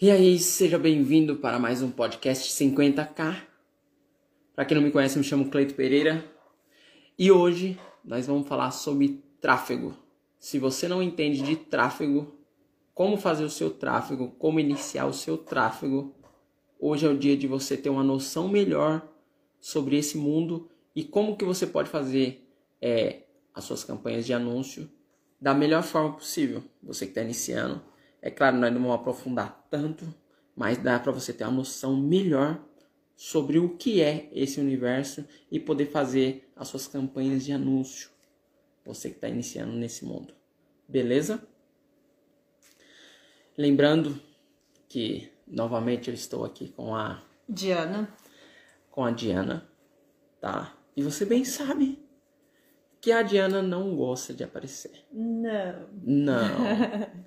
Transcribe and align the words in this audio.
E 0.00 0.12
aí, 0.12 0.38
seja 0.38 0.78
bem-vindo 0.78 1.34
para 1.34 1.58
mais 1.58 1.82
um 1.82 1.90
podcast 1.90 2.52
50k. 2.52 3.42
Para 4.54 4.64
quem 4.64 4.76
não 4.76 4.84
me 4.84 4.92
conhece, 4.92 5.18
me 5.18 5.24
chamo 5.24 5.50
Cleito 5.50 5.74
Pereira 5.74 6.24
e 7.18 7.32
hoje 7.32 7.76
nós 8.04 8.24
vamos 8.24 8.46
falar 8.46 8.70
sobre 8.70 9.20
tráfego. 9.40 9.96
Se 10.38 10.56
você 10.56 10.86
não 10.86 11.02
entende 11.02 11.42
de 11.42 11.56
tráfego, 11.56 12.32
como 12.94 13.16
fazer 13.16 13.42
o 13.42 13.50
seu 13.50 13.72
tráfego, 13.72 14.30
como 14.38 14.60
iniciar 14.60 15.06
o 15.06 15.12
seu 15.12 15.36
tráfego, 15.36 16.14
hoje 16.78 17.04
é 17.04 17.08
o 17.08 17.18
dia 17.18 17.36
de 17.36 17.48
você 17.48 17.76
ter 17.76 17.90
uma 17.90 18.04
noção 18.04 18.46
melhor 18.46 19.04
sobre 19.58 19.98
esse 19.98 20.16
mundo 20.16 20.70
e 20.94 21.02
como 21.02 21.36
que 21.36 21.44
você 21.44 21.66
pode 21.66 21.90
fazer 21.90 22.48
é, 22.80 23.22
as 23.52 23.64
suas 23.64 23.82
campanhas 23.82 24.24
de 24.24 24.32
anúncio 24.32 24.88
da 25.40 25.52
melhor 25.52 25.82
forma 25.82 26.12
possível. 26.12 26.62
Você 26.84 27.04
que 27.04 27.10
está 27.10 27.22
iniciando, 27.22 27.82
é 28.20 28.30
claro, 28.30 28.56
nós 28.56 28.72
não 28.72 28.80
vamos 28.80 28.96
aprofundar 28.96 29.66
tanto, 29.70 30.12
mas 30.54 30.78
dá 30.78 30.98
para 30.98 31.12
você 31.12 31.32
ter 31.32 31.44
uma 31.44 31.52
noção 31.52 31.96
melhor 31.96 32.60
sobre 33.16 33.58
o 33.58 33.76
que 33.76 34.00
é 34.00 34.28
esse 34.32 34.60
universo 34.60 35.24
e 35.50 35.58
poder 35.58 35.86
fazer 35.86 36.50
as 36.56 36.68
suas 36.68 36.86
campanhas 36.86 37.44
de 37.44 37.52
anúncio. 37.52 38.10
Você 38.84 39.10
que 39.10 39.16
está 39.16 39.28
iniciando 39.28 39.72
nesse 39.72 40.04
mundo, 40.04 40.34
beleza? 40.88 41.42
Lembrando 43.56 44.20
que 44.88 45.30
novamente 45.46 46.08
eu 46.08 46.14
estou 46.14 46.44
aqui 46.44 46.68
com 46.68 46.94
a 46.94 47.22
Diana. 47.48 48.12
Com 48.90 49.04
a 49.04 49.10
Diana, 49.10 49.68
tá? 50.40 50.76
E 50.96 51.02
você 51.02 51.24
bem 51.24 51.44
sabe 51.44 51.98
que 53.00 53.12
a 53.12 53.22
Diana 53.22 53.62
não 53.62 53.94
gosta 53.96 54.32
de 54.32 54.42
aparecer. 54.42 55.06
Não. 55.12 55.88
Não. 56.02 56.48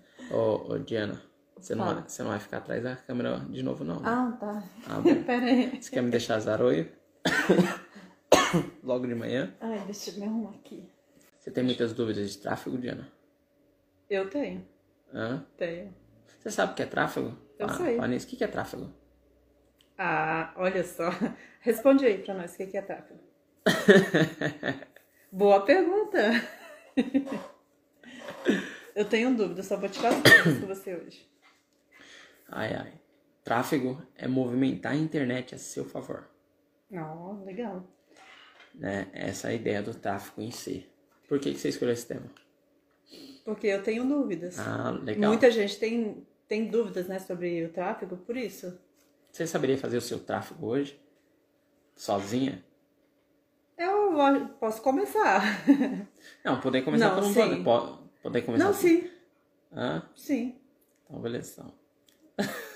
ô, 0.32 0.74
ô, 0.74 0.78
Diana, 0.80 1.22
você 1.58 1.76
não, 1.76 1.86
vai, 1.86 2.04
você 2.08 2.24
não 2.24 2.32
vai 2.32 2.40
ficar 2.40 2.58
atrás 2.58 2.84
da 2.84 2.96
câmera 2.96 3.40
de 3.50 3.62
novo, 3.62 3.84
não. 3.84 4.00
Né? 4.00 4.02
Ah, 4.06 4.38
tá. 4.40 4.64
Ah, 4.88 5.00
bom. 5.02 5.24
Pera 5.24 5.46
aí. 5.46 5.82
Você 5.82 5.92
quer 5.92 6.02
me 6.02 6.10
deixar 6.10 6.40
zaroio? 6.40 6.92
Logo 8.84 9.06
de 9.06 9.16
manhã? 9.16 9.56
Ai, 9.62 9.80
deixa 9.86 10.12
eu 10.12 10.20
me 10.20 10.26
arrumar 10.26 10.52
aqui. 10.52 10.90
Você 11.40 11.52
tem 11.52 11.64
muitas 11.64 11.94
dúvidas 11.94 12.32
de 12.32 12.38
tráfego, 12.38 12.78
Diana? 12.78 13.12
Eu 14.10 14.30
tenho. 14.30 14.68
Hã? 15.14 15.46
Tenho. 15.58 15.94
Você 16.40 16.52
sabe 16.52 16.74
o 16.74 16.76
que 16.76 16.84
é 16.84 16.86
tráfego? 16.86 17.38
Eu 17.58 17.68
ah, 17.68 17.74
sei. 17.74 17.98
Vanessa, 17.98 18.26
o 18.26 18.30
que 18.30 18.44
é 18.44 18.48
tráfego? 18.48 18.92
Ah, 19.98 20.52
olha 20.56 20.84
só. 20.84 21.10
Responde 21.62 22.06
aí 22.06 22.18
pra 22.18 22.34
nós 22.34 22.56
o 22.56 22.58
que 22.58 22.76
é 22.76 22.82
tráfego. 22.82 23.20
Boa 25.32 25.62
pergunta. 25.64 26.20
Eu 28.96 29.06
tenho 29.06 29.36
dúvida, 29.36 29.64
só 29.64 29.78
vou 29.78 29.90
tirar 29.90 30.10
as 30.10 30.22
dúvidas 30.22 30.60
com 30.60 30.68
você 30.68 30.96
hoje. 30.96 31.30
Ai, 32.48 32.74
ai. 32.74 32.94
Tráfego 33.44 34.02
é 34.16 34.28
movimentar 34.28 34.92
a 34.92 34.96
internet 34.96 35.56
a 35.56 35.58
seu 35.58 35.86
favor. 35.86 36.30
Oh, 36.92 37.44
legal. 37.46 37.88
Né? 38.76 39.08
Essa 39.14 39.48
é 39.48 39.52
a 39.52 39.54
ideia 39.56 39.82
do 39.82 39.94
tráfego 39.94 40.42
em 40.42 40.52
si. 40.52 40.88
Por 41.28 41.40
que, 41.40 41.54
que 41.54 41.60
você 41.60 41.70
escolheu 41.70 41.94
esse 41.94 42.08
tema? 42.08 42.30
Porque 43.44 43.68
eu 43.68 43.82
tenho 43.82 44.06
dúvidas. 44.06 44.60
Ah, 44.60 44.92
legal. 44.92 45.30
Muita 45.30 45.50
gente 45.50 45.80
tem, 45.80 46.28
tem 46.48 46.68
dúvidas 46.68 47.08
né, 47.08 47.20
sobre 47.20 47.66
o 47.66 47.70
tráfego, 47.70 48.18
por 48.18 48.38
isso. 48.38 48.78
Você 49.32 49.48
saberia 49.48 49.78
fazer 49.78 49.98
o 49.98 50.02
seu 50.02 50.20
tráfego 50.20 50.68
hoje? 50.68 51.00
Sozinha? 51.96 52.64
Eu 53.78 54.14
posso 54.60 54.82
começar. 54.82 55.42
Não, 56.44 56.60
poder 56.60 56.84
começar 56.84 57.10
Não, 57.10 57.16
por 57.16 57.24
um 57.24 57.34
sim. 57.34 57.64
Poder 58.22 58.42
começar. 58.44 58.64
Não, 58.66 58.72
assim. 58.72 59.02
sim. 59.02 59.10
Hã? 59.74 60.04
Sim. 60.16 60.56
Então, 61.06 61.22
beleza. 61.22 61.54
Então. 61.54 61.74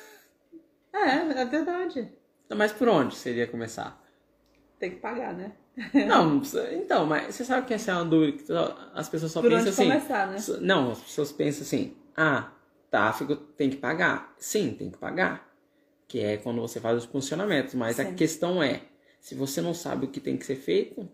É, 0.94 1.42
é 1.42 1.46
verdade. 1.46 2.10
Então, 2.46 2.58
Mas 2.58 2.72
por 2.72 2.88
onde 2.88 3.16
seria 3.16 3.46
começar? 3.48 4.02
Tem 4.80 4.92
que 4.92 4.96
pagar, 4.98 5.34
né? 5.34 5.52
Não, 6.08 6.30
não 6.30 6.40
precisa- 6.40 6.73
então, 6.73 7.06
mas 7.06 7.36
você 7.36 7.44
sabe 7.44 7.67
que 7.67 7.73
essa 7.73 7.92
é 7.92 7.94
uma 7.95 8.05
dúvida 8.05 8.38
que 8.38 8.45
as 8.94 9.10
pessoas 9.10 9.32
só 9.34 9.42
Por 9.42 9.50
pensam 9.50 9.61
onde 9.61 9.70
assim. 9.72 9.88
começar, 9.89 10.28
né? 10.28 10.38
Não, 10.61 10.92
as 10.92 11.02
pessoas 11.02 11.34
pensam 11.34 11.64
assim: 11.64 11.98
ah, 12.16 12.50
tráfego 12.89 13.36
tem 13.36 13.70
que 13.70 13.76
pagar. 13.76 14.34
Sim, 14.38 14.73
tem 14.73 14.89
que 14.89 14.98
pagar. 14.98 15.54
Que 16.08 16.22
é 16.22 16.38
quando 16.38 16.61
você 16.61 16.80
faz 16.80 16.98
os 17.00 17.04
funcionamentos. 17.05 17.73
Mas 17.73 18.00
a 18.00 18.05
Sim. 18.05 18.16
questão 18.16 18.64
é: 18.64 18.84
se 19.20 19.36
você 19.36 19.60
não 19.60 19.73
sabe 19.73 20.05
o 20.05 20.10
que 20.10 20.22
tem 20.22 20.38
que 20.38 20.45
ser 20.45 20.55
feito, 20.55 21.10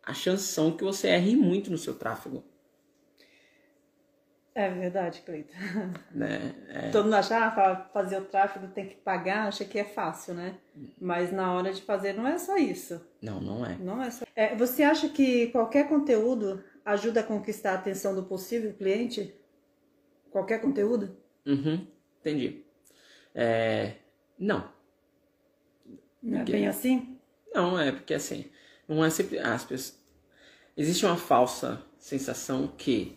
a 0.00 0.14
chance 0.14 0.44
são 0.44 0.70
que 0.76 0.84
você 0.84 1.08
erre 1.08 1.34
muito 1.34 1.72
no 1.72 1.78
seu 1.78 1.94
tráfego. 1.96 2.44
É 4.54 4.68
verdade, 4.70 5.22
Cleita. 5.22 5.52
Né? 6.12 6.54
É, 6.68 6.90
Todo 6.90 7.04
mundo 7.04 7.14
acha, 7.14 7.36
ah, 7.36 7.88
fazer 7.92 8.18
o 8.18 8.24
tráfego 8.24 8.68
tem 8.68 8.86
que 8.88 8.94
pagar, 8.94 9.48
acha 9.48 9.64
que 9.64 9.78
é 9.78 9.84
fácil, 9.84 10.34
né? 10.34 10.56
Mas 11.00 11.32
na 11.32 11.52
hora 11.52 11.72
de 11.72 11.82
fazer 11.82 12.12
não 12.12 12.26
é 12.26 12.38
só 12.38 12.56
isso. 12.56 13.00
não, 13.20 13.40
não 13.40 13.66
é. 13.66 13.76
Não 13.78 14.00
é 14.02 14.10
só. 14.10 14.24
É, 14.36 14.54
você 14.54 14.82
acha 14.84 15.08
que 15.08 15.48
qualquer 15.48 15.88
conteúdo 15.88 16.62
ajuda 16.84 17.20
a 17.20 17.24
conquistar 17.24 17.72
a 17.72 17.74
atenção 17.74 18.14
do 18.14 18.22
possível 18.24 18.72
cliente? 18.74 19.34
Qualquer 20.30 20.60
conteúdo? 20.60 21.16
Uhum, 21.46 21.86
entendi. 22.20 22.64
É, 23.34 23.94
não. 24.38 24.68
Não 26.22 26.34
é 26.34 26.38
Porque- 26.38 26.52
bem 26.52 26.68
assim? 26.68 27.18
Não, 27.52 27.78
é 27.78 27.90
porque 27.92 28.14
assim, 28.14 28.46
não 28.88 29.04
é 29.04 29.10
sempre. 29.10 29.38
As 29.38 29.64
pessoas, 29.64 30.00
existe 30.76 31.04
uma 31.06 31.16
falsa 31.16 31.82
sensação 31.98 32.68
que 32.68 33.16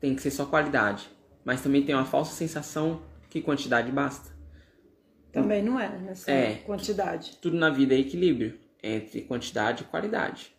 tem 0.00 0.14
que 0.14 0.22
ser 0.22 0.30
só 0.30 0.46
qualidade, 0.46 1.08
mas 1.44 1.62
também 1.62 1.84
tem 1.84 1.94
uma 1.94 2.04
falsa 2.04 2.34
sensação 2.34 3.02
que 3.28 3.40
quantidade 3.40 3.92
basta. 3.92 4.30
Também 5.32 5.62
não 5.62 5.78
é, 5.78 5.88
né? 5.88 6.12
É. 6.26 6.54
quantidade. 6.66 7.38
Tudo 7.40 7.56
na 7.56 7.70
vida 7.70 7.94
é 7.94 7.98
equilíbrio 7.98 8.58
entre 8.82 9.22
quantidade 9.22 9.82
e 9.82 9.86
qualidade. 9.86 10.52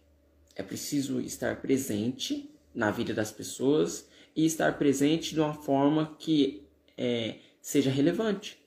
É 0.56 0.63
preciso 0.63 1.19
estar 1.19 1.59
presente 1.59 2.50
na 2.74 2.91
vida 2.91 3.13
das 3.13 3.31
pessoas 3.31 4.07
e 4.35 4.46
estar 4.46 4.78
presente 4.78 5.34
de 5.34 5.41
uma 5.41 5.53
forma 5.53 6.16
que 6.18 6.66
é, 6.97 7.35
seja 7.62 7.90
relevante. 7.90 8.58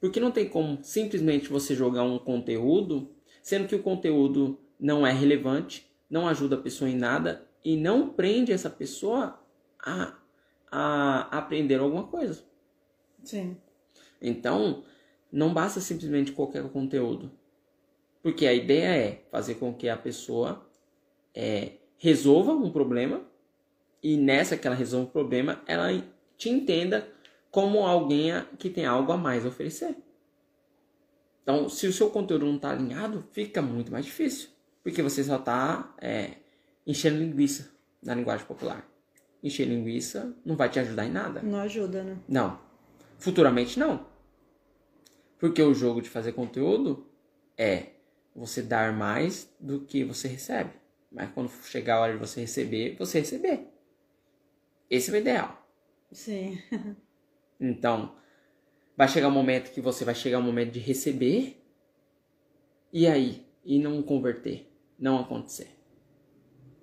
Porque 0.00 0.20
não 0.20 0.30
tem 0.30 0.48
como 0.48 0.78
simplesmente 0.82 1.48
você 1.48 1.74
jogar 1.74 2.04
um 2.04 2.18
conteúdo, 2.18 3.10
sendo 3.42 3.66
que 3.66 3.74
o 3.74 3.82
conteúdo 3.82 4.58
não 4.78 5.06
é 5.06 5.12
relevante, 5.12 5.86
não 6.08 6.28
ajuda 6.28 6.56
a 6.56 6.60
pessoa 6.60 6.90
em 6.90 6.96
nada 6.96 7.46
e 7.64 7.76
não 7.76 8.10
prende 8.10 8.52
essa 8.52 8.68
pessoa 8.68 9.41
a, 9.82 10.14
a 10.70 11.38
aprender 11.38 11.80
alguma 11.80 12.06
coisa. 12.06 12.44
Sim. 13.22 13.56
Então, 14.20 14.84
não 15.30 15.52
basta 15.52 15.80
simplesmente 15.80 16.32
qualquer 16.32 16.62
conteúdo. 16.70 17.32
Porque 18.22 18.46
a 18.46 18.54
ideia 18.54 18.96
é 18.96 19.24
fazer 19.30 19.56
com 19.56 19.74
que 19.74 19.88
a 19.88 19.96
pessoa 19.96 20.64
é, 21.34 21.72
resolva 21.98 22.52
um 22.52 22.70
problema 22.70 23.22
e 24.02 24.16
nessa 24.16 24.56
que 24.56 24.66
ela 24.66 24.76
resolve 24.76 25.08
o 25.08 25.12
problema, 25.12 25.62
ela 25.66 25.88
te 26.36 26.48
entenda 26.48 27.08
como 27.50 27.86
alguém 27.86 28.32
que 28.58 28.70
tem 28.70 28.84
algo 28.84 29.12
a 29.12 29.16
mais 29.16 29.44
a 29.44 29.48
oferecer. 29.48 29.96
Então, 31.42 31.68
se 31.68 31.86
o 31.86 31.92
seu 31.92 32.10
conteúdo 32.10 32.46
não 32.46 32.56
está 32.56 32.70
alinhado, 32.70 33.24
fica 33.32 33.60
muito 33.60 33.90
mais 33.90 34.04
difícil. 34.04 34.48
Porque 34.82 35.02
você 35.02 35.22
só 35.22 35.36
está 35.36 35.94
enchendo 36.86 37.18
linguiça 37.18 37.70
na 38.02 38.14
linguagem 38.14 38.46
popular. 38.46 38.88
Encher 39.42 39.66
linguiça 39.66 40.36
não 40.44 40.56
vai 40.56 40.68
te 40.68 40.78
ajudar 40.78 41.04
em 41.04 41.10
nada. 41.10 41.42
Não 41.42 41.58
ajuda, 41.58 42.04
né? 42.04 42.18
Não. 42.28 42.60
Futuramente 43.18 43.78
não. 43.78 44.06
Porque 45.38 45.60
o 45.60 45.74
jogo 45.74 46.00
de 46.00 46.08
fazer 46.08 46.32
conteúdo 46.32 47.06
é 47.58 47.90
você 48.34 48.62
dar 48.62 48.92
mais 48.92 49.52
do 49.58 49.80
que 49.80 50.04
você 50.04 50.28
recebe. 50.28 50.70
Mas 51.10 51.30
quando 51.32 51.50
chegar 51.64 51.96
a 51.96 52.00
hora 52.00 52.12
de 52.12 52.18
você 52.18 52.40
receber, 52.40 52.96
você 52.98 53.18
receber. 53.18 53.68
Esse 54.88 55.10
é 55.10 55.14
o 55.14 55.16
ideal. 55.16 55.66
Sim. 56.10 56.58
Então, 57.64 58.16
vai 58.96 59.06
chegar 59.06 59.28
um 59.28 59.32
momento 59.32 59.70
que 59.70 59.80
você 59.80 60.04
vai 60.04 60.16
chegar 60.16 60.40
um 60.40 60.42
momento 60.42 60.72
de 60.72 60.80
receber 60.80 61.64
e 62.92 63.06
aí 63.06 63.46
e 63.64 63.78
não 63.78 64.02
converter, 64.02 64.68
não 64.98 65.20
acontecer. 65.20 65.68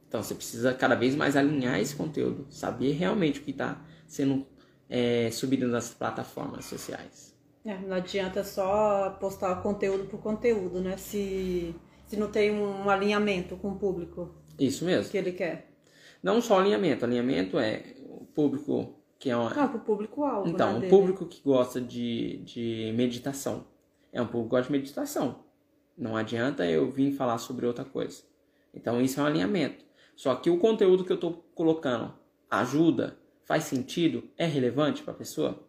Então 0.09 0.21
você 0.23 0.33
precisa 0.33 0.73
cada 0.73 0.95
vez 0.95 1.15
mais 1.15 1.37
alinhar 1.37 1.79
esse 1.79 1.95
conteúdo, 1.95 2.47
saber 2.49 2.93
realmente 2.93 3.39
o 3.39 3.43
que 3.43 3.51
está 3.51 3.79
sendo 4.07 4.45
é, 4.89 5.29
subido 5.31 5.67
nas 5.67 5.89
plataformas 5.91 6.65
sociais. 6.65 7.37
É, 7.63 7.77
não 7.77 7.95
adianta 7.95 8.43
só 8.43 9.11
postar 9.19 9.55
conteúdo 9.61 10.05
por 10.05 10.19
conteúdo, 10.19 10.81
né? 10.81 10.97
Se, 10.97 11.75
se 12.07 12.17
não 12.17 12.31
tem 12.31 12.51
um 12.51 12.89
alinhamento 12.89 13.55
com 13.57 13.69
o 13.73 13.75
público 13.77 14.33
Isso 14.57 14.83
mesmo. 14.83 15.11
que 15.11 15.17
ele 15.17 15.31
quer. 15.31 15.69
Não 16.23 16.41
só 16.41 16.59
alinhamento, 16.59 17.05
alinhamento 17.05 17.59
é 17.59 17.95
o 18.07 18.25
público 18.25 18.95
que 19.19 19.29
é 19.29 19.37
uma, 19.37 19.51
Ah, 19.51 19.67
pro 19.67 19.79
público-alvo, 19.79 20.49
Então, 20.49 20.71
né, 20.71 20.77
um 20.77 20.79
dele. 20.79 20.89
público 20.89 21.25
que 21.27 21.41
gosta 21.43 21.79
de, 21.79 22.37
de 22.37 22.91
meditação. 22.95 23.67
É 24.11 24.19
um 24.21 24.25
público 24.25 24.45
que 24.49 24.55
gosta 24.55 24.73
de 24.73 24.79
meditação. 24.79 25.43
Não 25.95 26.15
adianta 26.17 26.65
eu 26.65 26.89
vir 26.89 27.11
falar 27.11 27.37
sobre 27.37 27.67
outra 27.67 27.85
coisa. 27.85 28.23
Então, 28.73 28.99
isso 29.01 29.19
é 29.19 29.23
um 29.23 29.25
alinhamento. 29.27 29.85
Só 30.19 30.35
que 30.35 30.49
o 30.49 30.59
conteúdo 30.59 31.05
que 31.05 31.13
eu 31.13 31.15
estou 31.15 31.45
colocando 31.55 32.13
ajuda, 32.51 33.17
faz 33.45 33.63
sentido, 33.63 34.29
é 34.37 34.45
relevante 34.45 35.01
para 35.01 35.13
a 35.13 35.15
pessoa? 35.15 35.65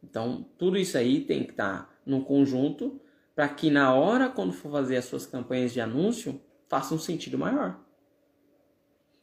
Então, 0.00 0.46
tudo 0.56 0.78
isso 0.78 0.96
aí 0.96 1.20
tem 1.20 1.42
que 1.42 1.50
estar 1.50 1.88
tá 1.88 1.94
num 2.06 2.22
conjunto 2.22 3.00
para 3.34 3.48
que 3.48 3.68
na 3.68 3.92
hora 3.92 4.28
quando 4.28 4.52
for 4.52 4.70
fazer 4.70 4.96
as 4.96 5.06
suas 5.06 5.26
campanhas 5.26 5.72
de 5.72 5.80
anúncio, 5.80 6.40
faça 6.68 6.94
um 6.94 7.00
sentido 7.00 7.36
maior. 7.36 7.80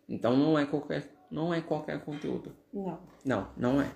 Então 0.10 0.36
não 0.36 0.60
é 0.60 0.66
qualquer 0.66 1.10
não 1.32 1.54
é 1.54 1.62
qualquer 1.62 2.04
conteúdo. 2.04 2.54
Não. 2.74 3.00
Não, 3.24 3.48
não 3.56 3.82
é. 3.82 3.90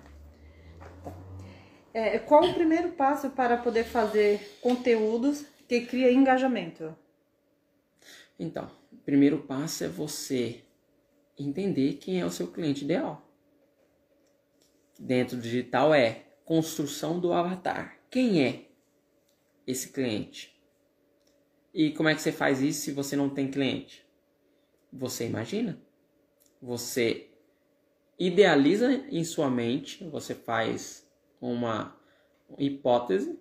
é. 1.92 2.18
Qual 2.18 2.42
o 2.42 2.54
primeiro 2.54 2.92
passo 2.92 3.28
para 3.28 3.58
poder 3.58 3.84
fazer 3.84 4.58
conteúdos 4.62 5.44
que 5.68 5.84
cria 5.84 6.10
engajamento? 6.10 6.96
Então, 8.38 8.70
o 8.92 8.96
primeiro 8.96 9.42
passo 9.42 9.84
é 9.84 9.88
você 9.88 10.62
entender 11.38 11.94
quem 11.94 12.20
é 12.20 12.26
o 12.26 12.30
seu 12.30 12.46
cliente 12.48 12.84
ideal. 12.84 13.28
Dentro 14.98 15.36
do 15.36 15.42
digital 15.42 15.94
é 15.94 16.24
construção 16.44 17.18
do 17.18 17.32
avatar. 17.32 17.98
Quem 18.10 18.44
é 18.44 18.68
esse 19.66 19.90
cliente? 19.90 20.52
E 21.74 21.90
como 21.92 22.08
é 22.08 22.14
que 22.14 22.20
você 22.20 22.32
faz 22.32 22.60
isso 22.60 22.82
se 22.82 22.92
você 22.92 23.16
não 23.16 23.30
tem 23.30 23.50
cliente? 23.50 24.04
Você 24.92 25.26
imagina? 25.26 25.80
Você 26.60 27.30
idealiza 28.18 28.92
em 29.10 29.24
sua 29.24 29.50
mente, 29.50 30.04
você 30.04 30.34
faz 30.34 31.08
uma 31.40 31.98
hipótese 32.58 33.38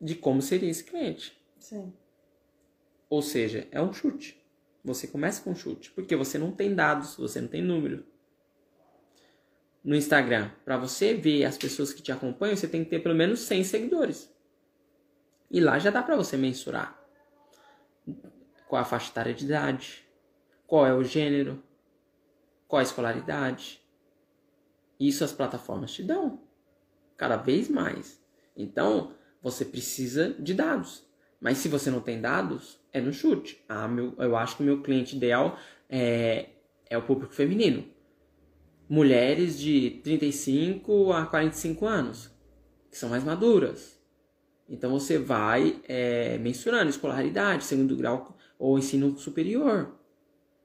de 0.00 0.14
como 0.14 0.42
seria 0.42 0.70
esse 0.70 0.84
cliente. 0.84 1.36
Sim. 1.58 1.92
Ou 3.10 3.20
seja, 3.20 3.66
é 3.72 3.82
um 3.82 3.92
chute. 3.92 4.40
Você 4.84 5.08
começa 5.08 5.42
com 5.42 5.50
um 5.50 5.54
chute, 5.54 5.90
porque 5.90 6.16
você 6.16 6.38
não 6.38 6.52
tem 6.52 6.74
dados, 6.74 7.16
você 7.16 7.40
não 7.40 7.48
tem 7.48 7.60
número. 7.60 8.06
No 9.82 9.96
Instagram, 9.96 10.50
para 10.64 10.78
você 10.78 11.12
ver 11.12 11.44
as 11.44 11.58
pessoas 11.58 11.92
que 11.92 12.00
te 12.00 12.12
acompanham, 12.12 12.56
você 12.56 12.68
tem 12.68 12.84
que 12.84 12.90
ter 12.90 13.00
pelo 13.00 13.14
menos 13.14 13.40
100 13.40 13.64
seguidores. 13.64 14.32
E 15.50 15.60
lá 15.60 15.78
já 15.78 15.90
dá 15.90 16.02
para 16.02 16.16
você 16.16 16.36
mensurar 16.36 16.98
qual 18.68 18.80
a 18.80 18.84
faixa 18.84 19.10
etária 19.10 19.34
de 19.34 19.44
idade, 19.44 20.06
qual 20.66 20.86
é 20.86 20.94
o 20.94 21.02
gênero, 21.02 21.62
qual 22.68 22.78
a 22.78 22.84
escolaridade. 22.84 23.82
Isso 24.98 25.24
as 25.24 25.32
plataformas 25.32 25.92
te 25.92 26.04
dão 26.04 26.40
cada 27.16 27.36
vez 27.36 27.68
mais. 27.68 28.22
Então, 28.56 29.14
você 29.42 29.64
precisa 29.64 30.34
de 30.38 30.54
dados. 30.54 31.09
Mas 31.40 31.58
se 31.58 31.68
você 31.68 31.90
não 31.90 32.00
tem 32.00 32.20
dados, 32.20 32.78
é 32.92 33.00
no 33.00 33.12
chute. 33.12 33.64
Ah, 33.68 33.88
meu, 33.88 34.14
eu 34.18 34.36
acho 34.36 34.56
que 34.56 34.62
o 34.62 34.66
meu 34.66 34.82
cliente 34.82 35.16
ideal 35.16 35.58
é, 35.88 36.50
é 36.88 36.98
o 36.98 37.02
público 37.02 37.32
feminino. 37.32 37.84
Mulheres 38.88 39.58
de 39.58 40.00
35 40.02 41.12
a 41.12 41.24
45 41.24 41.86
anos, 41.86 42.30
que 42.90 42.98
são 42.98 43.08
mais 43.08 43.24
maduras. 43.24 43.98
Então 44.68 44.90
você 44.90 45.18
vai 45.18 45.80
é, 45.88 46.36
mensurando 46.38 46.90
escolaridade, 46.90 47.64
segundo 47.64 47.96
grau 47.96 48.36
ou 48.58 48.78
ensino 48.78 49.16
superior, 49.16 49.98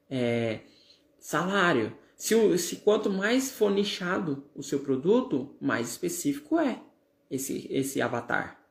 é, 0.10 0.60
salário. 1.18 1.96
Se, 2.16 2.58
se 2.58 2.78
quanto 2.78 3.10
mais 3.10 3.52
for 3.52 3.72
nichado 3.72 4.44
o 4.56 4.62
seu 4.64 4.80
produto, 4.80 5.56
mais 5.62 5.90
específico 5.90 6.60
é 6.60 6.82
esse, 7.30 7.68
esse 7.72 8.02
avatar. 8.02 8.65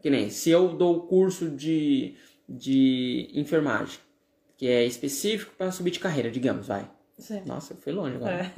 Que 0.00 0.10
nem 0.10 0.30
se 0.30 0.50
eu 0.50 0.68
dou 0.68 0.96
o 0.96 1.00
curso 1.02 1.50
de, 1.50 2.14
de 2.48 3.30
enfermagem, 3.34 3.98
que 4.56 4.66
é 4.66 4.84
específico 4.84 5.52
para 5.56 5.72
subir 5.72 5.90
de 5.90 6.00
carreira, 6.00 6.30
digamos, 6.30 6.66
vai. 6.66 6.88
Sim. 7.16 7.42
Nossa, 7.44 7.72
eu 7.72 7.76
fui 7.78 7.92
longe 7.92 8.16
agora. 8.16 8.34
É. 8.34 8.52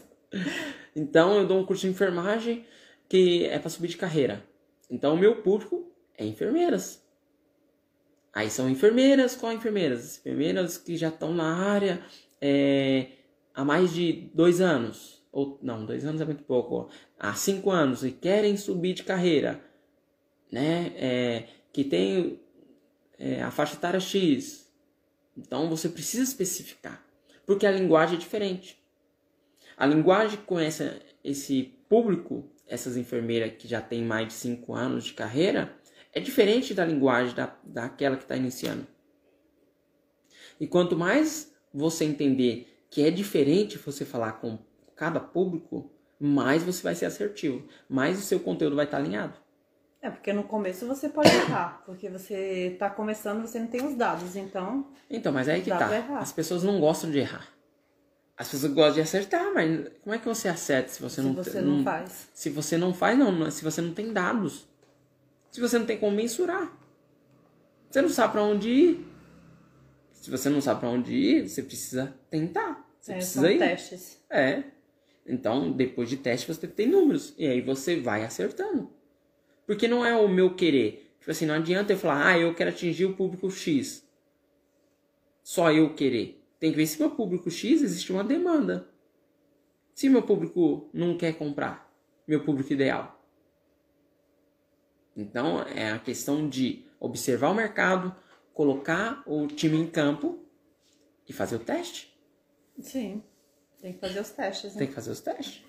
então 0.96 1.34
eu 1.34 1.46
dou 1.46 1.58
um 1.58 1.66
curso 1.66 1.82
de 1.82 1.88
enfermagem 1.88 2.64
que 3.08 3.44
é 3.44 3.58
para 3.58 3.70
subir 3.70 3.88
de 3.88 3.96
carreira. 3.96 4.42
Então 4.90 5.14
o 5.14 5.18
meu 5.18 5.42
público 5.42 5.90
é 6.16 6.24
enfermeiras. 6.24 7.02
Aí 8.32 8.50
são 8.50 8.68
enfermeiras, 8.68 9.36
qual 9.36 9.52
enfermeiras? 9.52 10.18
Enfermeiras 10.18 10.76
que 10.76 10.96
já 10.96 11.08
estão 11.08 11.32
na 11.32 11.54
área 11.54 12.02
é, 12.40 13.08
há 13.54 13.64
mais 13.64 13.92
de 13.92 14.30
dois 14.34 14.60
anos. 14.60 15.22
Ou 15.30 15.58
não, 15.62 15.84
dois 15.84 16.04
anos 16.04 16.20
é 16.20 16.24
muito 16.24 16.42
pouco. 16.42 16.74
Ó, 16.74 16.88
há 17.18 17.34
cinco 17.34 17.70
anos 17.70 18.04
e 18.04 18.10
querem 18.10 18.56
subir 18.56 18.94
de 18.94 19.04
carreira 19.04 19.60
né, 20.54 20.92
é, 20.94 21.48
que 21.72 21.82
tem 21.82 22.40
é, 23.18 23.42
a 23.42 23.50
faixa 23.50 23.74
etária 23.74 23.98
X. 23.98 24.72
Então 25.36 25.68
você 25.68 25.88
precisa 25.88 26.22
especificar, 26.22 27.04
porque 27.44 27.66
a 27.66 27.72
linguagem 27.72 28.14
é 28.14 28.20
diferente. 28.20 28.80
A 29.76 29.84
linguagem 29.84 30.38
com 30.46 30.60
essa, 30.60 31.00
esse 31.24 31.74
público, 31.88 32.48
essas 32.68 32.96
enfermeiras 32.96 33.54
que 33.58 33.66
já 33.66 33.80
tem 33.80 34.04
mais 34.04 34.28
de 34.28 34.34
5 34.34 34.72
anos 34.72 35.04
de 35.06 35.14
carreira, 35.14 35.76
é 36.12 36.20
diferente 36.20 36.72
da 36.72 36.84
linguagem 36.84 37.34
da, 37.34 37.58
daquela 37.64 38.16
que 38.16 38.22
está 38.22 38.36
iniciando. 38.36 38.86
E 40.60 40.68
quanto 40.68 40.96
mais 40.96 41.52
você 41.72 42.04
entender 42.04 42.86
que 42.88 43.02
é 43.02 43.10
diferente 43.10 43.76
você 43.76 44.04
falar 44.04 44.34
com 44.34 44.56
cada 44.94 45.18
público, 45.18 45.90
mais 46.16 46.62
você 46.62 46.80
vai 46.80 46.94
ser 46.94 47.06
assertivo, 47.06 47.66
mais 47.88 48.16
o 48.20 48.22
seu 48.22 48.38
conteúdo 48.38 48.76
vai 48.76 48.84
estar 48.84 48.98
tá 48.98 49.02
alinhado. 49.02 49.43
É, 50.04 50.10
porque 50.10 50.34
no 50.34 50.44
começo 50.44 50.86
você 50.86 51.08
pode 51.08 51.30
errar, 51.30 51.82
porque 51.86 52.10
você 52.10 52.72
está 52.74 52.90
começando 52.90 53.40
você 53.40 53.58
não 53.58 53.68
tem 53.68 53.82
os 53.86 53.96
dados, 53.96 54.36
então. 54.36 54.86
Então, 55.08 55.32
mas 55.32 55.48
é 55.48 55.54
aí 55.54 55.62
que 55.62 55.70
tá. 55.70 55.88
As 56.18 56.30
pessoas 56.30 56.62
não 56.62 56.78
gostam 56.78 57.10
de 57.10 57.20
errar. 57.20 57.48
As 58.36 58.50
pessoas 58.50 58.70
gostam 58.74 58.96
de 58.96 59.00
acertar, 59.00 59.50
mas 59.54 59.88
como 60.02 60.14
é 60.14 60.18
que 60.18 60.26
você 60.26 60.46
acerta 60.46 60.90
se 60.90 61.00
você 61.00 61.22
se 61.22 61.26
não 61.26 61.32
você 61.32 61.60
não, 61.62 61.76
não 61.78 61.84
faz? 61.84 62.28
Se 62.34 62.50
você 62.50 62.76
não 62.76 62.92
faz, 62.92 63.18
não, 63.18 63.50
se 63.50 63.64
você 63.64 63.80
não 63.80 63.94
tem 63.94 64.12
dados. 64.12 64.68
Se 65.50 65.58
você 65.58 65.78
não 65.78 65.86
tem 65.86 65.96
como 65.96 66.14
mensurar. 66.14 66.70
Você 67.88 68.02
não 68.02 68.10
sabe 68.10 68.32
para 68.32 68.42
onde 68.42 68.68
ir. 68.68 69.06
Se 70.12 70.30
você 70.30 70.50
não 70.50 70.60
sabe 70.60 70.80
para 70.80 70.90
onde 70.90 71.14
ir, 71.14 71.48
você 71.48 71.62
precisa 71.62 72.14
tentar. 72.28 72.86
Você 73.00 73.12
é, 73.12 73.16
precisa 73.16 73.40
são 73.40 73.50
ir. 73.50 73.58
testes. 73.58 74.18
É. 74.28 74.64
Então, 75.26 75.72
depois 75.72 76.10
de 76.10 76.18
teste, 76.18 76.46
você 76.46 76.66
tem 76.66 76.86
números. 76.86 77.32
E 77.38 77.46
aí 77.46 77.62
você 77.62 77.98
vai 77.98 78.22
acertando. 78.22 78.92
Porque 79.66 79.88
não 79.88 80.04
é 80.04 80.14
o 80.16 80.28
meu 80.28 80.54
querer. 80.54 81.14
Tipo 81.18 81.30
assim, 81.30 81.46
não 81.46 81.54
adianta 81.54 81.92
eu 81.92 81.98
falar, 81.98 82.26
ah, 82.26 82.38
eu 82.38 82.54
quero 82.54 82.70
atingir 82.70 83.06
o 83.06 83.16
público 83.16 83.50
X. 83.50 84.06
Só 85.42 85.72
eu 85.72 85.94
querer. 85.94 86.42
Tem 86.58 86.70
que 86.70 86.76
ver 86.76 86.86
se 86.86 86.98
meu 86.98 87.10
público 87.10 87.50
X 87.50 87.82
existe 87.82 88.12
uma 88.12 88.24
demanda. 88.24 88.88
Se 89.94 90.08
meu 90.08 90.22
público 90.22 90.88
não 90.92 91.16
quer 91.16 91.36
comprar, 91.36 91.92
meu 92.26 92.44
público 92.44 92.72
ideal. 92.72 93.22
Então 95.16 95.62
é 95.62 95.90
a 95.90 95.98
questão 95.98 96.48
de 96.48 96.84
observar 96.98 97.50
o 97.50 97.54
mercado, 97.54 98.14
colocar 98.52 99.22
o 99.26 99.46
time 99.46 99.76
em 99.76 99.86
campo 99.86 100.44
e 101.28 101.32
fazer 101.32 101.56
o 101.56 101.60
teste. 101.60 102.12
Sim, 102.80 103.22
tem 103.80 103.92
que 103.92 104.00
fazer 104.00 104.20
os 104.20 104.30
testes. 104.30 104.72
Né? 104.72 104.78
Tem 104.78 104.88
que 104.88 104.94
fazer 104.94 105.10
os 105.10 105.20
testes. 105.20 105.62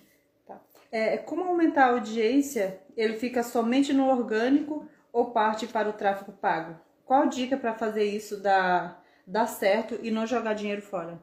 É, 0.96 1.18
como 1.18 1.44
aumentar 1.44 1.88
a 1.88 1.90
audiência? 1.90 2.80
Ele 2.96 3.18
fica 3.18 3.44
somente 3.44 3.92
no 3.92 4.08
orgânico 4.08 4.88
ou 5.12 5.32
parte 5.32 5.68
para 5.68 5.90
o 5.90 5.94
tráfego 5.94 6.32
pago? 6.32 6.80
Qual 7.04 7.28
dica 7.28 7.58
para 7.58 7.74
fazer 7.74 8.06
isso 8.06 8.40
dar, 8.40 9.04
dar 9.28 9.46
certo 9.46 10.00
e 10.02 10.10
não 10.10 10.26
jogar 10.26 10.54
dinheiro 10.54 10.82
fora? 10.82 11.22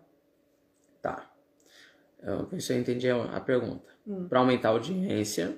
Tá. 1.01 1.27
Eu, 2.23 2.49
ver 2.49 2.61
se 2.61 2.75
eu 2.75 2.79
entendi 2.79 3.09
a 3.09 3.41
pergunta. 3.41 3.91
Hum. 4.07 4.29
Para 4.29 4.41
aumentar 4.41 4.69
a 4.69 4.73
audiência. 4.73 5.57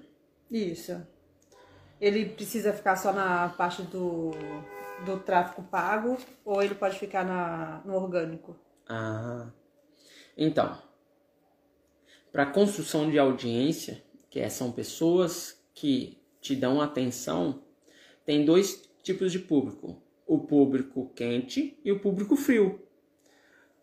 Isso. 0.48 1.04
Ele 2.00 2.24
precisa 2.24 2.72
ficar 2.72 2.94
só 2.94 3.12
na 3.12 3.48
parte 3.48 3.82
do, 3.82 4.30
do 5.04 5.18
tráfego 5.18 5.64
pago 5.64 6.16
ou 6.44 6.62
ele 6.62 6.76
pode 6.76 7.00
ficar 7.00 7.24
na, 7.24 7.82
no 7.84 7.96
orgânico? 7.96 8.56
Ah. 8.88 9.48
Então, 10.38 10.78
para 12.30 12.46
construção 12.46 13.10
de 13.10 13.18
audiência, 13.18 14.03
que 14.34 14.40
é, 14.40 14.48
são 14.48 14.72
pessoas 14.72 15.62
que 15.72 16.18
te 16.40 16.56
dão 16.56 16.80
atenção, 16.80 17.62
tem 18.26 18.44
dois 18.44 18.82
tipos 19.00 19.30
de 19.30 19.38
público: 19.38 20.02
o 20.26 20.40
público 20.40 21.12
quente 21.14 21.78
e 21.84 21.92
o 21.92 22.00
público 22.00 22.34
frio. 22.34 22.80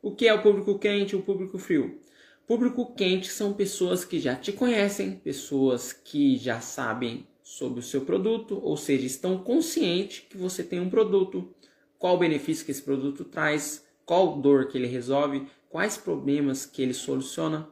O 0.02 0.14
que 0.14 0.28
é 0.28 0.34
o 0.34 0.44
público 0.44 0.78
quente 0.78 1.14
e 1.14 1.16
o 1.16 1.22
público 1.22 1.58
frio? 1.58 2.02
Público 2.46 2.94
quente 2.94 3.30
são 3.30 3.54
pessoas 3.54 4.04
que 4.04 4.20
já 4.20 4.36
te 4.36 4.52
conhecem, 4.52 5.16
pessoas 5.16 5.94
que 5.94 6.36
já 6.36 6.60
sabem 6.60 7.26
sobre 7.42 7.80
o 7.80 7.84
seu 7.84 8.02
produto, 8.02 8.60
ou 8.62 8.76
seja, 8.76 9.06
estão 9.06 9.38
conscientes 9.38 10.26
que 10.30 10.36
você 10.36 10.66
tem 10.66 10.82
um 10.82 10.90
produto, 10.90 11.56
qual 11.98 12.18
benefício 12.18 12.66
que 12.66 12.72
esse 12.72 12.82
produto 12.82 13.24
traz, 13.24 13.88
qual 14.06 14.42
dor 14.42 14.68
que 14.68 14.78
ele 14.78 14.88
resolve, 14.88 15.48
quais 15.70 15.96
problemas 15.96 16.66
que 16.66 16.82
ele 16.82 16.94
soluciona. 16.94 17.70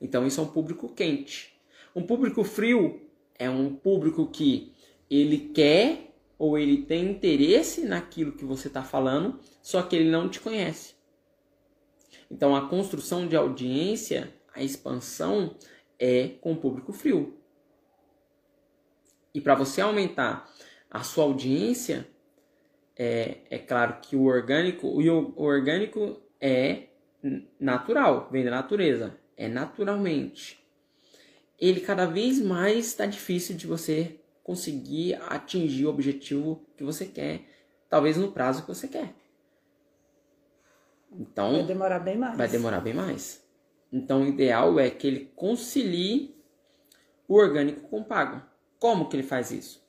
Então 0.00 0.26
isso 0.26 0.40
é 0.40 0.42
um 0.42 0.48
público 0.48 0.92
quente. 0.92 1.53
Um 1.94 2.02
público 2.02 2.42
frio 2.42 3.00
é 3.38 3.48
um 3.48 3.74
público 3.74 4.26
que 4.26 4.72
ele 5.08 5.50
quer 5.54 6.14
ou 6.36 6.58
ele 6.58 6.82
tem 6.82 7.10
interesse 7.10 7.84
naquilo 7.84 8.32
que 8.32 8.44
você 8.44 8.68
está 8.68 8.82
falando, 8.82 9.38
só 9.62 9.82
que 9.82 9.94
ele 9.94 10.10
não 10.10 10.28
te 10.28 10.40
conhece. 10.40 10.94
Então 12.30 12.56
a 12.56 12.68
construção 12.68 13.28
de 13.28 13.36
audiência, 13.36 14.34
a 14.52 14.62
expansão 14.62 15.56
é 15.98 16.28
com 16.40 16.52
o 16.52 16.56
público 16.56 16.92
frio. 16.92 17.38
E 19.32 19.40
para 19.40 19.54
você 19.54 19.80
aumentar 19.80 20.50
a 20.90 21.02
sua 21.02 21.24
audiência, 21.24 22.08
é, 22.96 23.38
é 23.50 23.58
claro 23.58 24.00
que 24.00 24.16
o 24.16 24.24
orgânico, 24.24 24.86
o, 24.86 25.00
o 25.00 25.42
orgânico 25.42 26.20
é 26.40 26.88
natural, 27.58 28.28
vem 28.30 28.44
da 28.44 28.50
natureza, 28.50 29.18
é 29.36 29.48
naturalmente. 29.48 30.63
Ele 31.64 31.80
cada 31.80 32.04
vez 32.04 32.38
mais 32.42 32.88
está 32.88 33.06
difícil 33.06 33.56
de 33.56 33.66
você 33.66 34.20
conseguir 34.42 35.14
atingir 35.30 35.86
o 35.86 35.88
objetivo 35.88 36.62
que 36.76 36.84
você 36.84 37.06
quer, 37.06 37.40
talvez 37.88 38.18
no 38.18 38.30
prazo 38.30 38.60
que 38.60 38.68
você 38.68 38.86
quer. 38.86 39.14
Então, 41.10 41.52
vai 41.52 41.62
demorar 41.62 42.00
bem 42.00 42.18
mais. 42.18 42.36
Vai 42.36 42.48
demorar 42.48 42.80
bem 42.80 42.92
mais. 42.92 43.42
Então, 43.90 44.24
o 44.24 44.26
ideal 44.26 44.78
é 44.78 44.90
que 44.90 45.06
ele 45.06 45.32
concilie 45.34 46.36
o 47.26 47.34
orgânico 47.34 47.88
com 47.88 48.00
o 48.00 48.04
pago. 48.04 48.42
Como 48.78 49.08
que 49.08 49.16
ele 49.16 49.22
faz 49.22 49.50
isso? 49.50 49.82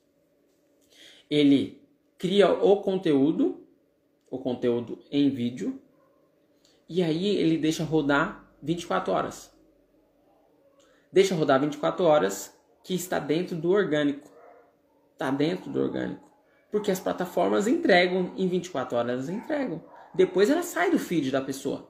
Ele 1.30 1.82
cria 2.18 2.54
o 2.54 2.82
conteúdo, 2.82 3.68
o 4.32 4.40
conteúdo 4.40 4.98
em 5.12 5.30
vídeo, 5.30 5.82
e 6.88 7.04
aí 7.04 7.36
ele 7.36 7.58
deixa 7.58 7.84
rodar 7.84 8.50
24 8.64 9.12
horas. 9.12 9.55
Deixa 11.16 11.34
rodar 11.34 11.62
24 11.62 12.04
horas 12.04 12.54
que 12.84 12.94
está 12.94 13.20
dentro 13.20 13.56
do 13.56 13.72
orgânico. 13.72 14.30
Está 15.14 15.32
dentro 15.32 15.72
do 15.72 15.80
orgânico. 15.80 16.30
Porque 16.70 16.92
as 16.92 17.00
plataformas 17.00 17.68
entregam 17.68 18.34
em 18.36 18.50
24 18.50 18.98
horas, 18.98 19.12
elas 19.12 19.30
entregam. 19.30 19.82
Depois 20.14 20.50
ela 20.50 20.62
sai 20.62 20.92
do 20.92 21.00
feed 21.00 21.32
da 21.32 21.40
pessoa. 21.40 21.90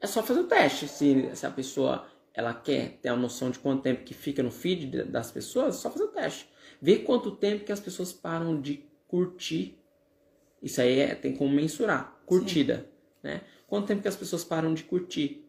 É 0.00 0.06
só 0.06 0.22
fazer 0.22 0.40
o 0.40 0.44
teste. 0.44 0.88
Se, 0.88 1.30
se 1.36 1.44
a 1.44 1.50
pessoa 1.50 2.06
ela 2.32 2.54
quer 2.54 2.92
ter 3.02 3.10
a 3.10 3.16
noção 3.16 3.50
de 3.50 3.58
quanto 3.58 3.82
tempo 3.82 4.02
que 4.02 4.14
fica 4.14 4.42
no 4.42 4.50
feed 4.50 5.02
das 5.02 5.30
pessoas, 5.30 5.74
é 5.74 5.78
só 5.78 5.90
fazer 5.90 6.04
o 6.04 6.08
teste. 6.08 6.48
Ver 6.80 7.00
quanto 7.00 7.32
tempo 7.32 7.66
que 7.66 7.72
as 7.72 7.80
pessoas 7.80 8.14
param 8.14 8.58
de 8.58 8.82
curtir. 9.06 9.78
Isso 10.62 10.80
aí 10.80 11.00
é, 11.00 11.14
tem 11.14 11.36
como 11.36 11.54
mensurar. 11.54 12.18
Curtida. 12.24 12.88
Né? 13.22 13.42
Quanto 13.66 13.88
tempo 13.88 14.00
que 14.00 14.08
as 14.08 14.16
pessoas 14.16 14.42
param 14.42 14.72
de 14.72 14.84
curtir? 14.84 15.46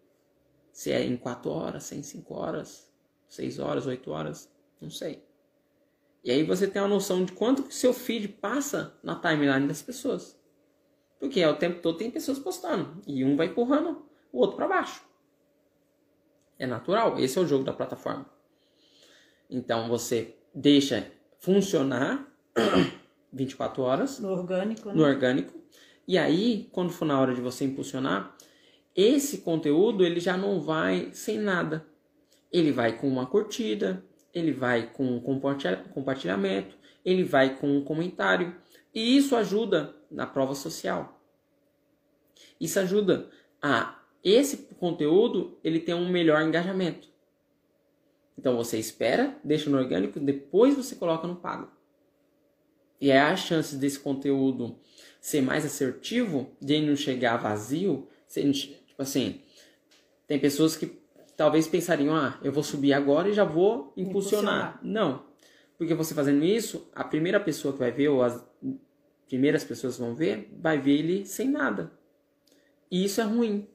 Se 0.73 0.91
é 0.91 1.01
em 1.01 1.15
4 1.15 1.49
horas, 1.49 1.85
se 1.85 1.95
é 1.95 1.97
em 1.97 2.03
5 2.03 2.33
horas, 2.33 2.88
6 3.29 3.59
horas, 3.59 3.85
8 3.85 4.11
horas, 4.11 4.51
não 4.81 4.89
sei. 4.89 5.23
E 6.23 6.31
aí 6.31 6.43
você 6.43 6.67
tem 6.67 6.81
uma 6.81 6.87
noção 6.87 7.23
de 7.23 7.31
quanto 7.31 7.63
que 7.63 7.73
seu 7.73 7.93
feed 7.93 8.27
passa 8.27 8.93
na 9.01 9.15
timeline 9.15 9.67
das 9.67 9.81
pessoas. 9.81 10.37
Porque 11.19 11.39
é 11.39 11.49
o 11.49 11.55
tempo 11.55 11.81
todo 11.81 11.97
tem 11.97 12.11
pessoas 12.11 12.39
postando. 12.39 13.01
E 13.07 13.23
um 13.23 13.35
vai 13.35 13.47
empurrando 13.47 14.05
o 14.31 14.39
outro 14.39 14.57
para 14.57 14.67
baixo. 14.67 15.01
É 16.57 16.65
natural. 16.65 17.17
Esse 17.19 17.37
é 17.37 17.41
o 17.41 17.47
jogo 17.47 17.63
da 17.63 17.73
plataforma. 17.73 18.25
Então 19.49 19.87
você 19.87 20.35
deixa 20.53 21.09
funcionar 21.37 22.27
24 23.31 23.81
horas. 23.81 24.19
No 24.19 24.29
orgânico, 24.29 24.89
né? 24.89 24.95
No 24.95 25.03
orgânico. 25.03 25.57
E 26.07 26.17
aí, 26.17 26.67
quando 26.71 26.91
for 26.91 27.05
na 27.05 27.19
hora 27.19 27.33
de 27.33 27.41
você 27.41 27.63
impulsionar, 27.63 28.35
esse 28.95 29.39
conteúdo 29.39 30.03
ele 30.03 30.19
já 30.19 30.35
não 30.35 30.59
vai 30.59 31.11
sem 31.13 31.37
nada. 31.37 31.85
Ele 32.51 32.71
vai 32.71 32.97
com 32.97 33.07
uma 33.07 33.25
curtida, 33.25 34.03
ele 34.33 34.51
vai 34.51 34.91
com 34.91 35.19
compartilhamento, 35.19 36.77
ele 37.03 37.23
vai 37.23 37.57
com 37.57 37.77
um 37.77 37.83
comentário. 37.83 38.55
E 38.93 39.17
isso 39.17 39.35
ajuda 39.35 39.95
na 40.09 40.25
prova 40.25 40.55
social. 40.55 41.21
Isso 42.59 42.79
ajuda 42.79 43.29
a 43.61 43.99
esse 44.23 44.57
conteúdo 44.79 45.57
ele 45.63 45.79
ter 45.79 45.93
um 45.93 46.09
melhor 46.09 46.41
engajamento. 46.41 47.07
Então 48.37 48.55
você 48.55 48.77
espera, 48.77 49.37
deixa 49.43 49.69
no 49.69 49.77
orgânico, 49.77 50.19
depois 50.19 50.75
você 50.75 50.95
coloca 50.95 51.27
no 51.27 51.35
pago. 51.35 51.69
E 52.99 53.11
aí 53.11 53.17
as 53.17 53.41
chances 53.41 53.77
desse 53.77 53.99
conteúdo 53.99 54.77
ser 55.21 55.41
mais 55.41 55.65
assertivo, 55.65 56.49
de 56.61 56.73
ele 56.73 56.87
não 56.87 56.95
chegar 56.95 57.37
vazio, 57.37 58.07
tipo 58.27 59.01
assim, 59.01 59.41
tem 60.27 60.39
pessoas 60.39 60.75
que 60.75 60.98
talvez 61.39 61.69
pensariam, 61.69 62.13
ah, 62.13 62.37
eu 62.43 62.51
vou 62.51 62.61
subir 62.61 62.91
agora 62.91 63.29
e 63.29 63.33
já 63.33 63.45
vou 63.45 63.93
impulsionar. 63.95 64.71
impulsionar. 64.73 64.79
Não, 64.83 65.23
porque 65.77 65.93
você 65.93 66.13
fazendo 66.13 66.43
isso, 66.43 66.91
a 66.93 67.01
primeira 67.01 67.39
pessoa 67.39 67.71
que 67.71 67.79
vai 67.79 67.93
ver, 67.93 68.09
ou 68.09 68.21
as 68.21 68.45
primeiras 69.25 69.63
pessoas 69.63 69.95
que 69.95 70.01
vão 70.01 70.13
ver, 70.13 70.53
vai 70.59 70.81
ver 70.81 70.99
ele 70.99 71.25
sem 71.25 71.49
nada. 71.49 71.93
E 72.91 73.05
isso 73.05 73.21
é 73.21 73.23
ruim. 73.23 73.69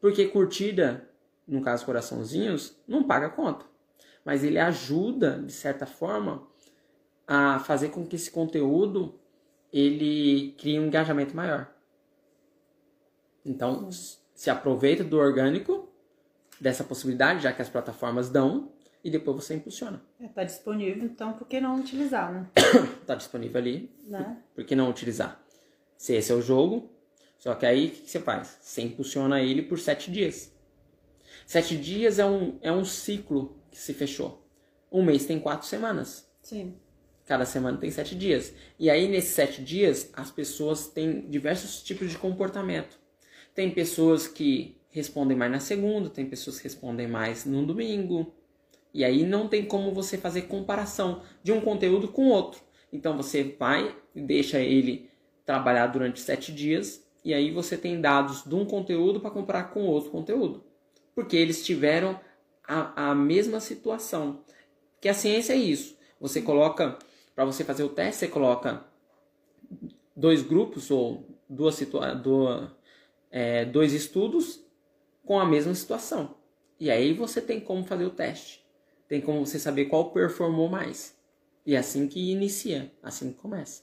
Porque 0.00 0.26
curtida, 0.26 1.06
no 1.46 1.60
caso 1.60 1.84
coraçãozinhos, 1.84 2.80
não 2.88 3.04
paga 3.04 3.28
conta. 3.28 3.66
Mas 4.24 4.42
ele 4.42 4.58
ajuda, 4.58 5.38
de 5.38 5.52
certa 5.52 5.84
forma, 5.84 6.48
a 7.26 7.58
fazer 7.58 7.90
com 7.90 8.06
que 8.06 8.16
esse 8.16 8.30
conteúdo 8.30 9.20
ele 9.70 10.52
crie 10.52 10.80
um 10.80 10.86
engajamento 10.86 11.36
maior. 11.36 11.70
Então, 13.44 13.90
se 14.34 14.48
aproveita 14.48 15.04
do 15.04 15.18
orgânico, 15.18 15.91
dessa 16.62 16.84
possibilidade, 16.84 17.42
já 17.42 17.52
que 17.52 17.60
as 17.60 17.68
plataformas 17.68 18.30
dão, 18.30 18.70
e 19.02 19.10
depois 19.10 19.36
você 19.36 19.54
impulsiona. 19.54 20.00
Está 20.20 20.42
é, 20.42 20.44
disponível, 20.44 21.04
então 21.04 21.32
por 21.32 21.48
que 21.48 21.60
não 21.60 21.80
utilizar, 21.80 22.32
né? 22.32 22.48
Está 23.00 23.16
disponível 23.16 23.60
ali, 23.60 23.90
né? 24.04 24.40
por, 24.54 24.62
por 24.62 24.64
que 24.64 24.76
não 24.76 24.88
utilizar? 24.88 25.42
Se 25.96 26.14
esse 26.14 26.30
é 26.30 26.34
o 26.34 26.40
jogo, 26.40 26.88
só 27.36 27.56
que 27.56 27.66
aí 27.66 27.88
o 27.88 27.90
que, 27.90 28.02
que 28.02 28.10
você 28.10 28.20
faz? 28.20 28.58
Você 28.60 28.80
impulsiona 28.80 29.42
ele 29.42 29.62
por 29.62 29.80
sete 29.80 30.08
dias. 30.08 30.52
Sete 31.44 31.76
dias 31.76 32.20
é 32.20 32.24
um, 32.24 32.56
é 32.62 32.70
um 32.70 32.84
ciclo 32.84 33.60
que 33.68 33.76
se 33.76 33.92
fechou. 33.92 34.46
Um 34.90 35.02
mês 35.02 35.26
tem 35.26 35.40
quatro 35.40 35.66
semanas. 35.66 36.30
Sim. 36.40 36.76
Cada 37.26 37.44
semana 37.44 37.78
tem 37.78 37.90
sete 37.90 38.14
dias. 38.14 38.54
E 38.78 38.88
aí, 38.88 39.08
nesses 39.08 39.32
sete 39.32 39.62
dias, 39.64 40.10
as 40.12 40.30
pessoas 40.30 40.86
têm 40.86 41.28
diversos 41.28 41.82
tipos 41.82 42.08
de 42.08 42.18
comportamento. 42.18 43.00
Tem 43.52 43.68
pessoas 43.70 44.28
que 44.28 44.80
respondem 44.92 45.36
mais 45.36 45.50
na 45.50 45.58
segunda, 45.58 46.10
tem 46.10 46.26
pessoas 46.26 46.58
que 46.58 46.64
respondem 46.64 47.08
mais 47.08 47.44
no 47.44 47.66
domingo. 47.66 48.32
E 48.94 49.04
aí 49.04 49.24
não 49.24 49.48
tem 49.48 49.64
como 49.64 49.92
você 49.92 50.18
fazer 50.18 50.42
comparação 50.42 51.22
de 51.42 51.50
um 51.50 51.60
conteúdo 51.62 52.08
com 52.08 52.28
outro. 52.28 52.60
Então 52.92 53.16
você 53.16 53.56
vai 53.58 53.96
e 54.14 54.20
deixa 54.20 54.60
ele 54.60 55.10
trabalhar 55.46 55.86
durante 55.86 56.20
sete 56.20 56.52
dias 56.52 57.02
e 57.24 57.32
aí 57.32 57.50
você 57.50 57.76
tem 57.76 58.00
dados 58.00 58.44
de 58.44 58.54
um 58.54 58.66
conteúdo 58.66 59.18
para 59.18 59.30
comparar 59.30 59.64
com 59.70 59.86
outro 59.86 60.10
conteúdo. 60.10 60.62
Porque 61.14 61.36
eles 61.36 61.64
tiveram 61.64 62.20
a, 62.62 63.10
a 63.10 63.14
mesma 63.14 63.60
situação. 63.60 64.44
Que 65.00 65.08
a 65.08 65.14
ciência 65.14 65.54
é 65.54 65.56
isso. 65.56 65.96
Você 66.20 66.42
coloca 66.42 66.98
para 67.34 67.46
você 67.46 67.64
fazer 67.64 67.82
o 67.82 67.88
teste, 67.88 68.20
você 68.20 68.28
coloca 68.28 68.84
dois 70.14 70.42
grupos 70.42 70.90
ou 70.90 71.26
duas, 71.48 71.76
situa 71.76 72.76
é, 73.30 73.64
dois 73.64 73.94
estudos 73.94 74.62
com 75.24 75.38
a 75.38 75.44
mesma 75.44 75.74
situação. 75.74 76.36
E 76.78 76.90
aí 76.90 77.12
você 77.12 77.40
tem 77.40 77.60
como 77.60 77.84
fazer 77.84 78.04
o 78.04 78.10
teste. 78.10 78.64
Tem 79.08 79.20
como 79.20 79.44
você 79.44 79.58
saber 79.58 79.86
qual 79.86 80.10
performou 80.10 80.68
mais. 80.68 81.16
E 81.64 81.74
é 81.74 81.78
assim 81.78 82.08
que 82.08 82.32
inicia, 82.32 82.92
assim 83.02 83.32
que 83.32 83.38
começa. 83.38 83.82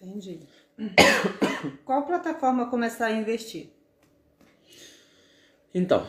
Entendi. 0.00 0.40
qual 1.84 2.06
plataforma 2.06 2.70
começar 2.70 3.06
a 3.06 3.12
investir? 3.12 3.70
Então, 5.74 6.06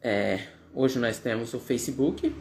é, 0.00 0.46
hoje 0.74 0.98
nós 0.98 1.18
temos 1.18 1.52
o 1.54 1.60
Facebook, 1.60 2.34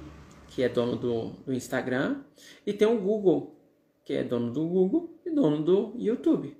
que 0.47 0.63
é 0.63 0.69
dono 0.69 0.95
do, 0.95 1.29
do 1.45 1.53
Instagram, 1.53 2.23
e 2.65 2.73
tem 2.73 2.87
o 2.87 2.99
Google, 2.99 3.59
que 4.05 4.13
é 4.13 4.23
dono 4.23 4.51
do 4.51 4.67
Google 4.67 5.19
e 5.25 5.31
dono 5.31 5.63
do 5.63 5.93
YouTube. 5.97 6.57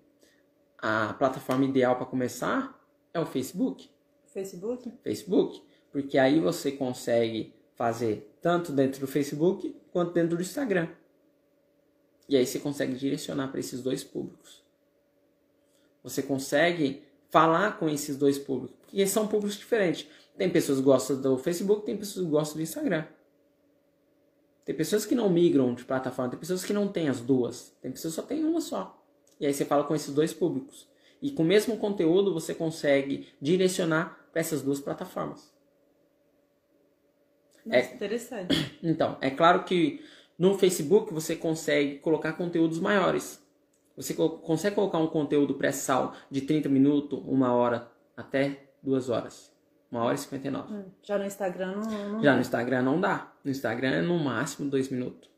A 0.77 1.13
plataforma 1.13 1.65
ideal 1.65 1.95
para 1.95 2.05
começar 2.05 2.79
é 3.13 3.19
o 3.19 3.25
Facebook. 3.25 3.89
Facebook? 4.33 4.91
Facebook, 5.03 5.61
porque 5.91 6.17
aí 6.17 6.39
você 6.39 6.71
consegue 6.71 7.53
fazer 7.75 8.29
tanto 8.41 8.71
dentro 8.71 9.01
do 9.01 9.07
Facebook 9.07 9.75
quanto 9.91 10.13
dentro 10.13 10.35
do 10.35 10.41
Instagram. 10.41 10.89
E 12.27 12.37
aí 12.37 12.45
você 12.45 12.59
consegue 12.59 12.93
direcionar 12.93 13.47
para 13.47 13.59
esses 13.59 13.81
dois 13.81 14.03
públicos. 14.03 14.63
Você 16.03 16.21
consegue 16.21 17.03
falar 17.29 17.77
com 17.77 17.89
esses 17.89 18.17
dois 18.17 18.37
públicos, 18.37 18.75
porque 18.81 19.05
são 19.07 19.27
públicos 19.27 19.57
diferentes. 19.57 20.07
Tem 20.37 20.49
pessoas 20.49 20.77
que 20.77 20.83
gostam 20.83 21.21
do 21.21 21.37
Facebook, 21.37 21.85
tem 21.85 21.97
pessoas 21.97 22.25
que 22.25 22.31
gostam 22.31 22.57
do 22.57 22.63
Instagram. 22.63 23.05
Tem 24.63 24.75
pessoas 24.75 25.05
que 25.05 25.15
não 25.15 25.29
migram 25.29 25.73
de 25.73 25.83
plataforma, 25.83 26.29
tem 26.29 26.39
pessoas 26.39 26.63
que 26.63 26.71
não 26.71 26.87
têm 26.87 27.09
as 27.09 27.19
duas, 27.19 27.73
tem 27.81 27.91
pessoas 27.91 28.13
que 28.13 28.21
só 28.21 28.27
tem 28.27 28.43
uma 28.45 28.61
só. 28.61 29.03
E 29.39 29.45
aí 29.45 29.53
você 29.53 29.65
fala 29.65 29.83
com 29.83 29.95
esses 29.95 30.13
dois 30.13 30.33
públicos. 30.33 30.87
E 31.21 31.31
com 31.31 31.43
o 31.43 31.45
mesmo 31.45 31.77
conteúdo 31.77 32.33
você 32.33 32.55
consegue 32.55 33.27
direcionar 33.41 34.17
para 34.31 34.41
essas 34.41 34.61
duas 34.61 34.79
plataformas. 34.79 35.53
Nossa, 37.65 37.77
é 37.91 37.93
interessante. 37.95 38.55
Então, 38.83 39.17
é 39.21 39.29
claro 39.29 39.63
que 39.63 40.03
no 40.37 40.57
Facebook 40.57 41.13
você 41.13 41.35
consegue 41.35 41.99
colocar 41.99 42.33
conteúdos 42.33 42.79
maiores. 42.79 43.43
Você 43.97 44.13
consegue 44.13 44.75
colocar 44.75 44.97
um 44.97 45.07
conteúdo 45.07 45.55
pré-sal 45.55 46.15
de 46.31 46.41
30 46.41 46.69
minutos, 46.69 47.19
uma 47.25 47.53
hora, 47.53 47.91
até 48.15 48.69
duas 48.81 49.09
horas. 49.09 49.53
Uma 49.91 50.03
hora 50.03 50.15
e 50.15 50.17
59. 50.19 50.73
Hum, 50.73 50.85
já 51.03 51.17
no 51.17 51.25
Instagram 51.25 51.71
não, 51.75 52.09
não 52.13 52.23
Já 52.23 52.29
dá. 52.31 52.35
no 52.35 52.41
Instagram 52.41 52.81
não 52.83 53.01
dá. 53.01 53.33
No 53.43 53.51
Instagram 53.51 53.89
é 53.89 54.01
no 54.01 54.17
máximo 54.19 54.69
dois 54.69 54.89
minutos. 54.89 55.29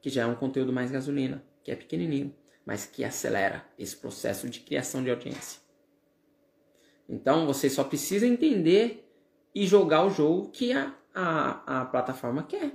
que 0.00 0.08
já 0.10 0.22
é 0.22 0.26
um 0.26 0.34
conteúdo 0.36 0.72
mais 0.72 0.92
gasolina, 0.92 1.42
que 1.64 1.72
é 1.72 1.74
pequenininho, 1.74 2.32
mas 2.68 2.84
que 2.84 3.02
acelera 3.02 3.64
esse 3.78 3.96
processo 3.96 4.46
de 4.46 4.60
criação 4.60 5.02
de 5.02 5.08
audiência. 5.08 5.58
Então 7.08 7.46
você 7.46 7.70
só 7.70 7.82
precisa 7.82 8.26
entender 8.26 9.10
e 9.54 9.66
jogar 9.66 10.04
o 10.04 10.10
jogo 10.10 10.50
que 10.50 10.74
a, 10.74 10.94
a, 11.14 11.80
a 11.80 11.84
plataforma 11.86 12.42
quer. 12.42 12.72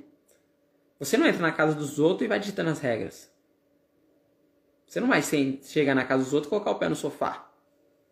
Você 0.97 1.15
não 1.15 1.27
entra 1.27 1.43
na 1.43 1.51
casa 1.51 1.75
dos 1.75 1.99
outros 1.99 2.25
e 2.25 2.27
vai 2.27 2.39
digitando 2.39 2.71
as 2.71 2.79
regras. 2.79 3.31
Você 4.87 4.99
não 4.99 5.07
vai 5.07 5.21
chegar 5.21 5.93
na 5.93 6.05
casa 6.05 6.23
dos 6.23 6.33
outros 6.33 6.47
e 6.47 6.49
colocar 6.49 6.71
o 6.71 6.79
pé 6.79 6.89
no 6.89 6.95
sofá. 6.95 7.51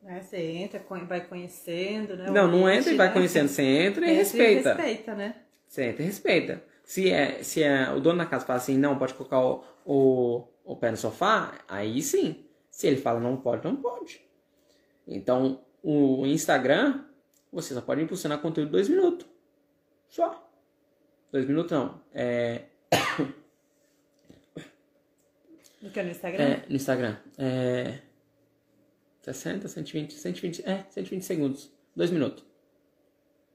É, 0.05 0.21
você 0.21 0.37
entra, 0.37 0.85
vai 1.07 1.25
conhecendo, 1.25 2.15
né? 2.15 2.29
Não, 2.29 2.47
não 2.47 2.69
entra 2.69 2.91
e 2.91 2.95
vai 2.95 3.07
né? 3.07 3.13
conhecendo. 3.13 3.47
Você 3.47 3.63
entra 3.63 4.05
e 4.05 4.13
respeita. 4.13 4.69
E 4.69 4.73
respeita, 4.73 5.15
né? 5.15 5.35
Você 5.67 5.85
entra 5.85 6.03
e 6.03 6.05
respeita. 6.05 6.63
Se, 6.83 7.09
é, 7.09 7.41
se 7.41 7.63
é, 7.63 7.89
o 7.91 7.99
dono 7.99 8.19
da 8.19 8.25
casa 8.27 8.45
fala 8.45 8.57
assim, 8.57 8.77
não, 8.77 8.99
pode 8.99 9.15
colocar 9.15 9.39
o, 9.39 9.63
o, 9.83 10.50
o 10.63 10.75
pé 10.75 10.91
no 10.91 10.97
sofá, 10.97 11.63
aí 11.67 12.01
sim. 12.01 12.45
Se 12.69 12.87
ele 12.87 12.97
fala 12.97 13.19
não 13.19 13.37
pode, 13.37 13.63
não 13.65 13.75
pode. 13.75 14.21
Então, 15.07 15.63
o 15.83 16.25
Instagram, 16.25 17.03
você 17.51 17.73
só 17.73 17.81
pode 17.81 18.01
impulsionar 18.01 18.41
conteúdo 18.41 18.71
dois 18.71 18.87
minutos. 18.87 19.27
Só. 20.07 20.49
Dois 21.31 21.45
minutos 21.45 21.71
não. 21.71 22.01
É... 22.13 22.65
No 25.81 25.89
que? 25.89 26.03
No 26.03 26.11
Instagram? 26.11 26.43
É, 26.43 26.65
no 26.69 26.75
Instagram. 26.75 27.17
É... 27.39 28.01
60, 29.21 29.67
120, 29.67 30.13
120, 30.13 30.63
é, 30.67 30.85
120 30.89 31.23
segundos. 31.23 31.71
Dois 31.95 32.11
minutos. 32.11 32.45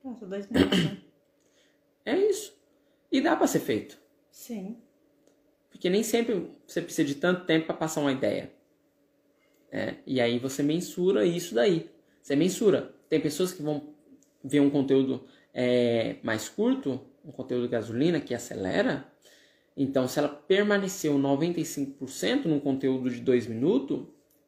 Nossa, 0.02 0.26
dois 0.26 0.48
minutos, 0.48 0.84
né? 0.84 1.02
É 2.04 2.16
isso. 2.16 2.56
E 3.10 3.20
dá 3.20 3.34
para 3.34 3.46
ser 3.48 3.60
feito. 3.60 3.98
Sim. 4.30 4.80
Porque 5.76 5.90
nem 5.90 6.02
sempre 6.02 6.48
você 6.66 6.80
precisa 6.80 7.06
de 7.06 7.16
tanto 7.16 7.44
tempo 7.44 7.66
para 7.66 7.74
passar 7.74 8.00
uma 8.00 8.10
ideia. 8.10 8.50
É, 9.70 9.96
e 10.06 10.22
aí 10.22 10.38
você 10.38 10.62
mensura 10.62 11.26
isso 11.26 11.54
daí. 11.54 11.90
Você 12.22 12.34
mensura. 12.34 12.94
Tem 13.10 13.20
pessoas 13.20 13.52
que 13.52 13.62
vão 13.62 13.90
ver 14.42 14.60
um 14.60 14.70
conteúdo 14.70 15.26
é, 15.52 16.16
mais 16.22 16.48
curto, 16.48 16.98
um 17.22 17.30
conteúdo 17.30 17.64
de 17.64 17.68
gasolina 17.68 18.18
que 18.18 18.34
acelera. 18.34 19.06
Então, 19.76 20.08
se 20.08 20.18
ela 20.18 20.28
permaneceu 20.28 21.18
95% 21.18 22.46
num 22.46 22.58
conteúdo 22.58 23.10
de 23.10 23.20
2 23.20 23.46
minutos, 23.46 24.06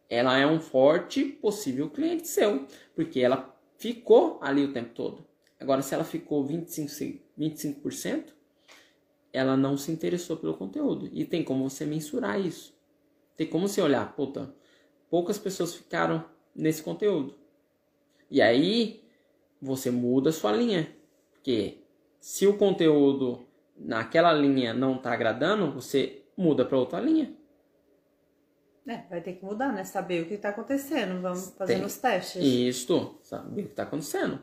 ela 0.08 0.38
é 0.38 0.46
um 0.46 0.58
forte 0.58 1.26
possível 1.26 1.90
cliente 1.90 2.26
seu, 2.26 2.66
porque 2.94 3.20
ela 3.20 3.54
ficou 3.76 4.38
ali 4.40 4.64
o 4.64 4.72
tempo 4.72 4.94
todo. 4.94 5.26
Agora, 5.60 5.82
se 5.82 5.92
ela 5.92 6.04
ficou 6.04 6.42
25%, 6.48 7.20
25% 7.38 8.37
ela 9.32 9.56
não 9.56 9.76
se 9.76 9.90
interessou 9.90 10.36
pelo 10.36 10.54
conteúdo. 10.54 11.08
E 11.12 11.24
tem 11.24 11.44
como 11.44 11.68
você 11.68 11.84
mensurar 11.84 12.40
isso. 12.40 12.74
Tem 13.36 13.46
como 13.46 13.68
você 13.68 13.80
olhar, 13.80 14.14
puta, 14.14 14.52
poucas 15.08 15.38
pessoas 15.38 15.74
ficaram 15.74 16.24
nesse 16.54 16.82
conteúdo. 16.82 17.34
E 18.30 18.42
aí, 18.42 19.02
você 19.60 19.90
muda 19.90 20.30
a 20.30 20.32
sua 20.32 20.52
linha. 20.52 20.92
Porque 21.32 21.78
se 22.20 22.46
o 22.46 22.56
conteúdo 22.56 23.46
naquela 23.76 24.32
linha 24.32 24.74
não 24.74 24.96
está 24.96 25.12
agradando, 25.12 25.70
você 25.70 26.22
muda 26.36 26.64
para 26.64 26.78
outra 26.78 27.00
linha. 27.00 27.32
É, 28.86 29.02
vai 29.10 29.20
ter 29.20 29.34
que 29.34 29.44
mudar, 29.44 29.70
né? 29.72 29.84
Saber 29.84 30.22
o 30.22 30.26
que 30.26 30.34
está 30.34 30.48
acontecendo. 30.48 31.20
Vamos 31.20 31.50
fazendo 31.58 31.84
os 31.84 31.96
testes. 31.98 32.42
Isso, 32.42 33.18
saber 33.22 33.60
o 33.60 33.64
que 33.66 33.70
está 33.70 33.82
acontecendo. 33.82 34.40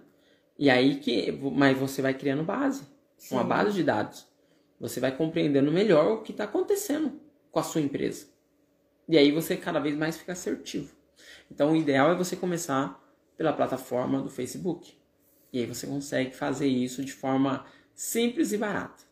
E 0.57 0.69
aí 0.69 0.97
que. 0.97 1.31
Mas 1.31 1.77
você 1.77 2.01
vai 2.01 2.13
criando 2.13 2.43
base. 2.43 2.83
Sim. 3.17 3.35
Uma 3.35 3.43
base 3.43 3.73
de 3.73 3.83
dados. 3.83 4.27
Você 4.79 4.99
vai 4.99 5.15
compreendendo 5.15 5.71
melhor 5.71 6.11
o 6.11 6.21
que 6.21 6.31
está 6.31 6.43
acontecendo 6.43 7.19
com 7.51 7.59
a 7.59 7.63
sua 7.63 7.81
empresa. 7.81 8.27
E 9.07 9.17
aí 9.17 9.31
você 9.31 9.55
cada 9.55 9.79
vez 9.79 9.95
mais 9.95 10.17
fica 10.17 10.33
assertivo. 10.33 10.93
Então 11.49 11.71
o 11.71 11.75
ideal 11.75 12.11
é 12.11 12.15
você 12.15 12.35
começar 12.35 13.01
pela 13.37 13.53
plataforma 13.53 14.21
do 14.21 14.29
Facebook. 14.29 14.97
E 15.53 15.59
aí 15.59 15.65
você 15.65 15.87
consegue 15.87 16.35
fazer 16.35 16.67
isso 16.67 17.03
de 17.03 17.13
forma 17.13 17.65
simples 17.93 18.51
e 18.51 18.57
barata. 18.57 19.03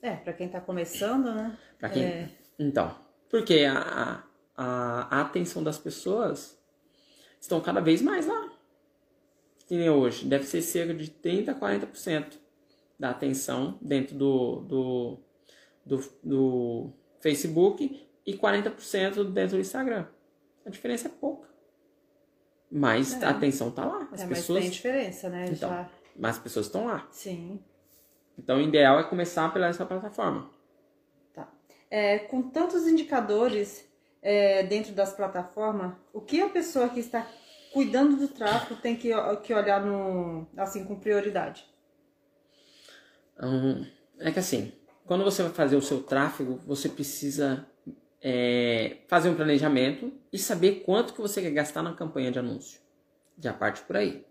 É, 0.00 0.14
para 0.14 0.32
quem 0.32 0.46
está 0.46 0.60
começando, 0.60 1.34
né? 1.34 1.58
Para 1.78 1.88
quem. 1.88 2.04
É... 2.04 2.30
Então, 2.58 2.94
porque 3.28 3.64
a, 3.64 4.22
a, 4.56 5.18
a, 5.18 5.20
atenção 5.22 5.62
das 5.62 5.78
pessoas 5.78 6.56
estão 7.40 7.60
cada 7.60 7.80
vez 7.80 8.00
mais 8.00 8.26
lá. 8.26 8.52
Que 9.66 9.76
nem 9.76 9.90
hoje. 9.90 10.24
Deve 10.26 10.44
ser 10.44 10.62
cerca 10.62 10.94
de 10.94 11.10
30% 11.10 11.48
a 11.48 11.54
40% 11.54 12.38
da 12.98 13.10
atenção 13.10 13.78
dentro 13.80 14.16
do, 14.16 14.60
do, 14.60 15.18
do, 15.84 16.02
do 16.22 16.92
Facebook 17.20 18.08
e 18.26 18.36
40% 18.36 19.32
dentro 19.32 19.56
do 19.56 19.60
Instagram. 19.60 20.06
A 20.66 20.70
diferença 20.70 21.08
é 21.08 21.10
pouca. 21.10 21.48
Mas 22.70 23.22
é. 23.22 23.24
a 23.24 23.30
atenção 23.30 23.68
está 23.68 23.84
lá. 23.84 24.08
As 24.12 24.22
é, 24.22 24.26
pessoas... 24.26 24.58
Mas 24.58 24.64
tem 24.64 24.70
diferença, 24.70 25.28
né? 25.28 25.46
Então, 25.50 25.70
Já... 25.70 25.90
Mas 26.16 26.36
as 26.36 26.42
pessoas 26.42 26.66
estão 26.66 26.86
lá. 26.86 27.06
Sim. 27.10 27.60
Então 28.38 28.58
o 28.58 28.60
ideal 28.60 29.00
é 29.00 29.04
começar 29.04 29.52
pela 29.52 29.66
essa 29.66 29.86
plataforma. 29.86 30.50
Tá. 31.32 31.48
É, 31.90 32.18
com 32.18 32.42
tantos 32.42 32.86
indicadores 32.86 33.88
é, 34.20 34.62
dentro 34.64 34.92
das 34.92 35.12
plataformas, 35.12 35.94
o 36.12 36.20
que 36.20 36.40
a 36.40 36.48
pessoa 36.48 36.88
que 36.88 37.00
está 37.00 37.26
cuidando 37.72 38.16
do 38.16 38.28
tráfego 38.28 38.80
tem 38.80 38.96
que, 38.96 39.10
que 39.42 39.54
olhar 39.54 39.84
no, 39.84 40.46
assim 40.56 40.84
com 40.84 40.98
prioridade? 40.98 41.66
Hum, 43.42 43.84
é 44.18 44.30
que 44.30 44.38
assim, 44.38 44.72
quando 45.06 45.24
você 45.24 45.42
vai 45.42 45.52
fazer 45.52 45.76
o 45.76 45.82
seu 45.82 46.02
tráfego, 46.02 46.60
você 46.66 46.88
precisa 46.88 47.66
é, 48.20 48.98
fazer 49.08 49.28
um 49.28 49.34
planejamento 49.34 50.12
e 50.32 50.38
saber 50.38 50.82
quanto 50.84 51.14
que 51.14 51.20
você 51.20 51.40
quer 51.40 51.50
gastar 51.50 51.82
na 51.82 51.94
campanha 51.94 52.30
de 52.30 52.38
anúncio. 52.38 52.80
Já 53.38 53.52
parte 53.52 53.82
por 53.82 53.96
aí. 53.96 54.26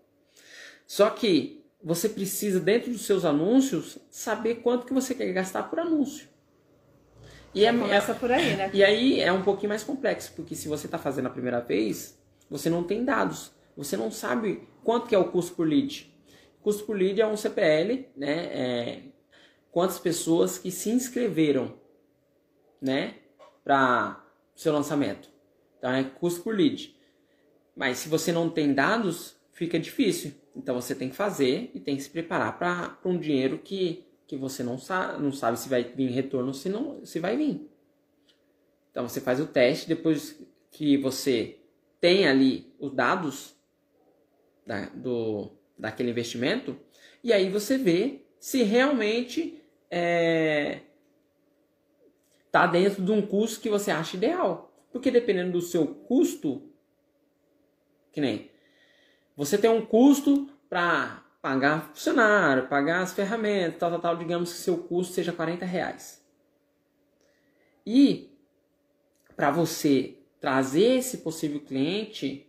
Só 0.86 1.10
que 1.10 1.65
você 1.84 2.10
precisa, 2.10 2.60
dentro 2.60 2.91
dos 2.91 3.06
seus 3.06 3.24
anúncios, 3.24 3.98
saber 4.10 4.56
quanto 4.56 4.86
que 4.86 4.93
você 4.93 5.13
quer 5.13 5.32
gastar 5.32 5.63
por 5.63 5.80
anúncio. 5.80 6.28
E 7.54 7.65
é, 7.65 7.72
começa 7.72 8.13
por 8.13 8.32
aí, 8.32 8.56
né? 8.56 8.70
E 8.74 8.84
aí 8.84 9.20
é 9.22 9.32
um 9.32 9.41
pouquinho 9.41 9.70
mais 9.70 9.84
complexo, 9.84 10.34
porque 10.36 10.54
se 10.54 10.67
você 10.67 10.86
está 10.86 10.98
fazendo 10.98 11.28
a 11.28 11.32
primeira 11.32 11.60
vez, 11.60 12.17
você 12.50 12.70
não 12.70 12.84
tem 12.84 13.04
dados. 13.04 13.52
Você 13.76 13.96
não 13.96 14.12
sabe 14.12 14.67
quanto 14.84 15.08
que 15.08 15.15
é 15.15 15.17
o 15.17 15.32
custo 15.32 15.56
por 15.56 15.67
lead. 15.67 16.13
Custo 16.67 16.84
por 16.84 16.97
lead 16.97 17.21
é 17.21 17.25
um 17.25 17.38
CPL, 17.38 18.10
né? 18.13 18.45
É, 18.51 19.01
quantas 19.71 19.99
pessoas 19.99 20.58
que 20.58 20.69
se 20.69 20.89
inscreveram, 20.89 21.80
né? 22.82 23.15
Para 23.63 24.21
seu 24.53 24.73
lançamento. 24.73 25.30
Então 25.77 25.89
é 25.93 26.03
custo 26.03 26.41
por 26.41 26.53
lead. 26.53 26.93
Mas 27.73 27.99
se 27.99 28.10
você 28.10 28.34
não 28.34 28.49
tem 28.49 28.73
dados, 28.73 29.38
fica 29.53 29.80
difícil. 29.80 30.34
Então 30.53 30.75
você 30.75 30.93
tem 30.93 31.08
que 31.08 31.15
fazer 31.15 31.71
e 31.73 31.80
tem 31.80 31.95
que 31.95 32.03
se 32.03 32.10
preparar 32.10 32.60
para 32.60 32.99
um 33.06 33.17
dinheiro 33.17 33.60
que, 33.60 34.06
que 34.27 34.36
você 34.36 34.62
não, 34.62 34.77
sa 34.77 35.17
não 35.17 35.32
sabe 35.32 35.58
se 35.58 35.69
vai 35.69 35.86
vir 35.86 36.12
retorno 36.12 36.53
se, 36.53 36.67
não, 36.67 37.06
se 37.06 37.17
vai 37.17 37.38
vir. 37.38 37.65
Então 38.91 39.08
você 39.08 39.21
faz 39.21 39.39
o 39.39 39.47
teste, 39.47 39.88
depois 39.88 40.38
que 40.69 40.97
você 40.97 41.60
tem 42.01 42.27
ali 42.27 42.75
os 42.77 42.93
dados 42.93 43.56
da, 44.65 44.88
do, 44.88 45.57
daquele 45.77 46.09
investimento, 46.09 46.77
e 47.23 47.33
aí 47.33 47.49
você 47.49 47.77
vê 47.77 48.21
se 48.39 48.63
realmente 48.63 49.61
é, 49.89 50.81
tá 52.51 52.65
dentro 52.67 53.03
de 53.03 53.11
um 53.11 53.21
custo 53.25 53.61
que 53.61 53.69
você 53.69 53.91
acha 53.91 54.15
ideal. 54.15 54.71
Porque 54.91 55.11
dependendo 55.11 55.51
do 55.51 55.61
seu 55.61 55.87
custo, 55.87 56.71
que 58.11 58.21
nem 58.21 58.49
você 59.35 59.57
tem 59.57 59.69
um 59.69 59.85
custo 59.85 60.49
para 60.69 61.23
pagar 61.41 61.89
funcionário, 61.89 62.67
pagar 62.67 63.01
as 63.01 63.13
ferramentas, 63.13 63.79
tal, 63.79 63.91
tal, 63.91 63.99
tal. 63.99 64.17
Digamos 64.17 64.51
que 64.51 64.59
seu 64.59 64.77
custo 64.79 65.13
seja 65.13 65.31
40 65.31 65.65
reais. 65.65 66.25
E 67.85 68.35
para 69.35 69.51
você 69.51 70.17
trazer 70.41 70.97
esse 70.97 71.19
possível 71.19 71.59
cliente, 71.59 72.47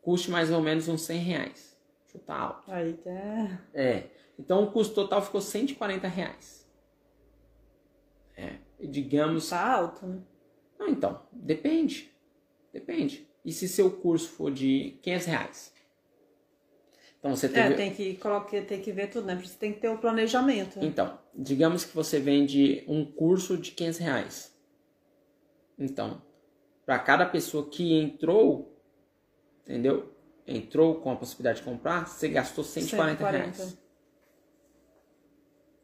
custe 0.00 0.30
mais 0.30 0.50
ou 0.50 0.60
menos 0.62 0.88
uns 0.88 1.02
100 1.02 1.18
reais. 1.18 1.69
Chuta 2.10 2.34
alto. 2.34 2.72
Aí 2.72 2.94
tá. 2.94 3.60
É. 3.72 4.04
Então 4.38 4.64
o 4.64 4.72
custo 4.72 4.94
total 4.94 5.22
ficou 5.22 5.40
140 5.40 6.08
reais. 6.08 6.68
É. 8.36 8.56
Digamos. 8.80 9.50
Tá 9.50 9.74
alto, 9.74 10.06
né? 10.06 10.20
Não, 10.78 10.88
então. 10.88 11.22
Depende. 11.32 12.10
Depende. 12.72 13.28
E 13.44 13.52
se 13.52 13.68
seu 13.68 13.90
curso 13.90 14.28
for 14.30 14.50
de 14.50 14.98
500 15.02 15.26
reais? 15.26 15.74
Então 17.18 17.36
você 17.36 17.48
tem, 17.48 17.62
é, 17.62 17.72
tem 17.72 17.94
que 17.94 18.14
colocar, 18.16 18.62
tem 18.62 18.80
que 18.80 18.92
ver 18.92 19.08
tudo, 19.08 19.26
né? 19.26 19.36
Você 19.36 19.56
tem 19.58 19.72
que 19.72 19.80
ter 19.80 19.88
o 19.88 19.92
um 19.92 19.96
planejamento. 19.98 20.78
Então, 20.82 21.18
digamos 21.34 21.84
que 21.84 21.94
você 21.94 22.18
vende 22.18 22.82
um 22.88 23.04
curso 23.04 23.58
de 23.58 23.72
500 23.72 23.98
reais. 23.98 24.56
Então, 25.78 26.22
para 26.86 26.98
cada 26.98 27.26
pessoa 27.26 27.68
que 27.68 27.92
entrou, 27.92 28.74
entendeu? 29.62 30.10
Entrou 30.52 30.96
com 30.96 31.12
a 31.12 31.16
possibilidade 31.16 31.60
de 31.60 31.64
comprar, 31.64 32.08
você 32.08 32.28
gastou 32.28 32.64
140, 32.64 33.18
140. 33.18 33.38
reais. 33.38 33.78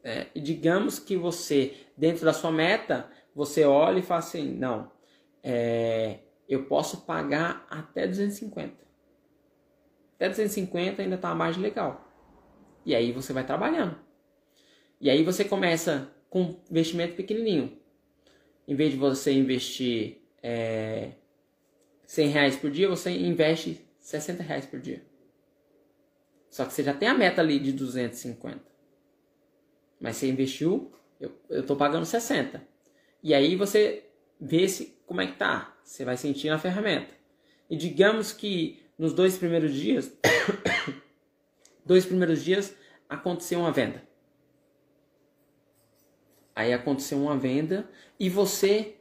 É, 0.02 0.26
e 0.34 0.40
digamos 0.40 0.98
que 0.98 1.16
você, 1.16 1.74
dentro 1.96 2.24
da 2.24 2.32
sua 2.32 2.50
meta, 2.50 3.08
você 3.34 3.64
olha 3.64 4.00
e 4.00 4.02
fala 4.02 4.18
assim, 4.18 4.52
não, 4.52 4.90
é, 5.42 6.18
eu 6.48 6.64
posso 6.64 7.02
pagar 7.02 7.64
até 7.70 8.06
250. 8.08 8.74
Até 10.16 10.28
250 10.28 11.02
ainda 11.02 11.14
está 11.14 11.28
a 11.28 11.34
margem 11.34 11.62
legal. 11.62 12.10
E 12.84 12.94
aí 12.94 13.12
você 13.12 13.32
vai 13.32 13.44
trabalhando. 13.46 13.96
E 15.00 15.08
aí 15.08 15.22
você 15.22 15.44
começa 15.44 16.10
com 16.28 16.56
investimento 16.70 17.14
pequenininho. 17.14 17.78
Em 18.66 18.74
vez 18.74 18.90
de 18.92 18.96
você 18.96 19.32
investir 19.32 20.22
é, 20.42 21.12
100 22.06 22.28
reais 22.28 22.56
por 22.56 22.70
dia, 22.70 22.88
você 22.88 23.10
investe 23.10 23.85
60 24.06 24.40
reais 24.44 24.64
por 24.64 24.78
dia. 24.78 25.04
Só 26.48 26.64
que 26.64 26.72
você 26.72 26.84
já 26.84 26.94
tem 26.94 27.08
a 27.08 27.14
meta 27.14 27.40
ali 27.40 27.58
de 27.58 27.72
250. 27.72 28.62
Mas 29.98 30.16
você 30.16 30.28
investiu, 30.28 30.92
eu, 31.18 31.36
eu 31.50 31.66
tô 31.66 31.74
pagando 31.74 32.06
60. 32.06 32.62
E 33.20 33.34
aí 33.34 33.56
você 33.56 34.08
vê 34.40 34.68
se 34.68 34.96
como 35.06 35.22
é 35.22 35.26
que 35.26 35.36
tá. 35.36 35.76
Você 35.82 36.04
vai 36.04 36.16
sentir 36.16 36.48
na 36.50 36.58
ferramenta. 36.58 37.12
E 37.68 37.76
digamos 37.76 38.32
que 38.32 38.80
nos 38.96 39.12
dois 39.12 39.36
primeiros 39.36 39.74
dias, 39.74 40.16
dois 41.84 42.06
primeiros 42.06 42.44
dias 42.44 42.76
aconteceu 43.08 43.58
uma 43.58 43.72
venda. 43.72 44.06
Aí 46.54 46.72
aconteceu 46.72 47.18
uma 47.18 47.36
venda 47.36 47.90
e 48.20 48.30
você 48.30 48.94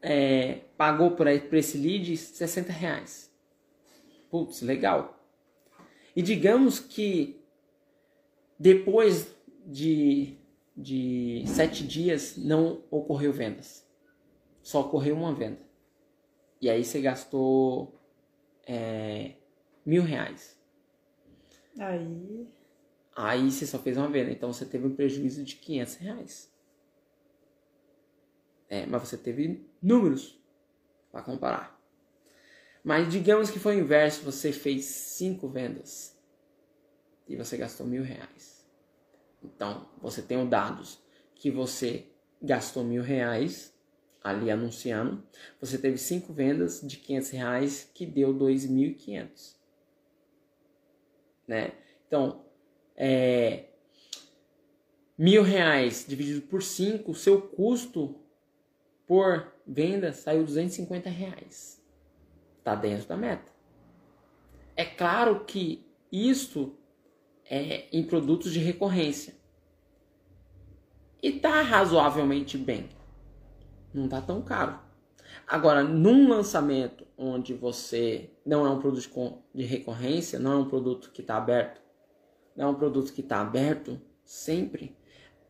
é, 0.00 0.60
pagou 0.76 1.16
por 1.16 1.26
esse 1.26 1.76
lead 1.76 2.16
60 2.16 2.72
reais. 2.72 3.25
Putz, 4.36 4.60
legal. 4.60 5.18
E 6.14 6.20
digamos 6.20 6.78
que 6.78 7.40
depois 8.58 9.34
de, 9.64 10.36
de 10.76 11.42
sete 11.46 11.86
dias 11.86 12.36
não 12.36 12.84
ocorreu 12.90 13.32
vendas. 13.32 13.86
Só 14.62 14.82
ocorreu 14.82 15.16
uma 15.16 15.34
venda. 15.34 15.58
E 16.60 16.68
aí 16.68 16.84
você 16.84 17.00
gastou 17.00 17.98
é, 18.66 19.36
mil 19.86 20.02
reais. 20.02 20.60
Aí. 21.78 22.46
Aí 23.14 23.50
você 23.50 23.66
só 23.66 23.78
fez 23.78 23.96
uma 23.96 24.08
venda. 24.08 24.30
Então 24.30 24.52
você 24.52 24.66
teve 24.66 24.86
um 24.86 24.94
prejuízo 24.94 25.42
de 25.44 25.56
500 25.56 25.94
reais. 25.94 26.54
É, 28.68 28.84
mas 28.84 29.08
você 29.08 29.16
teve 29.16 29.66
números 29.80 30.38
para 31.10 31.22
comparar. 31.22 31.75
Mas 32.86 33.10
digamos 33.10 33.50
que 33.50 33.58
foi 33.58 33.74
o 33.74 33.80
inverso, 33.80 34.22
você 34.22 34.52
fez 34.52 34.84
cinco 34.84 35.48
vendas 35.48 36.16
e 37.26 37.34
você 37.34 37.56
gastou 37.56 37.84
mil 37.84 38.04
reais. 38.04 38.64
Então 39.42 39.88
você 40.00 40.22
tem 40.22 40.40
os 40.40 40.48
dados 40.48 41.00
que 41.34 41.50
você 41.50 42.06
gastou 42.40 42.84
mil 42.84 43.02
reais 43.02 43.74
ali 44.22 44.52
anunciando, 44.52 45.20
você 45.60 45.76
teve 45.76 45.98
cinco 45.98 46.32
vendas 46.32 46.80
de 46.80 46.96
500 46.96 47.30
reais 47.30 47.90
que 47.92 48.06
deu 48.06 48.32
2.500, 48.32 49.56
né? 51.48 51.72
Então, 52.06 52.44
é, 52.94 53.64
mil 55.18 55.42
reais 55.42 56.04
dividido 56.06 56.42
por 56.42 56.62
cinco, 56.62 57.16
seu 57.16 57.42
custo 57.42 58.14
por 59.08 59.52
venda 59.66 60.12
saiu 60.12 60.44
250 60.44 61.10
reais 61.10 61.84
está 62.66 62.74
dentro 62.74 63.06
da 63.06 63.16
meta. 63.16 63.52
É 64.74 64.84
claro 64.84 65.44
que 65.44 65.86
isto 66.10 66.76
é 67.48 67.86
em 67.92 68.02
produtos 68.02 68.52
de 68.52 68.58
recorrência. 68.58 69.34
E 71.22 71.28
está 71.28 71.62
razoavelmente 71.62 72.58
bem. 72.58 72.88
Não 73.94 74.06
está 74.06 74.20
tão 74.20 74.42
caro. 74.42 74.80
Agora, 75.46 75.84
num 75.84 76.28
lançamento 76.28 77.06
onde 77.16 77.54
você 77.54 78.30
não 78.44 78.66
é 78.66 78.70
um 78.70 78.80
produto 78.80 79.38
de 79.54 79.64
recorrência, 79.64 80.38
não 80.40 80.52
é 80.52 80.56
um 80.56 80.68
produto 80.68 81.10
que 81.12 81.20
está 81.20 81.36
aberto, 81.36 81.80
não 82.56 82.66
é 82.66 82.68
um 82.68 82.74
produto 82.74 83.12
que 83.12 83.20
está 83.20 83.40
aberto 83.40 84.00
sempre, 84.24 84.96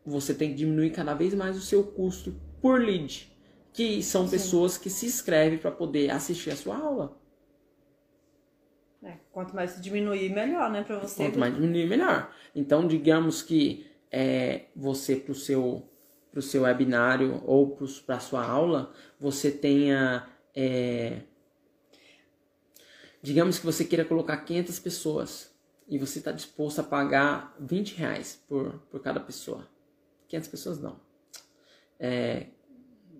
você 0.05 0.33
tem 0.33 0.49
que 0.49 0.55
diminuir 0.55 0.91
cada 0.91 1.13
vez 1.13 1.33
mais 1.33 1.57
o 1.57 1.61
seu 1.61 1.83
custo 1.83 2.35
por 2.61 2.79
lead 2.79 3.36
que 3.77 4.01
são 4.01 4.25
Sim. 4.25 4.31
pessoas 4.31 4.75
que 4.75 4.89
se 4.89 5.05
inscrevem 5.05 5.59
para 5.59 5.69
poder 5.69 6.09
assistir 6.09 6.49
a 6.49 6.55
sua 6.55 6.75
aula. 6.75 7.15
É, 9.03 9.17
quanto 9.31 9.55
mais 9.55 9.79
diminuir, 9.79 10.33
melhor, 10.33 10.71
né, 10.71 10.83
para 10.83 10.97
você. 10.97 11.25
Quanto 11.25 11.37
mais 11.37 11.53
diminuir, 11.53 11.85
melhor. 11.85 12.33
Então, 12.55 12.87
digamos 12.87 13.43
que 13.43 13.85
é, 14.11 14.65
você 14.75 15.15
para 15.15 15.31
o 15.31 15.35
seu 15.35 15.87
pro 16.31 16.41
seu 16.41 16.63
webinário 16.63 17.39
ou 17.45 17.77
para 18.03 18.15
a 18.15 18.19
sua 18.19 18.43
aula, 18.43 18.91
você 19.19 19.51
tenha 19.51 20.27
é, 20.55 21.21
digamos 23.21 23.59
que 23.59 23.65
você 23.65 23.85
queira 23.85 24.03
colocar 24.03 24.37
500 24.37 24.79
pessoas 24.79 25.55
e 25.87 25.99
você 25.99 26.17
está 26.17 26.31
disposto 26.31 26.79
a 26.79 26.83
pagar 26.83 27.55
20 27.59 27.93
reais 27.93 28.43
por, 28.47 28.79
por 28.89 29.03
cada 29.03 29.19
pessoa. 29.19 29.67
500 30.29 30.49
pessoas 30.49 30.81
não. 30.81 30.99
É, 31.99 32.47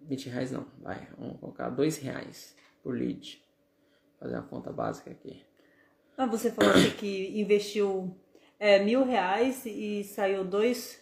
20 0.07 0.29
reais 0.29 0.51
não, 0.51 0.65
vai, 0.79 1.07
vamos 1.17 1.39
colocar 1.39 1.69
2 1.69 1.97
reais 1.97 2.55
por 2.81 2.95
lead. 2.95 3.41
Fazer 4.19 4.35
uma 4.35 4.43
conta 4.43 4.71
básica 4.71 5.11
aqui. 5.11 5.43
Ah, 6.17 6.25
você 6.25 6.51
falou 6.51 6.73
assim 6.73 6.89
que 6.91 7.39
investiu 7.39 8.15
é, 8.59 8.83
mil 8.83 9.05
reais 9.05 9.63
e 9.65 10.03
saiu 10.03 10.43
dois. 10.43 10.99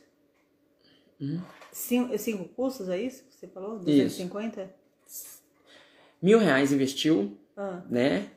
Hum? 1.21 1.39
Cinco, 1.71 2.17
cinco 2.17 2.45
cursos, 2.49 2.89
é 2.89 3.01
isso 3.01 3.23
que 3.23 3.33
você 3.33 3.47
falou? 3.47 3.79
250? 3.79 4.69
Isso. 5.07 5.41
Mil 6.21 6.39
reais 6.39 6.73
investiu, 6.73 7.37
ah. 7.55 7.81
né? 7.89 8.29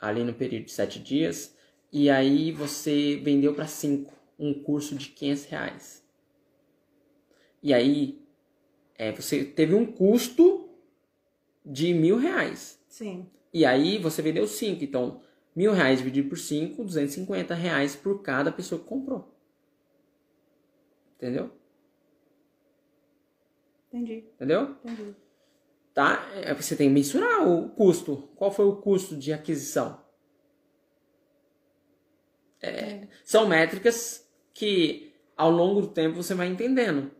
Ali 0.00 0.24
no 0.24 0.32
período 0.32 0.66
de 0.66 0.72
sete 0.72 0.98
dias. 0.98 1.54
E 1.92 2.08
aí 2.08 2.50
você 2.50 3.16
vendeu 3.22 3.54
para 3.54 3.66
cinco 3.66 4.14
um 4.38 4.54
curso 4.54 4.94
de 4.94 5.08
500 5.10 5.44
reais. 5.44 6.04
E 7.62 7.72
aí 7.74 8.21
é, 9.02 9.10
você 9.10 9.44
teve 9.44 9.74
um 9.74 9.84
custo 9.84 10.70
de 11.66 11.92
mil 11.92 12.16
reais. 12.16 12.80
Sim. 12.86 13.28
E 13.52 13.64
aí 13.64 13.98
você 13.98 14.22
vendeu 14.22 14.46
cinco. 14.46 14.84
Então, 14.84 15.20
mil 15.56 15.72
reais 15.72 15.98
dividido 15.98 16.28
por 16.28 16.38
cinco, 16.38 16.84
250 16.84 17.52
reais 17.52 17.96
por 17.96 18.22
cada 18.22 18.52
pessoa 18.52 18.80
que 18.80 18.86
comprou. 18.86 19.36
Entendeu? 21.16 21.50
Entendi. 23.88 24.24
Entendeu? 24.36 24.76
Entendi. 24.84 25.16
Tá? 25.92 26.30
É, 26.36 26.54
você 26.54 26.76
tem 26.76 26.86
que 26.86 26.94
mensurar 26.94 27.48
o 27.48 27.70
custo. 27.70 28.28
Qual 28.36 28.52
foi 28.52 28.66
o 28.66 28.76
custo 28.76 29.16
de 29.16 29.32
aquisição? 29.32 30.00
É, 32.60 33.08
são 33.24 33.48
métricas 33.48 34.24
que 34.54 35.12
ao 35.36 35.50
longo 35.50 35.80
do 35.80 35.88
tempo 35.88 36.14
você 36.14 36.34
vai 36.34 36.46
entendendo. 36.46 37.10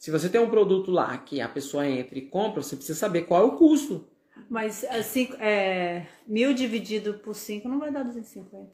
Se 0.00 0.10
você 0.10 0.30
tem 0.30 0.40
um 0.40 0.48
produto 0.48 0.90
lá 0.90 1.18
que 1.18 1.42
a 1.42 1.48
pessoa 1.48 1.86
entra 1.86 2.18
e 2.18 2.22
compra, 2.22 2.62
você 2.62 2.74
precisa 2.74 2.98
saber 2.98 3.26
qual 3.26 3.42
é 3.42 3.44
o 3.44 3.52
custo. 3.52 4.08
Mas 4.48 4.82
assim, 4.84 5.28
é, 5.38 6.06
mil 6.26 6.54
dividido 6.54 7.18
por 7.18 7.34
5 7.34 7.68
não 7.68 7.78
vai 7.78 7.92
dar 7.92 8.02
250. 8.02 8.66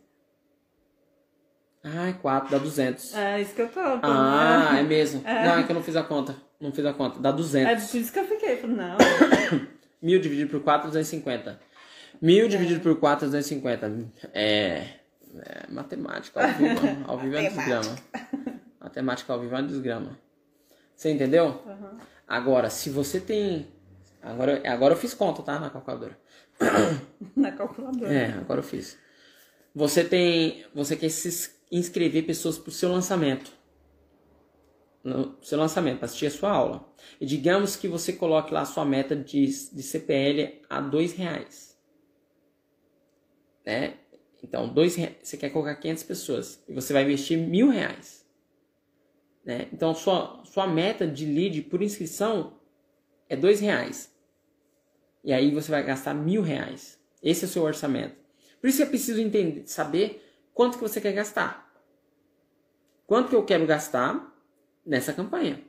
Ah, 1.83 2.13
4, 2.23 2.49
dá 2.49 2.59
200. 2.59 3.15
É, 3.17 3.41
isso 3.41 3.55
que 3.57 3.63
eu 3.63 3.69
tô. 3.69 3.81
Ah, 3.81 4.71
né? 4.75 4.81
é 4.81 4.83
mesmo. 4.85 5.27
É. 5.27 5.47
Não, 5.47 5.59
é 5.59 5.65
que 5.65 5.73
eu 5.73 5.75
não 5.75 5.83
fiz 5.83 5.97
a 5.97 6.05
conta. 6.05 6.37
Não 6.61 6.71
fiz 6.71 6.87
a 6.87 6.93
conta. 6.93 7.19
Dá 7.19 7.33
200. 7.33 7.73
É 7.73 7.87
por 7.89 7.97
isso 7.97 8.13
que 8.13 8.19
eu 8.21 8.25
fiquei. 8.25 8.63
Não. 8.63 8.97
mil 10.01 10.21
dividido 10.21 10.49
por 10.49 10.63
4, 10.63 10.87
250. 10.87 11.59
Mil 12.23 12.45
é. 12.45 12.49
dividido 12.49 12.81
por 12.81 13.01
4, 13.01 13.27
250. 13.27 14.13
É, 14.33 14.91
é 15.41 15.67
matemática 15.71 16.41
ao 16.41 16.53
vivo. 16.55 17.05
ao 17.05 17.19
vivo 17.19 17.37
é 17.37 17.41
um 17.41 17.49
desgrama. 17.49 17.97
Matemática 18.79 19.33
ao 19.33 19.41
vivo 19.41 19.57
é 19.57 19.59
um 19.59 19.67
desgrama. 19.67 20.26
Você 20.97 21.13
entendeu? 21.13 21.63
Uhum. 21.67 21.99
Agora, 22.27 22.71
se 22.71 22.89
você 22.89 23.21
tem. 23.21 23.69
Agora, 24.23 24.63
agora 24.67 24.95
eu 24.95 24.99
fiz 24.99 25.13
conta, 25.13 25.43
tá? 25.43 25.61
Na 25.61 25.71
calculadora. 25.71 26.19
Na 27.37 27.53
calculadora. 27.53 28.13
É, 28.13 28.33
agora 28.33 28.61
eu 28.61 28.65
fiz. 28.65 28.99
Você 29.75 30.03
tem. 30.03 30.65
Você 30.75 30.97
quer 30.97 31.11
se 31.11 31.55
inscrever 31.71 32.25
pessoas 32.25 32.59
pro 32.59 32.73
seu 32.73 32.91
lançamento. 32.91 33.53
No 35.05 35.37
seu 35.43 35.59
lançamento, 35.59 35.99
para 35.99 36.07
assistir 36.07 36.27
a 36.27 36.31
sua 36.31 36.51
aula. 36.51 36.93
E 37.21 37.27
digamos 37.27 37.77
que 37.77 37.87
você 37.87 38.13
coloque 38.13 38.53
lá 38.53 38.63
a 38.63 38.65
sua 38.65 38.85
meta 38.85 39.15
de, 39.15 39.47
de 39.47 39.83
CPL 39.83 40.63
a 40.69 40.81
dois 40.81 41.13
reais. 41.13 41.79
Né? 43.65 43.95
Então, 44.43 44.69
dois, 44.69 44.97
você 45.23 45.37
quer 45.37 45.51
colocar 45.51 45.77
500 45.77 46.03
pessoas. 46.03 46.63
E 46.67 46.73
você 46.73 46.93
vai 46.93 47.05
investir 47.05 47.39
mil 47.39 47.69
reais. 47.69 48.26
Né? 49.47 49.69
Então, 49.73 49.95
sua, 49.95 50.43
sua 50.45 50.67
meta 50.67 51.07
de 51.07 51.25
lead 51.25 51.63
por 51.63 51.81
inscrição 51.81 52.59
é 53.29 53.37
dois 53.37 53.61
reais. 53.61 54.13
E 55.23 55.33
aí 55.33 55.55
você 55.55 55.71
vai 55.71 55.85
gastar 55.85 56.13
mil 56.13 56.43
reais. 56.43 57.01
Esse 57.23 57.45
é 57.45 57.49
o 57.49 57.51
seu 57.51 57.63
orçamento. 57.63 58.17
Por 58.61 58.67
isso 58.67 58.79
que 58.79 58.83
é 58.83 58.87
preciso 58.87 59.21
entender, 59.21 59.67
saber 59.67 60.21
quanto 60.53 60.77
que 60.77 60.83
você 60.83 61.01
quer 61.01 61.13
gastar. 61.13 61.73
Quanto 63.07 63.31
que 63.31 63.37
eu 63.37 63.45
quero 63.45 63.65
gastar 63.67 64.35
nessa 64.85 65.13
campanha. 65.13 65.63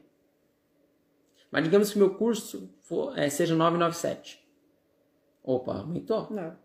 Mas 1.51 1.63
digamos 1.63 1.91
que 1.91 1.99
meu 1.99 2.15
curso 2.15 2.73
for, 2.81 3.17
é, 3.17 3.29
seja 3.29 3.55
997. 3.55 4.43
Opa, 5.43 5.77
aumentou. 5.77 6.27
Não. 6.31 6.57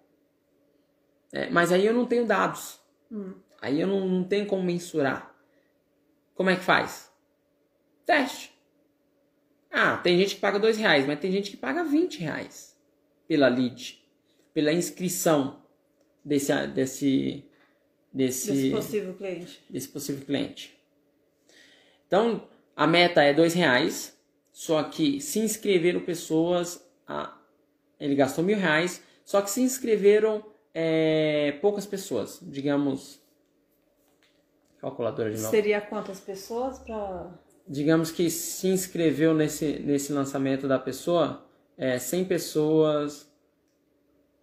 É, 1.31 1.51
mas 1.51 1.72
aí 1.72 1.85
eu 1.87 1.92
não 1.92 2.07
tenho 2.07 2.27
dados. 2.27 2.81
Hum. 3.11 3.35
Aí 3.61 3.81
eu 3.81 3.87
não, 3.87 4.09
não 4.09 4.25
tenho 4.25 4.46
como 4.46 4.62
mensurar. 4.62 5.32
Como 6.35 6.51
é 6.51 6.57
que 6.57 6.62
faz? 6.62 7.11
Teste. 8.05 8.53
Ah, 9.71 9.97
tem 9.97 10.18
gente 10.18 10.35
que 10.35 10.40
paga 10.40 10.59
dois 10.59 10.77
reais, 10.77 11.07
mas 11.07 11.18
tem 11.18 11.33
gente 11.33 11.51
que 11.51 11.57
paga 11.57 11.83
20 11.83 12.18
reais 12.18 12.77
pela 13.27 13.49
lead, 13.49 14.03
pela 14.53 14.73
inscrição 14.73 15.62
desse, 16.23 16.66
desse, 16.68 17.45
desse, 18.12 18.53
Desse 18.53 18.71
possível 18.71 19.14
cliente. 19.14 19.64
desse 19.71 19.88
possível 19.88 20.27
cliente. 20.27 20.79
Então, 22.07 22.47
a 22.77 22.87
meta 22.87 23.23
é 23.23 23.33
dois 23.33 23.55
reais, 23.55 24.14
só 24.53 24.83
que 24.83 25.21
se 25.23 25.38
inscreveram 25.38 26.01
pessoas, 26.01 26.87
a, 27.07 27.35
ele 27.99 28.14
gastou 28.14 28.45
mil 28.45 28.59
reais, 28.59 29.03
só 29.25 29.40
que 29.40 29.51
se 29.51 29.62
inscreveram 29.62 30.45
é, 30.75 31.53
poucas 31.62 31.87
pessoas, 31.87 32.38
digamos, 32.42 33.21
calculadora 34.83 35.31
de 35.31 35.38
novo. 35.38 35.51
Seria 35.51 35.81
quantas 35.81 36.21
pessoas 36.21 36.79
pra. 36.81 37.33
Digamos 37.66 38.11
que 38.11 38.29
se 38.29 38.66
inscreveu 38.66 39.33
nesse, 39.33 39.79
nesse 39.79 40.12
lançamento 40.12 40.66
da 40.66 40.79
pessoa, 40.79 41.47
é, 41.79 41.99
100 41.99 42.25
pessoas 42.25 43.33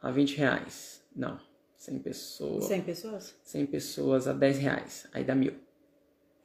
a 0.01 0.09
20 0.09 0.37
reais. 0.37 1.03
Não, 1.13 1.37
100 1.77 1.99
pessoas. 1.99 2.65
100 2.65 2.81
pessoas? 2.81 3.35
100 3.43 3.65
pessoas 3.65 4.27
a 4.27 4.33
10 4.33 4.57
reais. 4.57 5.07
Aí 5.11 5.25
dá 5.25 5.35
mil. 5.35 5.53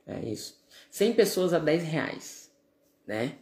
É 0.05 0.19
isso. 0.29 0.61
100 0.91 1.15
pessoas 1.15 1.55
a 1.55 1.61
10 1.61 1.85
reais. 1.85 2.53
Né? 3.07 3.39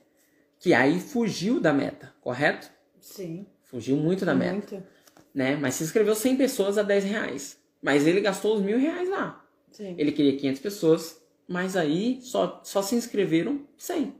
Que 0.58 0.74
aí 0.74 1.00
fugiu 1.00 1.58
da 1.58 1.72
meta, 1.72 2.14
correto? 2.20 2.70
Sim. 3.00 3.46
Fugiu 3.62 3.96
muito 3.96 4.26
da 4.26 4.34
meta. 4.34 4.52
Muito. 4.52 4.86
Né? 5.34 5.56
Mas 5.56 5.76
se 5.76 5.84
inscreveu 5.84 6.14
100 6.14 6.36
pessoas 6.36 6.76
a 6.76 6.82
10 6.82 7.04
reais. 7.04 7.58
Mas 7.80 8.06
ele 8.06 8.20
gastou 8.20 8.56
os 8.56 8.62
mil 8.62 8.78
reais 8.78 9.08
lá. 9.08 9.41
Sim. 9.72 9.94
Ele 9.98 10.12
queria 10.12 10.36
500 10.36 10.60
pessoas, 10.60 11.22
mas 11.48 11.76
aí 11.76 12.20
só, 12.22 12.60
só 12.64 12.80
se 12.82 12.94
inscreveram 12.94 13.66
100. 13.76 14.14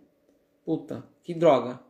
Puta, 0.64 1.04
que 1.22 1.32
droga. 1.34 1.80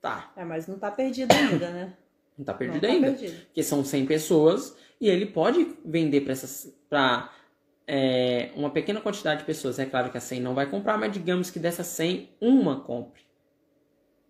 Tá, 0.00 0.32
É, 0.36 0.44
mas 0.44 0.66
não 0.66 0.78
tá 0.78 0.90
perdido 0.90 1.32
ainda, 1.32 1.70
né? 1.70 1.96
não 2.36 2.44
tá 2.44 2.52
perdido 2.52 2.82
não 2.82 2.88
tá 2.88 2.94
ainda. 2.94 3.18
perdido. 3.18 3.44
Porque 3.46 3.62
são 3.62 3.84
100 3.84 4.06
pessoas 4.06 4.76
e 5.00 5.08
ele 5.08 5.26
pode 5.26 5.76
vender 5.84 6.22
para 6.22 6.32
essas 6.32 6.74
para 6.90 7.32
é, 7.86 8.50
uma 8.56 8.70
pequena 8.70 9.00
quantidade 9.00 9.40
de 9.40 9.46
pessoas. 9.46 9.78
É 9.78 9.86
claro 9.86 10.10
que 10.10 10.18
a 10.18 10.20
100 10.20 10.40
não 10.40 10.54
vai 10.54 10.68
comprar, 10.68 10.98
mas 10.98 11.12
digamos 11.12 11.50
que 11.50 11.58
dessas 11.58 11.86
100, 11.86 12.30
uma 12.40 12.80
compre. 12.80 13.22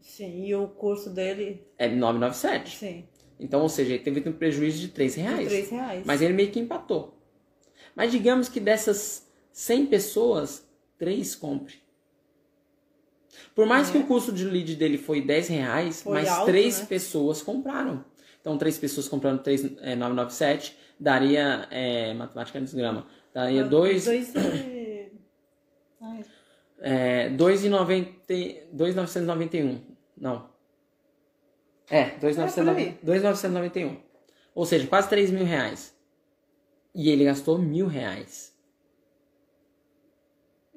Sim. 0.00 0.44
E 0.44 0.54
o 0.54 0.68
curso 0.68 1.10
dele. 1.10 1.64
É 1.78 1.88
997. 1.88 2.76
Sim. 2.76 3.04
Então, 3.38 3.62
ou 3.62 3.68
seja, 3.68 3.94
ele 3.94 4.02
teve 4.02 4.28
um 4.28 4.32
prejuízo 4.32 4.78
de 4.78 4.88
3 4.88 5.14
De 5.14 5.20
reais. 5.20 5.48
3 5.48 5.70
reais. 5.70 6.06
Mas 6.06 6.20
ele 6.22 6.32
meio 6.34 6.50
que 6.50 6.60
empatou. 6.60 7.16
Mas 7.94 8.10
digamos 8.12 8.48
que 8.48 8.58
dessas 8.60 9.26
100 9.52 9.86
pessoas, 9.86 10.66
3 10.98 11.34
compre. 11.34 11.74
Por 13.54 13.66
mais 13.66 13.88
É. 13.88 13.92
que 13.92 13.98
o 13.98 14.06
custo 14.06 14.32
de 14.32 14.44
lead 14.44 14.76
dele 14.76 14.98
foi 14.98 15.20
10 15.20 15.48
reais, 15.48 16.02
Foi 16.02 16.12
mas 16.14 16.28
alto, 16.28 16.46
3 16.46 16.80
né? 16.80 16.86
pessoas 16.86 17.42
compraram. 17.42 18.04
Então, 18.40 18.56
3 18.58 18.78
pessoas 18.78 19.08
comprando 19.08 19.42
3, 19.42 19.64
é, 19.80 19.94
997, 19.94 20.76
daria, 20.98 21.66
é, 21.70 22.12
matemática 22.14 22.58
é 22.58 22.60
desgrama, 22.62 23.06
daria 23.32 23.64
2, 23.64 24.04
Dois 24.04 24.34
e... 24.34 25.12
Ai, 26.00 26.24
é, 26.80 27.30
2,90 27.30 28.64
2,991. 28.72 29.80
Não. 30.16 30.50
É, 31.88 32.04
por 32.06 32.20
2,991. 32.20 32.76
aí. 32.76 32.98
2,991. 33.02 33.96
Ou 34.54 34.66
seja, 34.66 34.86
quase 34.86 35.08
3 35.08 35.30
mil 35.30 35.44
reais. 35.44 35.91
E 36.94 37.08
ele 37.08 37.24
gastou 37.24 37.58
mil 37.58 37.86
reais. 37.86 38.54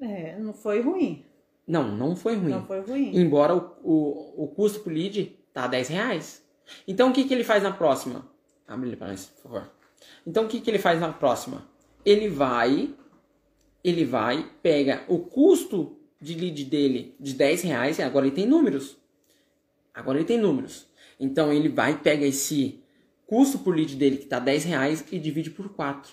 É, 0.00 0.38
não 0.38 0.52
foi 0.52 0.80
ruim. 0.80 1.24
Não, 1.66 1.94
não 1.96 2.14
foi 2.14 2.36
ruim. 2.36 2.50
Não 2.50 2.64
foi 2.64 2.80
ruim. 2.80 3.16
Embora 3.16 3.54
o, 3.54 3.76
o, 3.82 4.44
o 4.44 4.48
custo 4.48 4.80
por 4.80 4.92
lead 4.92 5.36
tá 5.52 5.66
10 5.66 5.88
reais. 5.88 6.46
Então 6.86 7.10
o 7.10 7.12
que, 7.12 7.24
que 7.24 7.34
ele 7.34 7.44
faz 7.44 7.62
na 7.62 7.72
próxima? 7.72 8.28
Abre 8.66 8.88
ele 8.88 8.96
para 8.96 9.08
nós, 9.08 9.26
por 9.26 9.42
favor. 9.42 9.70
Então 10.26 10.44
o 10.44 10.48
que, 10.48 10.60
que 10.60 10.70
ele 10.70 10.78
faz 10.78 11.00
na 11.00 11.12
próxima? 11.12 11.66
Ele 12.04 12.28
vai, 12.28 12.94
ele 13.82 14.04
vai, 14.04 14.48
pega 14.62 15.04
o 15.08 15.18
custo 15.18 15.98
de 16.20 16.34
lead 16.34 16.64
dele 16.64 17.14
de 17.18 17.34
10 17.34 17.62
reais, 17.62 17.98
e 17.98 18.02
agora 18.02 18.26
ele 18.26 18.34
tem 18.34 18.46
números. 18.46 18.96
Agora 19.94 20.18
ele 20.18 20.26
tem 20.26 20.38
números. 20.38 20.86
Então 21.18 21.52
ele 21.52 21.68
vai, 21.68 21.98
pega 21.98 22.26
esse 22.26 22.82
custo 23.26 23.58
por 23.58 23.74
lead 23.74 23.96
dele 23.96 24.16
que 24.16 24.26
tá 24.26 24.38
10 24.38 24.64
reais 24.64 25.04
e 25.10 25.18
divide 25.18 25.50
por 25.50 25.68
4. 25.70 26.12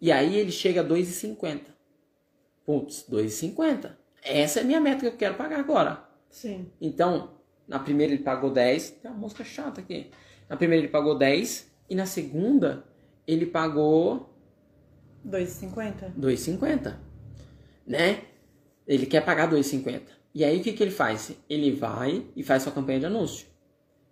E 0.00 0.10
aí 0.10 0.36
ele 0.36 0.50
chega 0.50 0.80
a 0.80 0.84
2,50. 0.84 1.60
Putz, 2.66 3.06
2,50. 3.08 3.96
Essa 4.22 4.60
é 4.60 4.62
a 4.62 4.66
minha 4.66 4.80
meta 4.80 5.00
que 5.00 5.06
eu 5.06 5.16
quero 5.16 5.34
pagar 5.34 5.60
agora. 5.60 6.04
Sim. 6.28 6.70
Então, 6.80 7.38
na 7.68 7.78
primeira 7.78 8.12
ele 8.12 8.22
pagou 8.22 8.50
10. 8.50 8.90
Tem 8.90 9.10
uma 9.10 9.18
mosca 9.18 9.44
chata 9.44 9.80
aqui. 9.80 10.10
Na 10.48 10.56
primeira 10.56 10.84
ele 10.84 10.92
pagou 10.92 11.16
10. 11.16 11.70
E 11.88 11.94
na 11.94 12.06
segunda 12.06 12.84
ele 13.26 13.46
pagou 13.46 14.34
2,50? 15.26 16.14
2,50. 16.18 16.96
Né? 17.86 18.22
Ele 18.86 19.06
quer 19.06 19.24
pagar 19.24 19.50
2,50. 19.50 20.02
E 20.34 20.44
aí 20.44 20.60
o 20.60 20.62
que, 20.62 20.72
que 20.72 20.82
ele 20.82 20.90
faz? 20.90 21.32
Ele 21.48 21.70
vai 21.72 22.26
e 22.34 22.42
faz 22.42 22.62
sua 22.62 22.72
campanha 22.72 23.00
de 23.00 23.06
anúncio. 23.06 23.46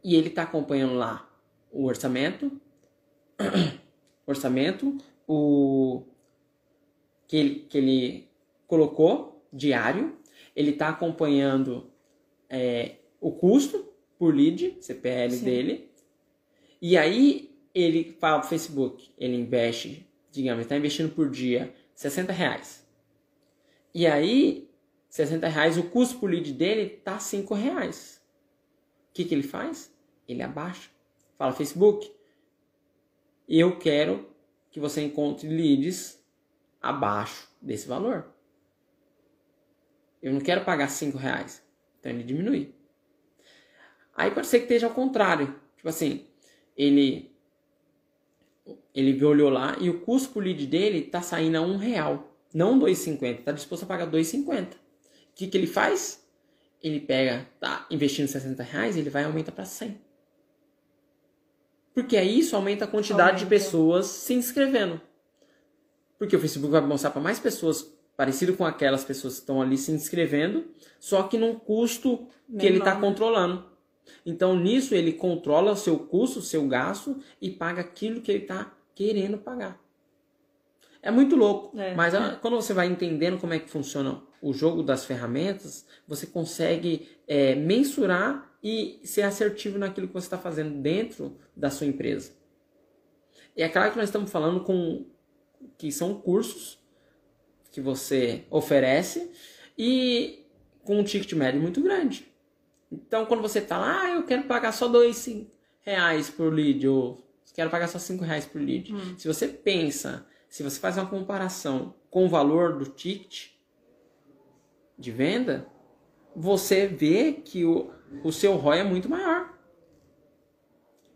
E 0.04 0.14
ele 0.14 0.28
está 0.28 0.42
acompanhando 0.42 0.94
lá 0.94 1.29
o 1.70 1.84
orçamento, 1.84 2.50
orçamento, 4.26 4.96
o 5.26 6.02
que 7.26 7.36
ele, 7.36 7.54
que 7.68 7.78
ele 7.78 8.28
colocou 8.66 9.46
diário. 9.52 10.16
Ele 10.54 10.70
está 10.70 10.88
acompanhando 10.88 11.90
é, 12.48 12.96
o 13.20 13.30
custo 13.30 13.88
por 14.18 14.34
lead, 14.34 14.76
CPL 14.80 15.30
Sim. 15.30 15.44
dele. 15.44 15.90
E 16.82 16.96
aí 16.96 17.50
ele 17.74 18.16
fala 18.18 18.40
pro 18.40 18.48
Facebook, 18.48 19.10
ele 19.16 19.36
investe, 19.36 20.06
digamos, 20.30 20.62
está 20.62 20.76
investindo 20.76 21.14
por 21.14 21.30
dia 21.30 21.72
60 21.94 22.32
reais. 22.32 22.84
E 23.94 24.06
aí, 24.06 24.68
60 25.08 25.48
reais, 25.48 25.76
o 25.76 25.84
custo 25.84 26.18
por 26.18 26.30
lead 26.30 26.52
dele 26.52 26.88
tá 26.88 27.18
5 27.18 27.54
reais. 27.54 28.20
O 29.10 29.12
que, 29.12 29.24
que 29.24 29.34
ele 29.34 29.42
faz? 29.42 29.92
Ele 30.26 30.42
abaixa. 30.42 30.88
Fala, 31.40 31.54
Facebook, 31.54 32.12
eu 33.48 33.78
quero 33.78 34.28
que 34.70 34.78
você 34.78 35.00
encontre 35.00 35.48
leads 35.48 36.22
abaixo 36.82 37.48
desse 37.62 37.88
valor. 37.88 38.30
Eu 40.22 40.34
não 40.34 40.40
quero 40.40 40.66
pagar 40.66 40.90
5 40.90 41.16
reais. 41.16 41.64
Então 41.98 42.12
ele 42.12 42.24
diminui. 42.24 42.74
Aí 44.14 44.30
pode 44.32 44.48
ser 44.48 44.58
que 44.58 44.64
esteja 44.64 44.88
ao 44.88 44.92
contrário. 44.92 45.58
Tipo 45.76 45.88
assim, 45.88 46.26
ele 46.76 47.34
ele 48.94 49.24
olhou 49.24 49.48
lá 49.48 49.78
e 49.80 49.88
o 49.88 50.02
custo 50.02 50.34
por 50.34 50.44
lead 50.44 50.66
dele 50.66 51.00
tá 51.00 51.22
saindo 51.22 51.56
a 51.56 51.62
um 51.62 51.78
real, 51.78 52.36
não 52.52 52.78
2,50. 52.78 53.44
Tá 53.44 53.52
disposto 53.52 53.84
a 53.84 53.86
pagar 53.86 54.10
2,50. 54.10 54.74
O 54.74 54.76
que, 55.34 55.46
que 55.46 55.56
ele 55.56 55.66
faz? 55.66 56.22
Ele 56.82 57.00
pega, 57.00 57.48
tá 57.58 57.86
investindo 57.90 58.28
60 58.28 58.62
reais, 58.62 58.94
ele 58.94 59.08
vai 59.08 59.22
e 59.22 59.24
aumenta 59.24 59.50
para 59.50 59.64
100. 59.64 60.09
Porque 61.94 62.16
aí 62.16 62.38
isso 62.38 62.54
aumenta 62.56 62.84
a 62.84 62.88
quantidade 62.88 63.38
de 63.38 63.44
Aumenta. 63.44 63.48
pessoas 63.64 64.06
se 64.06 64.34
inscrevendo. 64.34 65.00
Porque 66.18 66.36
o 66.36 66.38
Facebook 66.40 66.70
vai 66.70 66.80
mostrar 66.80 67.10
para 67.10 67.20
mais 67.20 67.38
pessoas 67.38 67.96
parecido 68.16 68.54
com 68.54 68.64
aquelas 68.66 69.02
pessoas 69.04 69.34
que 69.34 69.40
estão 69.40 69.62
ali 69.62 69.78
se 69.78 69.90
inscrevendo, 69.90 70.66
só 70.98 71.22
que 71.22 71.38
num 71.38 71.54
custo 71.54 72.26
que 72.58 72.66
ele 72.66 72.76
está 72.78 72.94
Menor. 72.94 73.08
controlando. 73.08 73.64
Então 74.26 74.54
nisso 74.58 74.94
ele 74.94 75.12
controla 75.14 75.72
o 75.72 75.76
seu 75.76 75.98
custo, 75.98 76.40
o 76.40 76.42
seu 76.42 76.66
gasto 76.68 77.18
e 77.40 77.50
paga 77.50 77.80
aquilo 77.80 78.20
que 78.20 78.30
ele 78.30 78.42
está 78.42 78.72
querendo 78.94 79.38
pagar. 79.38 79.80
É 81.02 81.10
muito 81.10 81.34
louco, 81.34 81.78
É. 81.78 81.94
mas 81.94 82.14
ah, 82.14 82.38
quando 82.42 82.56
você 82.56 82.74
vai 82.74 82.86
entendendo 82.86 83.38
como 83.38 83.54
é 83.54 83.58
que 83.58 83.70
funciona 83.70 84.22
o 84.42 84.52
jogo 84.52 84.82
das 84.82 85.04
ferramentas, 85.06 85.86
você 86.06 86.26
consegue 86.26 87.08
é, 87.26 87.54
mensurar 87.54 88.49
e 88.62 89.00
ser 89.04 89.22
assertivo 89.22 89.78
naquilo 89.78 90.06
que 90.08 90.14
você 90.14 90.26
está 90.26 90.38
fazendo 90.38 90.80
dentro 90.80 91.38
da 91.56 91.70
sua 91.70 91.86
empresa. 91.86 92.32
E 93.56 93.62
é 93.62 93.68
claro 93.68 93.90
que 93.92 93.96
nós 93.96 94.08
estamos 94.08 94.30
falando 94.30 94.62
com 94.64 95.06
que 95.76 95.90
são 95.90 96.14
cursos 96.20 96.78
que 97.70 97.80
você 97.80 98.44
oferece 98.50 99.30
e 99.76 100.46
com 100.82 100.98
um 100.98 101.04
ticket 101.04 101.32
médio 101.32 101.60
muito 101.60 101.80
grande. 101.82 102.30
Então, 102.90 103.24
quando 103.26 103.42
você 103.42 103.60
está 103.60 103.78
lá, 103.78 104.02
ah, 104.02 104.10
eu 104.10 104.24
quero 104.24 104.44
pagar 104.44 104.72
só 104.72 104.88
dois 104.88 105.28
reais 105.82 106.28
por 106.28 106.52
lead, 106.52 106.86
ou 106.88 107.24
quero 107.54 107.70
pagar 107.70 107.88
só 107.88 107.98
cinco 107.98 108.24
reais 108.24 108.44
por 108.44 108.60
lead. 108.60 108.92
Se 109.18 109.28
você 109.28 109.46
pensa, 109.46 110.26
se 110.48 110.62
você 110.62 110.80
faz 110.80 110.96
uma 110.96 111.06
comparação 111.06 111.94
com 112.10 112.24
o 112.24 112.28
valor 112.28 112.78
do 112.78 112.86
ticket, 112.86 113.50
de 114.98 115.10
venda, 115.10 115.66
você 116.34 116.86
vê 116.86 117.32
que 117.32 117.64
o, 117.64 117.90
o 118.24 118.32
seu 118.32 118.56
ROI 118.56 118.80
é 118.80 118.84
muito 118.84 119.08
maior. 119.08 119.52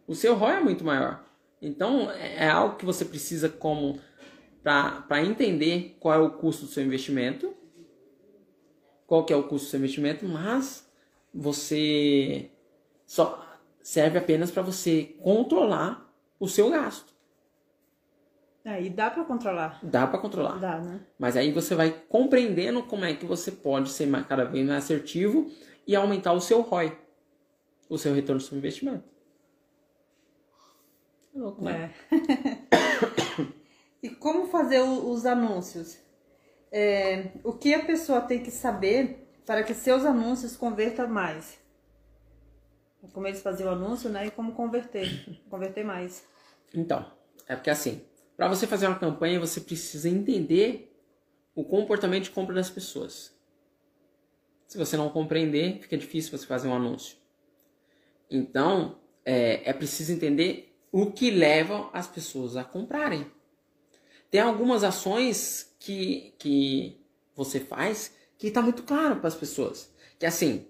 O 0.07 0.15
seu 0.15 0.35
ROI 0.35 0.57
é 0.57 0.61
muito 0.61 0.85
maior. 0.85 1.25
Então, 1.61 2.11
é, 2.11 2.45
é 2.45 2.51
algo 2.51 2.77
que 2.77 2.85
você 2.85 3.05
precisa 3.05 3.49
como 3.49 3.99
para 4.63 5.23
entender 5.23 5.97
qual 6.01 6.15
é 6.15 6.19
o 6.19 6.31
custo 6.31 6.67
do 6.67 6.73
seu 6.73 6.83
investimento, 6.83 7.55
qual 9.07 9.25
que 9.25 9.33
é 9.33 9.37
o 9.37 9.43
custo 9.43 9.67
do 9.67 9.71
seu 9.71 9.79
investimento, 9.79 10.27
mas 10.27 10.89
você 11.33 12.51
só 13.07 13.47
serve 13.83 14.19
apenas 14.19 14.51
para 14.51 14.63
você 14.63 15.15
controlar 15.23 16.11
o 16.41 16.49
seu 16.49 16.71
gasto. 16.71 17.13
É, 18.65 18.83
e 18.83 18.89
dá 18.89 19.11
para 19.11 19.25
controlar. 19.25 19.79
Dá 19.83 20.07
para 20.07 20.19
controlar. 20.19 20.59
Dá, 20.59 20.79
né? 20.79 21.01
Mas 21.19 21.37
aí 21.37 21.53
você 21.53 21.75
vai 21.75 21.91
compreendendo 22.09 22.83
como 22.83 23.05
é 23.05 23.13
que 23.13 23.27
você 23.27 23.53
pode 23.53 23.91
ser 23.91 24.11
cada 24.27 24.45
vez 24.45 24.67
mais 24.67 24.85
assertivo 24.85 25.51
e 25.87 25.95
aumentar 25.95 26.33
o 26.33 26.41
seu 26.41 26.61
ROI, 26.61 26.97
o 27.89 27.99
seu 27.99 28.15
retorno 28.15 28.41
sobre 28.41 28.59
investimento. 28.59 29.05
É 31.35 31.39
louco, 31.39 31.65
né? 31.65 31.93
É. 32.11 33.47
e 34.03 34.09
como 34.09 34.47
fazer 34.47 34.81
os 34.81 35.27
anúncios? 35.27 35.99
É, 36.71 37.33
o 37.43 37.53
que 37.53 37.75
a 37.75 37.85
pessoa 37.85 38.21
tem 38.21 38.43
que 38.43 38.51
saber 38.51 39.29
para 39.45 39.63
que 39.63 39.75
seus 39.75 40.05
anúncios 40.05 40.57
convertam 40.57 41.09
mais? 41.09 41.59
Como 43.13 43.27
eles 43.27 43.43
faziam 43.43 43.69
o 43.69 43.73
anúncio, 43.75 44.09
né? 44.09 44.27
E 44.27 44.31
como 44.31 44.53
converter, 44.53 45.09
converter 45.51 45.85
mais. 45.85 46.25
Então, 46.73 47.05
é 47.47 47.55
porque 47.55 47.71
assim, 47.71 48.03
para 48.37 48.49
você 48.49 48.67
fazer 48.67 48.87
uma 48.87 48.99
campanha, 48.99 49.39
você 49.39 49.61
precisa 49.61 50.09
entender 50.09 50.91
o 51.55 51.65
comportamento 51.65 52.25
de 52.25 52.31
compra 52.31 52.55
das 52.55 52.71
pessoas. 52.71 53.34
Se 54.75 54.79
você 54.79 54.97
não 54.97 55.09
compreender, 55.09 55.79
fica 55.81 55.97
difícil 55.97 56.37
você 56.37 56.45
fazer 56.45 56.67
um 56.67 56.75
anúncio. 56.75 57.17
Então, 58.29 58.99
é, 59.25 59.71
é 59.71 59.73
preciso 59.73 60.13
entender 60.13 60.77
o 60.91 61.13
que 61.13 61.31
leva 61.31 61.89
as 61.93 62.09
pessoas 62.09 62.57
a 62.57 62.65
comprarem. 62.65 63.31
Tem 64.29 64.41
algumas 64.41 64.83
ações 64.83 65.73
que, 65.79 66.35
que 66.39 67.01
você 67.37 67.61
faz 67.61 68.17
que 68.37 68.49
está 68.49 68.61
muito 68.61 68.83
claro 68.83 69.21
para 69.21 69.29
as 69.29 69.37
pessoas. 69.37 69.95
Que 70.19 70.27
assim, 70.27 70.67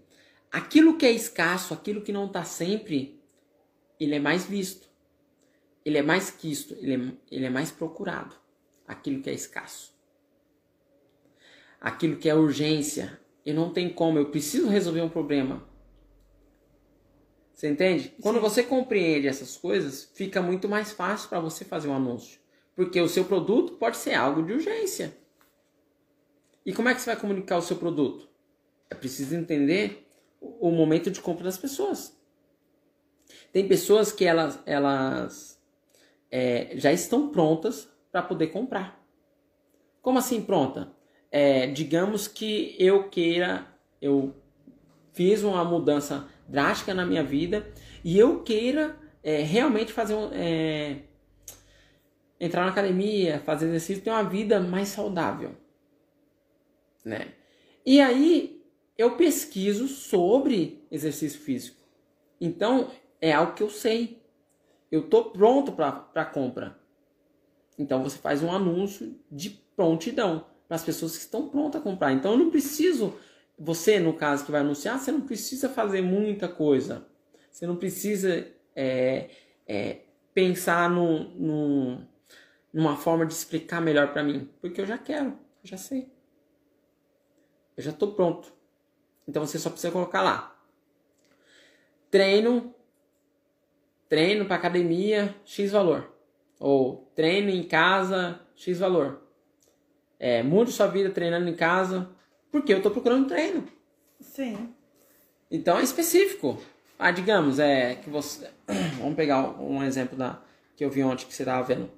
aquilo 0.53 0.99
que 0.99 1.07
é 1.07 1.11
escasso, 1.11 1.73
aquilo 1.73 2.03
que 2.03 2.13
não 2.13 2.27
está 2.27 2.45
sempre, 2.45 3.19
ele 3.99 4.15
é 4.15 4.21
mais 4.21 4.45
visto 4.45 4.87
ele 5.85 5.99
é 5.99 6.03
mais 6.03 6.31
quisto, 6.31 6.75
ele 6.81 6.95
é, 6.95 7.13
ele 7.31 7.45
é 7.45 7.51
mais 7.51 7.71
procurado. 7.71 8.35
Aquilo 8.89 9.23
que 9.23 9.29
é 9.29 9.35
escasso. 9.35 9.95
Aquilo 11.81 12.17
que 12.17 12.29
é 12.29 12.35
urgência. 12.35 13.21
Eu 13.45 13.55
não 13.55 13.73
tenho 13.73 13.93
como, 13.93 14.19
eu 14.19 14.31
preciso 14.31 14.69
resolver 14.69 15.03
um 15.03 15.09
problema. 15.09 15.63
Você 17.53 17.69
entende? 17.69 18.05
Sim. 18.05 18.23
Quando 18.23 18.41
você 18.41 18.63
compreende 18.63 19.29
essas 19.29 19.57
coisas, 19.57 20.11
fica 20.15 20.43
muito 20.43 20.69
mais 20.69 20.93
fácil 20.93 21.29
para 21.29 21.41
você 21.41 21.65
fazer 21.65 21.89
um 21.89 21.95
anúncio. 21.95 22.41
Porque 22.75 23.01
o 23.01 23.09
seu 23.09 23.25
produto 23.25 23.75
pode 23.75 23.97
ser 23.97 24.15
algo 24.15 24.43
de 24.43 24.53
urgência. 24.53 25.17
E 26.67 26.73
como 26.73 26.89
é 26.89 26.95
que 26.95 27.01
você 27.01 27.11
vai 27.11 27.21
comunicar 27.21 27.59
o 27.59 27.63
seu 27.63 27.77
produto? 27.77 28.29
É 28.91 28.95
preciso 28.95 29.37
entender 29.37 30.09
o 30.41 30.71
momento 30.71 31.11
de 31.11 31.21
compra 31.21 31.45
das 31.45 31.59
pessoas. 31.59 32.19
Tem 33.53 33.69
pessoas 33.69 34.11
que 34.11 34.25
elas, 34.25 34.59
elas 34.67 35.61
é, 36.31 36.73
já 36.77 36.93
estão 36.93 37.29
prontas 37.29 37.89
para 38.11 38.23
poder 38.23 38.49
comprar. 38.49 39.05
Como 40.03 40.19
assim 40.19 40.43
pronta? 40.43 40.94
É, 41.37 41.67
digamos 41.67 42.29
que 42.29 42.77
eu 42.79 43.09
queira, 43.09 43.67
eu 44.01 44.33
fiz 45.13 45.43
uma 45.43 45.65
mudança 45.65 46.29
drástica 46.49 46.95
na 46.95 47.05
minha 47.05 47.25
vida 47.25 47.73
e 48.05 48.17
eu 48.17 48.45
queira 48.45 48.97
é, 49.21 49.43
realmente 49.43 49.93
fazer 49.93 50.15
um, 50.15 50.31
é, 50.33 51.01
entrar 52.39 52.65
na 52.65 52.71
academia, 52.71 53.41
fazer 53.41 53.67
exercício, 53.67 54.05
ter 54.05 54.11
uma 54.11 54.23
vida 54.23 54.61
mais 54.61 54.91
saudável, 54.91 55.57
né? 57.05 57.33
E 57.85 58.01
aí 58.01 58.65
eu 58.97 59.17
pesquiso 59.17 59.89
sobre 59.89 60.87
exercício 60.89 61.41
físico. 61.41 61.83
Então 62.41 62.93
é 63.21 63.33
algo 63.33 63.55
que 63.55 63.63
eu 63.65 63.71
sei. 63.71 64.23
Eu 64.89 65.01
estou 65.01 65.33
pronto 65.33 65.73
para 65.73 66.25
compra. 66.27 66.79
Então 67.77 68.05
você 68.05 68.19
faz 68.19 68.41
um 68.41 68.53
anúncio 68.53 69.19
de 69.29 69.51
prontidão 69.75 70.54
para 70.67 70.77
as 70.77 70.85
pessoas 70.85 71.17
que 71.17 71.25
estão 71.25 71.49
prontas 71.49 71.81
a 71.81 71.85
comprar. 71.85 72.13
Então 72.13 72.33
eu 72.33 72.39
não 72.39 72.51
preciso, 72.51 73.19
você 73.59 73.99
no 73.99 74.15
caso 74.15 74.45
que 74.45 74.53
vai 74.53 74.61
anunciar, 74.61 74.99
você 74.99 75.13
não 75.13 75.21
precisa 75.21 75.69
fazer 75.69 76.03
muita 76.03 76.49
coisa. 76.49 77.07
Você 77.51 77.67
não 77.67 77.77
precisa 77.77 78.47
é, 78.75 79.31
é, 79.67 80.01
pensar 80.33 80.91
no, 80.91 82.05
numa 82.73 82.97
forma 82.97 83.25
de 83.25 83.33
explicar 83.33 83.81
melhor 83.81 84.13
para 84.13 84.23
mim, 84.25 84.51
porque 84.61 84.81
eu 84.81 84.87
já 84.87 84.99
quero, 84.99 85.29
eu 85.29 85.37
já 85.65 85.77
sei. 85.77 86.13
Eu 87.77 87.83
já 87.83 87.91
estou 87.91 88.13
pronto. 88.13 88.53
Então 89.27 89.45
você 89.47 89.59
só 89.59 89.71
precisa 89.71 89.93
colocar 89.93 90.23
lá. 90.23 90.57
Treino 92.11 92.75
treino 94.15 94.45
para 94.45 94.55
academia, 94.55 95.35
X 95.45 95.73
valor. 95.73 96.09
Ou 96.61 97.11
treino 97.17 97.51
em 97.51 97.65
casa, 97.65 98.41
X 98.55 98.79
valor. 98.79 99.24
É, 100.25 100.43
mude 100.43 100.73
sua 100.73 100.87
vida 100.87 101.11
treinando 101.11 101.47
em 101.51 101.55
casa, 101.55 102.09
porque 102.51 102.73
eu 102.73 102.79
estou 102.79 102.91
procurando 102.91 103.29
treino. 103.29 103.69
Sim. 104.19 104.71
Então 105.51 105.79
é 105.79 105.83
específico. 105.83 106.59
Ah, 106.99 107.11
digamos, 107.11 107.59
é 107.59 107.97
que 107.97 108.09
você. 108.09 108.49
Vamos 108.97 109.17
pegar 109.17 109.61
um 109.61 109.85
exemplo 109.85 110.17
da 110.17 110.41
que 110.75 110.83
eu 110.83 110.89
vi 110.89 111.05
ontem 111.05 111.27
que 111.27 111.35
você 111.35 111.43
estava 111.43 111.63
vendo. 111.63 111.91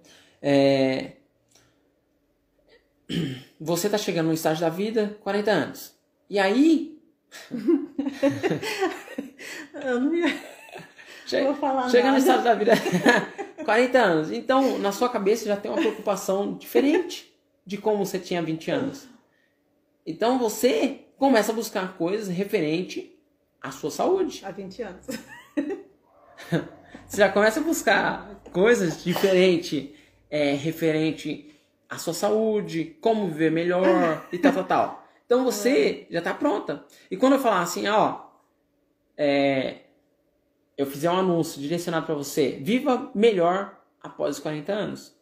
É, 0.42 1.12
você 3.60 3.86
está 3.86 3.96
chegando 3.96 4.26
no 4.26 4.34
estágio 4.34 4.60
da 4.60 4.70
vida, 4.70 5.16
40 5.20 5.50
anos. 5.52 5.94
E 6.28 6.40
aí. 6.40 6.98
eu 9.84 10.00
não 10.00 10.12
ia. 10.12 10.26
Chega, 11.26 11.46
Vou 11.46 11.56
falar 11.56 11.88
chega 11.90 12.10
no 12.10 12.18
estado 12.18 12.42
da 12.42 12.54
vida 12.54 12.72
40 13.64 13.98
anos. 13.98 14.32
Então, 14.32 14.78
na 14.78 14.90
sua 14.90 15.08
cabeça 15.08 15.46
já 15.46 15.56
tem 15.56 15.70
uma 15.70 15.80
preocupação 15.80 16.54
diferente 16.54 17.35
de 17.66 17.76
como 17.76 18.06
você 18.06 18.18
tinha 18.18 18.40
20 18.40 18.70
anos. 18.70 19.08
Então 20.06 20.38
você 20.38 21.00
começa 21.18 21.50
a 21.50 21.54
buscar 21.54 21.98
coisas 21.98 22.28
referente 22.28 23.18
à 23.60 23.72
sua 23.72 23.90
saúde. 23.90 24.42
Há 24.44 24.52
20 24.52 24.82
anos. 24.82 25.06
você 27.06 27.16
já 27.16 27.28
começa 27.28 27.58
a 27.58 27.62
buscar 27.62 28.40
coisas 28.52 29.02
diferentes, 29.02 29.90
é, 30.30 30.52
referente 30.52 31.52
à 31.88 31.98
sua 31.98 32.14
saúde, 32.14 32.96
como 33.00 33.26
viver 33.26 33.50
melhor 33.50 34.28
e 34.32 34.38
tal, 34.38 34.52
tal, 34.52 34.64
tal. 34.64 35.08
Então 35.24 35.44
você 35.44 36.06
já 36.08 36.20
está 36.20 36.32
pronta. 36.32 36.84
E 37.10 37.16
quando 37.16 37.32
eu 37.32 37.40
falar 37.40 37.62
assim, 37.62 37.88
ó, 37.88 38.26
é, 39.16 39.78
eu 40.78 40.86
fizer 40.86 41.10
um 41.10 41.18
anúncio 41.18 41.60
direcionado 41.60 42.06
para 42.06 42.14
você, 42.14 42.60
viva 42.62 43.10
melhor 43.12 43.76
após 44.00 44.36
os 44.36 44.42
40 44.42 44.72
anos. 44.72 45.15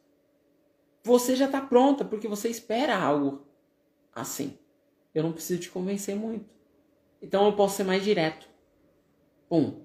Você 1.04 1.36
já 1.36 1.44
está 1.44 1.60
pronta 1.60 2.04
porque 2.04 2.26
você 2.26 2.48
espera 2.48 2.96
algo 2.96 3.46
assim. 4.14 4.58
Eu 5.14 5.22
não 5.22 5.32
preciso 5.32 5.60
te 5.60 5.70
convencer 5.70 6.16
muito. 6.16 6.46
Então 7.20 7.44
eu 7.44 7.52
posso 7.52 7.76
ser 7.76 7.84
mais 7.84 8.02
direto. 8.02 8.48
Pum. 9.48 9.82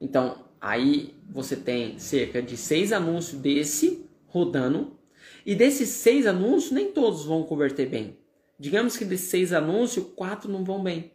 Então, 0.00 0.44
aí 0.60 1.14
você 1.28 1.54
tem 1.54 1.98
cerca 1.98 2.42
de 2.42 2.56
seis 2.56 2.92
anúncios 2.92 3.40
desse 3.40 4.04
rodando. 4.26 4.98
E 5.46 5.54
desses 5.54 5.88
seis 5.88 6.26
anúncios, 6.26 6.72
nem 6.72 6.92
todos 6.92 7.24
vão 7.24 7.44
converter 7.44 7.88
bem. 7.88 8.18
Digamos 8.58 8.96
que 8.96 9.04
desses 9.04 9.30
seis 9.30 9.52
anúncios, 9.52 10.06
quatro 10.16 10.50
não 10.50 10.64
vão 10.64 10.82
bem. 10.82 11.12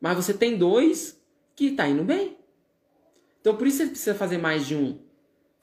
Mas 0.00 0.16
você 0.16 0.32
tem 0.32 0.56
dois 0.56 1.22
que 1.54 1.66
está 1.66 1.86
indo 1.86 2.02
bem. 2.02 2.36
Então 3.40 3.56
por 3.56 3.66
isso 3.66 3.78
você 3.78 3.86
precisa 3.86 4.14
fazer 4.14 4.38
mais 4.38 4.66
de 4.66 4.74
um. 4.74 5.05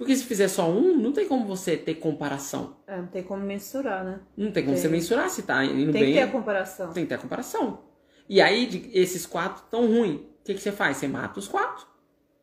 Porque 0.03 0.17
se 0.17 0.25
fizer 0.25 0.49
só 0.49 0.69
um, 0.69 0.97
não 0.97 1.13
tem 1.13 1.25
como 1.25 1.47
você 1.47 1.77
ter 1.77 1.95
comparação. 1.95 2.75
É, 2.85 2.97
não 2.97 3.07
tem 3.07 3.23
como 3.23 3.41
mensurar, 3.41 4.03
né? 4.03 4.19
Não 4.35 4.51
tem 4.51 4.61
como 4.61 4.75
tem. 4.75 4.81
você 4.81 4.89
mensurar 4.89 5.29
se 5.29 5.39
está 5.39 5.63
indo 5.63 5.93
tem 5.93 6.01
bem. 6.01 6.01
Tem 6.01 6.05
que 6.07 6.19
ter 6.19 6.21
a 6.23 6.27
comparação. 6.29 6.91
Tem 6.91 7.03
que 7.05 7.09
ter 7.09 7.15
a 7.15 7.19
comparação. 7.19 7.85
E 8.27 8.41
aí, 8.41 8.65
de, 8.65 8.91
esses 8.93 9.25
quatro 9.25 9.63
tão 9.71 9.87
ruins. 9.87 10.19
O 10.19 10.43
que, 10.43 10.55
que 10.55 10.59
você 10.59 10.73
faz? 10.73 10.97
Você 10.97 11.07
mata 11.07 11.39
os 11.39 11.47
quatro. 11.47 11.87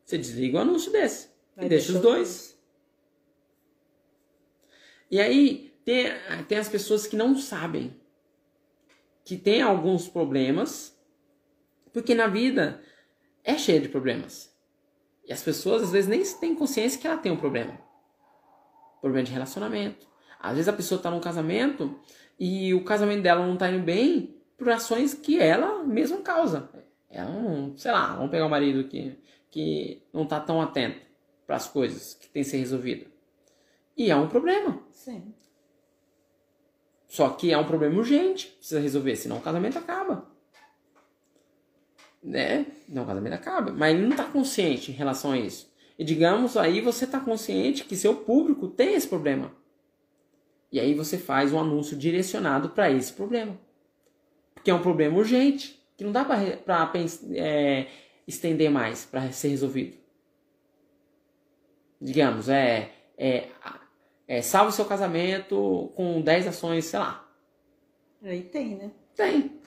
Você 0.07 0.17
desliga 0.17 0.57
o 0.57 0.61
anúncio 0.63 0.91
desse. 0.91 1.29
Aí 1.55 1.67
e 1.67 1.69
deixa 1.69 1.93
os 1.93 2.01
dois. 2.01 2.59
E 5.11 5.21
aí, 5.21 5.71
tem, 5.85 6.07
tem 6.49 6.57
as 6.57 6.69
pessoas 6.71 7.07
que 7.07 7.15
não 7.15 7.37
sabem. 7.37 7.95
Que 9.23 9.37
tem 9.37 9.61
alguns 9.61 10.09
problemas. 10.09 10.99
Porque 11.93 12.15
na 12.15 12.27
vida 12.27 12.81
é 13.45 13.59
cheia 13.59 13.81
de 13.81 13.91
problemas. 13.91 14.51
E 15.31 15.33
as 15.33 15.45
pessoas 15.45 15.85
às 15.85 15.93
vezes 15.93 16.09
nem 16.09 16.25
têm 16.41 16.57
consciência 16.57 17.01
que 17.01 17.07
ela 17.07 17.17
tem 17.17 17.31
um 17.31 17.37
problema. 17.37 17.79
Problema 19.01 19.25
de 19.25 19.33
relacionamento. 19.33 20.09
Às 20.41 20.55
vezes 20.55 20.69
a 20.69 20.73
pessoa 20.73 20.97
está 20.97 21.09
num 21.09 21.21
casamento 21.21 22.01
e 22.37 22.75
o 22.75 22.83
casamento 22.83 23.23
dela 23.23 23.47
não 23.47 23.55
está 23.55 23.71
indo 23.71 23.85
bem 23.85 24.37
por 24.59 24.69
ações 24.69 25.15
que 25.15 25.39
ela 25.39 25.85
mesma 25.85 26.21
causa. 26.21 26.69
Ela 27.09 27.31
não, 27.31 27.79
sei 27.79 27.93
lá, 27.93 28.17
vamos 28.17 28.33
pegar 28.33 28.47
o 28.47 28.51
marido 28.51 28.89
que, 28.89 29.17
que 29.49 30.03
não 30.13 30.25
está 30.25 30.41
tão 30.41 30.61
atento 30.61 31.01
para 31.47 31.55
as 31.55 31.69
coisas 31.69 32.15
que 32.15 32.29
tem 32.29 32.43
que 32.43 32.49
ser 32.49 32.57
resolvida. 32.57 33.07
E 33.97 34.11
é 34.11 34.17
um 34.17 34.29
problema. 34.29 34.83
Sim. 34.91 35.33
Só 37.07 37.31
que 37.31 37.53
é 37.53 37.57
um 37.57 37.67
problema 37.67 37.97
urgente, 37.99 38.49
precisa 38.59 38.81
resolver, 38.81 39.15
senão 39.15 39.37
o 39.37 39.43
casamento 39.43 39.79
acaba. 39.79 40.29
Né? 42.23 42.67
Não, 42.89 43.03
o 43.03 43.07
casamento 43.07 43.35
acaba. 43.35 43.73
Mas 43.73 43.95
ele 43.95 44.03
não 44.03 44.11
está 44.11 44.25
consciente 44.25 44.91
em 44.91 44.95
relação 44.95 45.33
a 45.33 45.39
isso. 45.39 45.71
E 45.99 46.05
digamos, 46.05 46.57
aí 46.57 46.81
você 46.81 47.05
está 47.05 47.21
consciente 47.21 47.85
que 47.85 47.97
seu 47.97 48.17
público 48.17 48.69
tem 48.69 48.95
esse 48.95 49.07
problema. 49.07 49.53
E 50.73 50.79
aí 50.79 50.95
você 50.95 51.19
faz 51.19 51.53
um 51.53 51.59
anúncio 51.59 51.97
direcionado 51.97 52.71
para 52.71 52.91
esse 52.91 53.13
problema. 53.13 53.59
Porque 54.55 54.71
é 54.71 54.75
um 54.75 54.83
problema 54.83 55.19
urgente, 55.19 55.83
que 55.97 56.05
não 56.05 56.13
dá 56.13 56.25
para 56.25 56.93
é, 57.35 57.87
estender 58.27 58.71
mais 58.71 59.05
para 59.05 59.31
ser 59.33 59.49
resolvido. 59.49 59.99
Digamos, 62.01 62.49
é, 62.49 62.93
é, 63.19 63.49
é 64.27 64.41
salve 64.41 64.73
seu 64.73 64.85
casamento 64.85 65.93
com 65.95 66.23
10 66.23 66.49
ações, 66.49 66.87
sei 66.87 66.99
lá. 66.99 67.29
Aí 68.23 68.43
tem, 68.43 68.77
né? 68.77 68.91
Tem. 69.15 69.60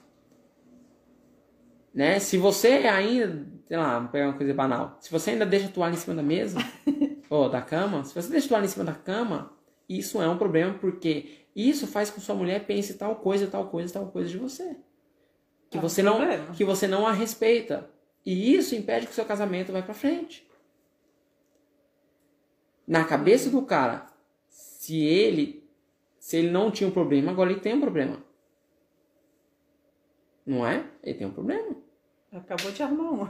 Né? 1.94 2.18
Se 2.18 2.36
você 2.36 2.68
ainda, 2.68 3.46
sei 3.68 3.76
lá, 3.76 4.00
vou 4.00 4.08
pegar 4.08 4.26
uma 4.26 4.36
coisa 4.36 4.52
banal. 4.52 4.98
Se 5.00 5.10
você 5.10 5.30
ainda 5.30 5.46
deixa 5.46 5.66
a 5.66 5.70
toalha 5.70 5.94
em 5.94 5.96
cima 5.96 6.16
da 6.16 6.22
mesa, 6.22 6.58
ou 7.30 7.48
da 7.48 7.62
cama, 7.62 8.04
se 8.04 8.14
você 8.14 8.28
deixa 8.30 8.46
a 8.46 8.48
toalha 8.48 8.64
em 8.64 8.68
cima 8.68 8.84
da 8.84 8.94
cama, 8.94 9.52
isso 9.88 10.20
é 10.20 10.28
um 10.28 10.36
problema 10.36 10.74
porque 10.74 11.46
isso 11.54 11.86
faz 11.86 12.10
com 12.10 12.16
que 12.16 12.26
sua 12.26 12.34
mulher 12.34 12.66
pense 12.66 12.94
tal 12.94 13.16
coisa, 13.16 13.46
tal 13.46 13.68
coisa, 13.68 13.92
tal 13.92 14.06
coisa 14.08 14.28
de 14.28 14.38
você. 14.38 14.76
Que, 15.70 15.78
é 15.78 15.80
você, 15.80 16.02
não, 16.02 16.18
que 16.52 16.64
você 16.64 16.88
não 16.88 17.06
a 17.06 17.12
respeita. 17.12 17.88
E 18.26 18.54
isso 18.54 18.74
impede 18.74 19.06
que 19.06 19.12
o 19.12 19.14
seu 19.14 19.24
casamento 19.24 19.72
vá 19.72 19.82
para 19.82 19.94
frente. 19.94 20.44
Na 22.86 23.04
cabeça 23.04 23.50
do 23.50 23.62
cara, 23.62 24.06
se 24.48 25.00
ele 25.00 25.64
se 26.24 26.38
ele 26.38 26.50
não 26.50 26.70
tinha 26.70 26.88
um 26.88 26.90
problema, 26.90 27.30
agora 27.30 27.50
ele 27.50 27.60
tem 27.60 27.74
um 27.74 27.80
problema. 27.82 28.16
Não 30.46 30.66
é? 30.66 30.88
Ele 31.02 31.18
tem 31.18 31.26
um 31.26 31.32
problema. 31.32 31.76
Acabou 32.34 32.72
de 32.72 32.82
arrumar 32.82 33.10
uma. 33.10 33.28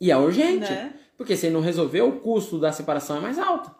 E 0.00 0.10
é 0.10 0.16
urgente. 0.16 0.70
Né? 0.70 0.92
Porque 1.16 1.36
se 1.36 1.46
ele 1.46 1.54
não 1.54 1.60
resolver, 1.60 2.02
o 2.02 2.20
custo 2.20 2.58
da 2.58 2.72
separação 2.72 3.16
é 3.16 3.20
mais 3.20 3.38
alto. 3.38 3.74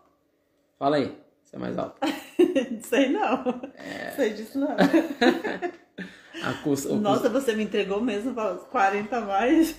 Fala 0.78 0.96
aí, 0.96 1.16
se 1.44 1.56
é 1.56 1.58
mais 1.58 1.76
alto. 1.76 2.00
Sei 2.82 3.10
não. 3.10 3.60
É... 3.74 4.10
Sei 4.12 4.32
disso 4.32 4.58
não. 4.58 4.76
custa, 6.62 6.94
Nossa, 6.94 7.28
custo... 7.28 7.40
você 7.40 7.54
me 7.54 7.64
entregou 7.64 8.00
mesmo 8.00 8.34
40 8.34 9.16
a 9.16 9.20
mais. 9.20 9.76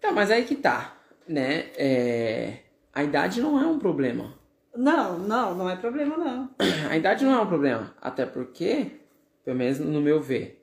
Tá, 0.00 0.12
mas 0.12 0.30
aí 0.30 0.44
que 0.44 0.56
tá, 0.56 0.96
né? 1.26 1.70
É... 1.76 2.58
A 2.92 3.02
idade 3.02 3.40
não 3.40 3.60
é 3.60 3.66
um 3.66 3.78
problema. 3.78 4.34
Não, 4.76 5.18
não, 5.18 5.54
não 5.54 5.70
é 5.70 5.76
problema 5.76 6.16
não. 6.16 6.50
A 6.90 6.96
idade 6.96 7.24
não 7.24 7.32
é 7.32 7.40
um 7.40 7.46
problema. 7.46 7.94
Até 8.00 8.26
porque, 8.26 9.00
pelo 9.44 9.56
menos 9.56 9.78
no 9.78 10.00
meu 10.00 10.20
ver, 10.20 10.60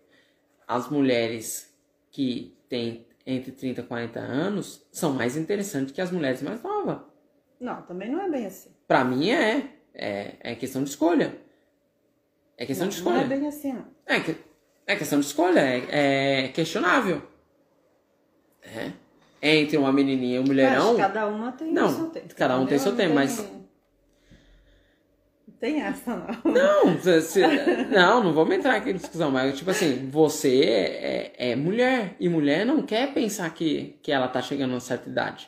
as 0.67 0.89
mulheres 0.89 1.70
que 2.11 2.55
têm 2.69 3.05
entre 3.25 3.51
30 3.51 3.81
e 3.81 3.83
40 3.83 4.19
anos 4.19 4.85
são 4.91 5.13
mais 5.13 5.37
interessantes 5.37 5.93
que 5.93 6.01
as 6.01 6.11
mulheres 6.11 6.41
mais 6.41 6.61
novas. 6.61 6.99
Não, 7.59 7.81
também 7.83 8.09
não 8.09 8.21
é 8.21 8.29
bem 8.29 8.45
assim. 8.45 8.69
Pra 8.87 9.03
mim 9.03 9.29
é. 9.29 9.69
É, 9.93 10.35
é 10.39 10.55
questão 10.55 10.83
de 10.83 10.89
escolha. 10.89 11.35
É 12.57 12.65
questão 12.65 12.85
não, 12.85 12.89
de 12.89 12.95
escolha. 12.95 13.17
Não 13.17 13.23
é 13.23 13.27
bem 13.27 13.47
assim, 13.47 13.73
não. 13.73 13.85
É, 14.05 14.35
é 14.87 14.95
questão 14.95 15.19
de 15.19 15.25
escolha. 15.25 15.59
É, 15.59 16.45
é 16.45 16.47
questionável. 16.49 17.21
É. 18.61 18.91
Entre 19.41 19.77
uma 19.77 19.91
menininha 19.91 20.37
e 20.37 20.39
um 20.39 20.43
mulherão. 20.43 20.95
cada 20.95 21.27
uma 21.27 21.51
tem 21.51 21.71
não, 21.71 21.89
seu 21.89 22.07
tempo. 22.07 22.35
Cada 22.35 22.59
um 22.59 22.65
tem 22.65 22.77
seu 22.77 22.95
tempo, 22.95 23.15
mas 23.15 23.45
tem 25.61 25.79
essa, 25.79 26.15
não. 26.43 26.51
Não, 26.51 26.97
você, 26.97 27.45
não, 27.91 28.23
não 28.23 28.33
vamos 28.33 28.55
entrar 28.55 28.77
aqui 28.77 28.89
em 28.89 28.95
discussão, 28.95 29.29
mas 29.29 29.55
tipo 29.55 29.69
assim, 29.69 30.09
você 30.09 30.59
é, 30.63 31.51
é, 31.51 31.55
mulher 31.55 32.15
e 32.19 32.27
mulher 32.27 32.65
não 32.65 32.81
quer 32.81 33.13
pensar 33.13 33.47
que, 33.53 33.95
que 34.01 34.11
ela 34.11 34.27
tá 34.27 34.41
chegando 34.41 34.71
a 34.71 34.73
uma 34.73 34.79
certa 34.79 35.07
idade. 35.07 35.47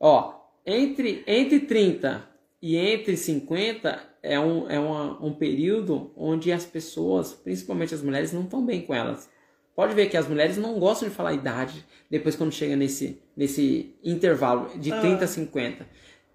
Ó, 0.00 0.32
entre, 0.64 1.22
entre 1.26 1.60
30 1.60 2.26
e 2.62 2.76
entre 2.76 3.18
50 3.18 4.00
é 4.22 4.40
um, 4.40 4.70
é 4.70 4.80
uma, 4.80 5.22
um 5.22 5.34
período 5.34 6.10
onde 6.16 6.50
as 6.50 6.64
pessoas, 6.64 7.34
principalmente 7.34 7.94
as 7.94 8.02
mulheres, 8.02 8.32
não 8.32 8.44
estão 8.44 8.64
bem 8.64 8.80
com 8.80 8.94
elas. 8.94 9.28
Pode 9.76 9.94
ver 9.94 10.08
que 10.08 10.16
as 10.16 10.26
mulheres 10.26 10.56
não 10.56 10.80
gostam 10.80 11.06
de 11.06 11.14
falar 11.14 11.34
idade 11.34 11.84
depois 12.10 12.34
quando 12.34 12.50
chega 12.50 12.74
nesse, 12.74 13.22
nesse 13.36 13.94
intervalo 14.02 14.70
de 14.76 14.90
30 14.90 15.24
a 15.24 15.28
50. 15.28 15.86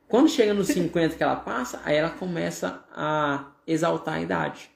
Quando 0.08 0.30
chega 0.30 0.54
nos 0.54 0.68
50 0.68 1.16
que 1.16 1.24
ela 1.24 1.36
passa, 1.36 1.82
aí 1.84 1.96
ela 1.96 2.10
começa 2.10 2.84
a 2.92 3.52
exaltar 3.66 4.16
a 4.16 4.22
idade. 4.22 4.70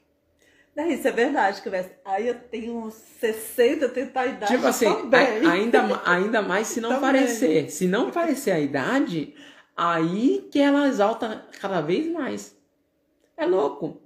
É, 0.75 0.89
isso 0.89 1.07
é 1.07 1.11
verdade, 1.11 1.61
que 1.61 1.69
aí 2.05 2.28
eu 2.28 2.36
tenho 2.36 2.78
uns 2.78 2.93
60, 3.19 3.86
eu 3.86 3.89
tenho 3.89 4.11
a 4.13 4.28
idade 4.28 4.53
Tipo 4.53 4.67
assim, 4.67 4.86
a, 4.86 5.49
ainda, 5.51 6.01
ainda 6.05 6.41
mais 6.43 6.67
se 6.67 6.80
não 6.80 7.01
parecer. 7.01 7.71
Se 7.71 7.88
não 7.88 8.11
parecer 8.11 8.51
a 8.51 8.59
idade, 8.59 9.34
aí 9.75 10.47
que 10.51 10.59
ela 10.59 10.88
exalta 10.88 11.45
cada 11.59 11.82
vez 11.82 12.11
mais. 12.11 12.55
É 13.36 13.45
louco. 13.47 13.99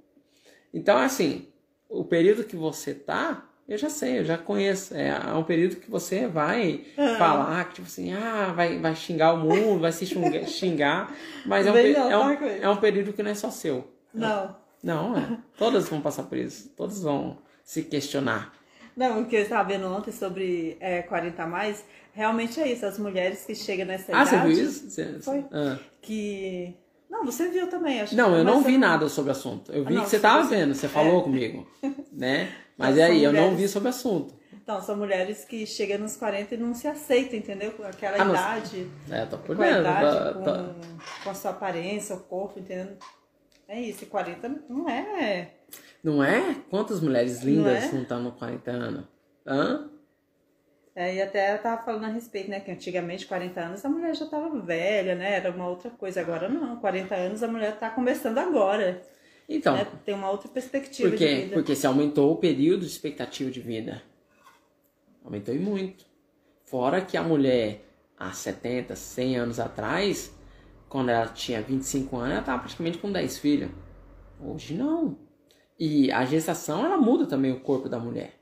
Então, 0.74 0.98
assim, 0.98 1.48
o 1.90 2.06
período 2.06 2.46
que 2.46 2.56
você 2.56 2.94
tá, 2.94 3.50
eu 3.68 3.78
já 3.78 3.90
sei, 3.90 4.20
eu 4.20 4.26
já 4.26 4.38
conheço. 4.38 4.94
É, 4.94 5.10
é 5.10 5.34
um 5.34 5.44
período 5.44 5.78
que 5.78 5.90
você 5.90 6.28
vai 6.28 6.82
uhum. 6.98 7.16
falar, 7.18 7.66
que 7.66 7.76
tipo 7.76 7.88
assim, 7.88 8.14
ah, 8.14 8.52
vai, 8.56 8.80
vai 8.80 8.96
xingar 8.96 9.34
o 9.34 9.38
mundo, 9.38 9.82
vai 9.82 9.92
se 9.92 10.06
xingar, 10.48 11.14
mas 11.46 11.66
é 11.66 11.72
um, 11.72 11.78
é, 11.78 12.18
um, 12.18 12.32
é 12.64 12.70
um 12.70 12.78
período 12.78 13.14
que 13.14 13.24
não 13.24 13.32
é 13.32 13.36
só 13.36 13.50
seu. 13.50 13.88
Não. 14.14 14.56
Não, 14.84 15.16
é. 15.16 15.38
Todas 15.58 15.88
vão 15.88 16.02
passar 16.02 16.24
por 16.24 16.38
isso. 16.38 16.70
Todas 16.76 17.02
vão 17.02 17.38
se 17.64 17.84
questionar. 17.84 18.52
Não, 18.96 19.22
o 19.22 19.26
que 19.26 19.36
eu 19.36 19.42
estava 19.42 19.68
vendo 19.68 19.88
ontem 19.88 20.12
sobre 20.12 20.78
é, 20.80 21.02
40 21.04 21.42
a 21.42 21.48
mais, 21.48 21.86
realmente 22.14 22.60
é 22.60 22.72
isso. 22.72 22.86
As 22.86 23.00
mulheres 23.00 23.46
que 23.46 23.56
chegam 23.56 23.86
nessa 23.86 24.12
ah, 24.12 24.24
idade... 24.24 24.36
Ah, 24.36 24.40
você 24.40 24.48
viu 24.48 24.66
isso? 24.66 24.90
Você, 24.90 25.20
foi. 25.22 25.46
Ah. 25.52 25.78
Que... 26.02 26.76
Não, 27.10 27.26
você 27.26 27.50
viu 27.50 27.68
também, 27.68 28.02
acho 28.02 28.16
Não, 28.16 28.36
eu 28.36 28.44
não 28.44 28.62
vi 28.62 28.78
nada 28.78 29.08
sobre 29.10 29.30
o 29.30 29.32
assunto. 29.34 29.72
Eu 29.72 29.84
vi 29.84 29.94
não, 29.94 30.04
que 30.04 30.10
você 30.10 30.16
estava 30.16 30.44
vendo, 30.44 30.74
você 30.74 30.88
falou 30.88 31.20
é. 31.20 31.24
comigo, 31.24 31.68
né? 32.12 32.52
Mas 32.82 32.98
e 32.98 33.02
aí, 33.02 33.14
mulheres... 33.14 33.40
eu 33.40 33.52
não 33.52 33.56
vi 33.56 33.68
sobre 33.68 33.88
o 33.88 33.90
assunto. 33.90 34.34
Então, 34.54 34.82
são 34.82 34.96
mulheres 34.96 35.44
que 35.44 35.66
chegam 35.66 36.00
nos 36.00 36.16
40 36.16 36.56
e 36.56 36.58
não 36.58 36.74
se 36.74 36.88
aceitam, 36.88 37.38
entendeu? 37.38 37.72
Com 37.72 37.84
aquela 37.84 38.22
ah, 38.22 38.30
idade. 38.58 38.88
É, 39.10 39.26
tô 39.26 39.38
por 39.38 39.56
com 39.56 39.64
dentro. 39.64 39.78
A 39.78 39.80
idade, 39.80 40.34
com, 40.34 40.44
tô... 40.44 41.24
com 41.24 41.30
a 41.30 41.34
sua 41.34 41.52
aparência, 41.52 42.16
o 42.16 42.20
corpo, 42.20 42.60
entendeu? 42.60 42.98
É 43.68 43.80
isso, 43.80 44.04
e 44.04 44.08
40 44.08 44.50
não 44.70 44.90
é. 44.90 45.52
Não 46.04 46.24
é? 46.24 46.56
Quantas 46.70 47.00
mulheres 47.00 47.42
lindas 47.42 47.84
não, 47.84 47.90
é? 47.90 47.94
não 47.94 48.02
estão 48.02 48.22
no 48.22 48.32
40 48.34 48.72
anos? 48.72 49.06
Hã? 49.46 49.90
É, 50.94 51.16
e 51.16 51.22
até 51.22 51.54
eu 51.54 51.62
tava 51.62 51.84
falando 51.84 52.04
a 52.06 52.10
respeito, 52.10 52.50
né? 52.50 52.60
Que 52.60 52.72
antigamente, 52.72 53.26
40 53.26 53.62
anos, 53.62 53.86
a 53.86 53.90
mulher 53.90 54.14
já 54.14 54.26
tava 54.26 54.60
velha, 54.60 55.16
né? 55.16 55.36
Era 55.38 55.52
uma 55.52 55.68
outra 55.68 55.90
coisa. 55.90 56.20
Agora 56.20 56.50
não, 56.50 56.78
40 56.78 57.16
anos 57.16 57.44
a 57.44 57.48
mulher 57.48 57.78
tá 57.78 57.90
começando 57.90 58.38
agora. 58.38 59.02
Então. 59.52 59.76
Né? 59.76 59.86
Tem 60.06 60.16
uma 60.16 60.30
outra 60.30 60.48
perspectiva 60.48 61.10
porque, 61.10 61.28
de 61.28 61.42
vida. 61.42 61.54
Porque 61.54 61.76
se 61.76 61.86
aumentou 61.86 62.32
o 62.32 62.38
período 62.38 62.82
de 62.82 62.88
expectativa 62.88 63.52
de 63.52 63.60
vida. 63.60 64.02
Aumentou 65.24 65.54
e 65.54 65.60
muito. 65.60 66.06
Fora 66.64 67.02
que 67.02 67.18
a 67.18 67.24
mulher, 67.24 67.86
há 68.18 68.32
70, 68.32 68.96
100 68.96 69.38
anos 69.38 69.60
atrás, 69.60 70.34
quando 70.88 71.10
ela 71.10 71.28
tinha 71.28 71.62
25 71.62 72.16
anos, 72.16 72.32
ela 72.32 72.40
estava 72.40 72.60
praticamente 72.60 72.98
com 72.98 73.12
10 73.12 73.38
filhos. 73.40 73.70
Hoje 74.40 74.74
não. 74.74 75.18
E 75.78 76.10
a 76.12 76.24
gestação, 76.24 76.86
ela 76.86 76.98
muda 76.98 77.26
também 77.26 77.52
o 77.52 77.60
corpo 77.60 77.90
da 77.90 78.00
mulher. 78.00 78.40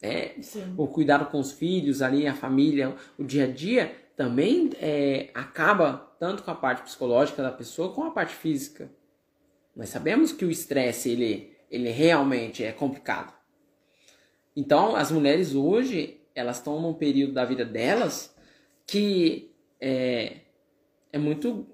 É, 0.00 0.36
o 0.76 0.86
cuidado 0.86 1.26
com 1.26 1.40
os 1.40 1.50
filhos 1.50 2.02
ali, 2.02 2.24
a 2.28 2.34
família, 2.34 2.94
o 3.18 3.24
dia 3.24 3.44
a 3.44 3.50
dia, 3.50 3.92
também 4.16 4.70
é, 4.80 5.30
acaba 5.34 6.14
tanto 6.20 6.44
com 6.44 6.52
a 6.52 6.54
parte 6.54 6.82
psicológica 6.82 7.42
da 7.42 7.50
pessoa, 7.50 7.92
com 7.92 8.04
a 8.04 8.12
parte 8.12 8.34
física. 8.34 8.88
Nós 9.78 9.90
sabemos 9.90 10.32
que 10.32 10.44
o 10.44 10.50
estresse 10.50 11.08
ele, 11.10 11.56
ele 11.70 11.90
realmente 11.90 12.64
é 12.64 12.72
complicado. 12.72 13.32
Então, 14.56 14.96
as 14.96 15.12
mulheres 15.12 15.54
hoje, 15.54 16.20
elas 16.34 16.56
estão 16.56 16.82
num 16.82 16.92
período 16.92 17.32
da 17.34 17.44
vida 17.44 17.64
delas 17.64 18.34
que 18.84 19.54
é, 19.80 20.38
é 21.12 21.18
muito, 21.18 21.64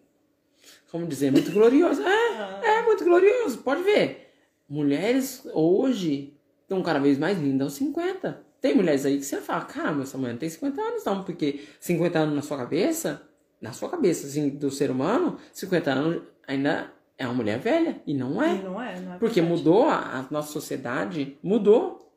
como 0.90 1.06
dizer, 1.06 1.32
muito 1.32 1.50
glorioso. 1.50 2.02
É, 2.02 2.78
é 2.78 2.82
muito 2.82 3.02
glorioso, 3.04 3.58
pode 3.62 3.82
ver. 3.82 4.34
Mulheres 4.68 5.48
hoje 5.54 6.36
estão 6.60 6.82
cada 6.82 6.98
vez 6.98 7.18
mais 7.18 7.38
lindas 7.38 7.68
aos 7.68 7.74
50. 7.74 8.44
Tem 8.60 8.74
mulheres 8.74 9.06
aí 9.06 9.16
que 9.16 9.24
você 9.24 9.40
fala, 9.40 9.64
caramba, 9.64 10.02
essa 10.02 10.18
mulher 10.18 10.32
não 10.32 10.38
tem 10.38 10.50
50 10.50 10.78
anos 10.82 11.04
não, 11.06 11.24
porque 11.24 11.60
50 11.80 12.18
anos 12.18 12.34
na 12.34 12.42
sua 12.42 12.58
cabeça, 12.58 13.26
na 13.62 13.72
sua 13.72 13.88
cabeça, 13.88 14.26
assim, 14.26 14.50
do 14.50 14.70
ser 14.70 14.90
humano, 14.90 15.38
50 15.54 15.90
anos 15.90 16.22
ainda 16.46 16.92
é 17.16 17.26
uma 17.26 17.34
mulher 17.34 17.58
velha. 17.58 18.02
E 18.06 18.14
não 18.14 18.42
é. 18.42 18.56
E 18.56 18.62
não 18.62 18.80
é, 18.80 19.00
não 19.00 19.14
é 19.14 19.18
Porque 19.18 19.40
verdade. 19.40 19.58
mudou 19.62 19.84
a, 19.84 20.18
a 20.18 20.26
nossa 20.30 20.52
sociedade, 20.52 21.38
mudou. 21.42 22.12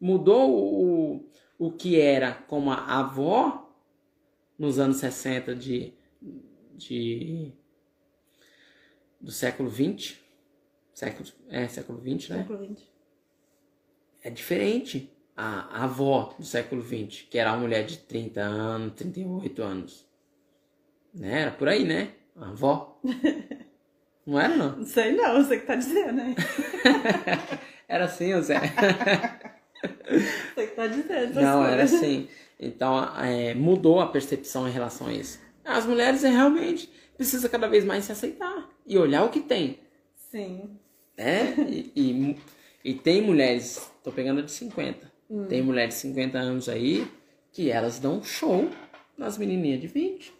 Mudou 0.00 0.50
o, 0.50 1.30
o 1.58 1.72
que 1.72 2.00
era 2.00 2.32
como 2.32 2.70
a 2.70 2.98
avó 3.00 3.70
nos 4.58 4.78
anos 4.78 4.96
60 4.96 5.54
de, 5.54 5.92
de 6.74 7.52
do 9.20 9.30
século 9.30 9.68
20. 9.68 10.20
Século, 10.94 11.28
é, 11.48 11.68
século 11.68 11.98
20, 11.98 12.32
né? 12.32 12.38
Século 12.38 12.66
XX. 12.66 12.86
É 14.22 14.30
diferente 14.30 15.10
a, 15.36 15.80
a 15.80 15.84
avó 15.84 16.34
do 16.38 16.44
século 16.44 16.82
20, 16.82 17.26
que 17.26 17.38
era 17.38 17.52
uma 17.52 17.60
mulher 17.60 17.86
de 17.86 17.98
30 17.98 18.40
anos, 18.40 18.94
38 18.94 19.62
anos. 19.62 20.06
Né? 21.14 21.42
Era 21.42 21.50
por 21.50 21.68
aí, 21.68 21.84
né? 21.84 22.14
A 22.36 22.50
avó. 22.50 23.00
Não 24.26 24.38
era, 24.38 24.56
não? 24.56 24.76
Não 24.76 24.84
sei 24.84 25.12
não, 25.12 25.42
você 25.42 25.58
que 25.58 25.66
tá 25.66 25.74
dizendo, 25.74 26.12
né? 26.12 26.34
Era 27.90 28.04
assim, 28.04 28.32
o 28.34 28.42
Zé. 28.42 28.60
Você 30.54 30.66
que 30.66 30.76
tá 30.76 30.86
dizendo. 30.86 31.40
Não, 31.40 31.64
era 31.64 31.78
coisas. 31.78 31.94
assim. 31.94 32.28
Então, 32.58 33.02
é, 33.18 33.52
mudou 33.54 33.98
a 33.98 34.06
percepção 34.06 34.68
em 34.68 34.70
relação 34.70 35.08
a 35.08 35.12
isso. 35.12 35.40
As 35.64 35.86
mulheres 35.86 36.22
é, 36.22 36.28
realmente 36.28 36.88
precisam 37.16 37.50
cada 37.50 37.66
vez 37.66 37.84
mais 37.84 38.04
se 38.04 38.12
aceitar 38.12 38.68
e 38.86 38.96
olhar 38.96 39.24
o 39.24 39.30
que 39.30 39.40
tem, 39.40 39.80
Sim. 40.14 40.78
né? 41.18 41.54
E, 41.68 41.92
e, 41.96 42.36
e 42.84 42.94
tem 42.94 43.22
mulheres, 43.22 43.90
tô 44.04 44.12
pegando 44.12 44.40
a 44.40 44.42
de 44.42 44.52
50, 44.52 45.10
tem 45.48 45.62
mulheres 45.62 45.94
de 45.94 46.00
50 46.00 46.38
anos 46.38 46.68
aí 46.68 47.10
que 47.52 47.70
elas 47.70 47.98
dão 47.98 48.22
show 48.22 48.70
nas 49.18 49.36
menininhas 49.36 49.80
de 49.80 49.86
20. 49.86 50.32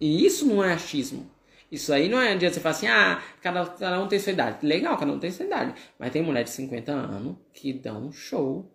E 0.00 0.24
isso 0.24 0.46
não 0.46 0.62
é 0.64 0.72
achismo. 0.72 1.28
Isso 1.70 1.92
aí 1.92 2.08
não 2.08 2.18
é 2.20 2.32
adianta 2.32 2.54
você 2.54 2.60
falar 2.60 2.74
assim, 2.74 2.86
ah, 2.86 3.22
cada, 3.42 3.66
cada 3.66 4.00
um 4.00 4.08
tem 4.08 4.18
sua 4.18 4.32
idade. 4.32 4.66
Legal, 4.66 4.96
cada 4.96 5.12
um 5.12 5.18
tem 5.18 5.30
sua 5.30 5.44
idade. 5.44 5.74
Mas 5.98 6.10
tem 6.12 6.22
mulher 6.22 6.44
de 6.44 6.50
50 6.50 6.90
anos 6.92 7.36
que 7.52 7.72
dão 7.74 8.06
um 8.06 8.12
show 8.12 8.70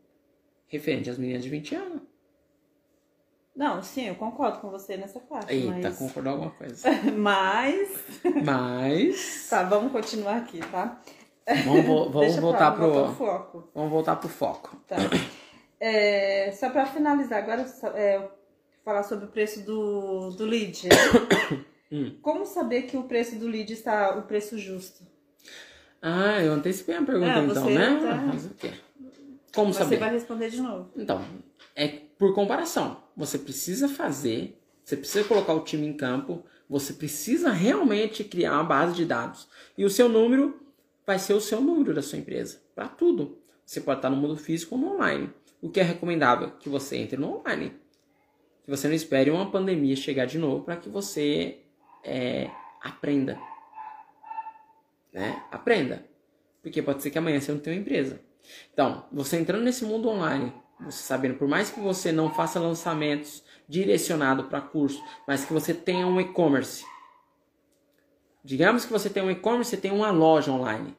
referente 0.67 1.09
às 1.09 1.17
meninas 1.17 1.43
de 1.43 1.49
20 1.49 1.75
anos. 1.75 2.01
Não, 3.55 3.83
sim, 3.83 4.07
eu 4.07 4.15
concordo 4.15 4.59
com 4.59 4.69
você 4.69 4.97
nessa 4.97 5.19
parte. 5.19 5.53
Eita, 5.53 5.71
mas... 5.89 5.97
concordou 5.97 6.33
alguma 6.33 6.51
coisa. 6.51 6.87
mas. 7.17 7.89
Mas. 8.43 9.47
Tá, 9.49 9.63
vamos 9.63 9.91
continuar 9.91 10.37
aqui, 10.37 10.59
tá? 10.71 10.99
Vamos, 11.65 11.85
vo- 11.85 12.09
vamos 12.13 12.35
voltar 12.37 12.71
pro. 12.71 13.13
foco. 13.13 13.69
Vamos 13.75 13.91
voltar 13.91 14.15
pro 14.15 14.29
foco. 14.29 14.75
Tá. 14.87 14.95
É, 15.79 16.51
só 16.53 16.69
pra 16.69 16.85
finalizar, 16.85 17.43
agora 17.43 17.65
é, 17.95 18.27
falar 18.83 19.03
sobre 19.03 19.25
o 19.25 19.27
preço 19.27 19.61
do, 19.63 20.29
do 20.31 20.45
lead. 20.45 20.87
né? 20.87 20.95
Hum. 21.93 22.17
Como 22.23 22.43
saber 22.43 22.83
que 22.83 22.97
o 22.97 23.03
preço 23.03 23.35
do 23.35 23.47
lead 23.47 23.71
está 23.71 24.17
o 24.17 24.23
preço 24.23 24.57
justo? 24.57 25.03
Ah, 26.01 26.41
eu 26.41 26.51
antecipei 26.53 26.95
a 26.95 27.03
pergunta 27.03 27.35
Ah, 27.35 27.43
então, 27.43 27.63
você 27.65 27.73
né? 27.77 27.99
tá- 28.01 28.15
Mas 28.15 28.45
o 28.47 28.49
quê? 28.55 28.71
Como 29.53 29.71
Você 29.71 29.79
saber? 29.83 29.97
vai 29.99 30.11
responder 30.11 30.49
de 30.49 30.59
novo. 30.59 30.89
Então, 30.97 31.23
é 31.75 31.87
por 32.17 32.33
comparação. 32.33 33.03
Você 33.15 33.37
precisa 33.37 33.87
fazer, 33.87 34.59
você 34.83 34.97
precisa 34.97 35.23
colocar 35.23 35.53
o 35.53 35.59
time 35.61 35.85
em 35.85 35.93
campo, 35.93 36.43
você 36.67 36.93
precisa 36.93 37.51
realmente 37.51 38.23
criar 38.23 38.53
uma 38.53 38.63
base 38.63 38.95
de 38.95 39.05
dados. 39.05 39.47
E 39.77 39.85
o 39.85 39.89
seu 39.91 40.09
número 40.09 40.59
vai 41.05 41.19
ser 41.19 41.33
o 41.35 41.39
seu 41.41 41.61
número 41.61 41.93
da 41.93 42.01
sua 42.01 42.17
empresa, 42.17 42.59
para 42.73 42.87
tudo. 42.87 43.37
Você 43.63 43.79
pode 43.79 43.99
estar 43.99 44.09
no 44.09 44.15
mundo 44.17 44.35
físico 44.35 44.73
ou 44.73 44.81
no 44.81 44.93
online. 44.95 45.29
O 45.61 45.69
que 45.69 45.79
é 45.79 45.83
recomendável? 45.83 46.49
Que 46.59 46.67
você 46.69 46.97
entre 46.97 47.17
no 47.17 47.37
online. 47.37 47.71
Que 48.63 48.71
você 48.71 48.87
não 48.87 48.95
espere 48.95 49.29
uma 49.29 49.51
pandemia 49.51 49.95
chegar 49.95 50.25
de 50.25 50.39
novo 50.39 50.63
para 50.65 50.75
que 50.77 50.89
você 50.89 51.59
é, 52.03 52.49
aprenda. 52.81 53.39
Né? 55.11 55.43
Aprenda. 55.51 56.05
Porque 56.61 56.81
pode 56.81 57.01
ser 57.01 57.11
que 57.11 57.17
amanhã 57.17 57.39
você 57.39 57.51
não 57.51 57.59
tenha 57.59 57.75
uma 57.75 57.81
empresa. 57.81 58.21
Então, 58.73 59.05
você 59.11 59.37
entrando 59.37 59.63
nesse 59.63 59.85
mundo 59.85 60.09
online, 60.09 60.53
você 60.79 61.03
sabendo, 61.03 61.37
por 61.37 61.47
mais 61.47 61.69
que 61.69 61.79
você 61.79 62.11
não 62.11 62.33
faça 62.33 62.59
lançamentos 62.59 63.43
direcionados 63.67 64.47
para 64.47 64.61
curso, 64.61 65.01
mas 65.27 65.45
que 65.45 65.53
você 65.53 65.73
tenha 65.73 66.05
um 66.05 66.19
e-commerce. 66.19 66.85
Digamos 68.43 68.85
que 68.85 68.91
você 68.91 69.09
tem 69.09 69.23
um 69.23 69.31
e-commerce, 69.31 69.71
você 69.71 69.77
tem 69.77 69.91
uma 69.91 70.11
loja 70.11 70.51
online. 70.51 70.97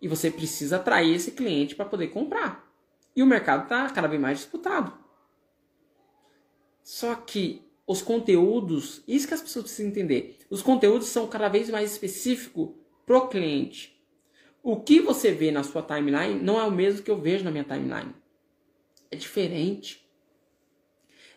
E 0.00 0.08
você 0.08 0.30
precisa 0.30 0.76
atrair 0.76 1.14
esse 1.14 1.32
cliente 1.32 1.74
para 1.74 1.84
poder 1.84 2.08
comprar. 2.08 2.64
E 3.14 3.22
o 3.22 3.26
mercado 3.26 3.64
está 3.64 3.90
cada 3.90 4.08
vez 4.08 4.20
mais 4.20 4.38
disputado. 4.38 4.92
Só 6.82 7.14
que 7.16 7.67
os 7.88 8.02
conteúdos, 8.02 9.02
isso 9.08 9.26
que 9.26 9.32
as 9.32 9.40
pessoas 9.40 9.64
precisam 9.64 9.90
entender, 9.90 10.36
os 10.50 10.60
conteúdos 10.60 11.08
são 11.08 11.26
cada 11.26 11.48
vez 11.48 11.70
mais 11.70 11.90
específicos 11.90 12.68
pro 13.06 13.28
cliente. 13.28 13.98
O 14.62 14.78
que 14.78 15.00
você 15.00 15.32
vê 15.32 15.50
na 15.50 15.64
sua 15.64 15.82
timeline 15.82 16.38
não 16.38 16.60
é 16.60 16.64
o 16.64 16.70
mesmo 16.70 17.02
que 17.02 17.10
eu 17.10 17.18
vejo 17.18 17.44
na 17.44 17.50
minha 17.50 17.64
timeline. 17.64 18.14
É 19.10 19.16
diferente. 19.16 20.06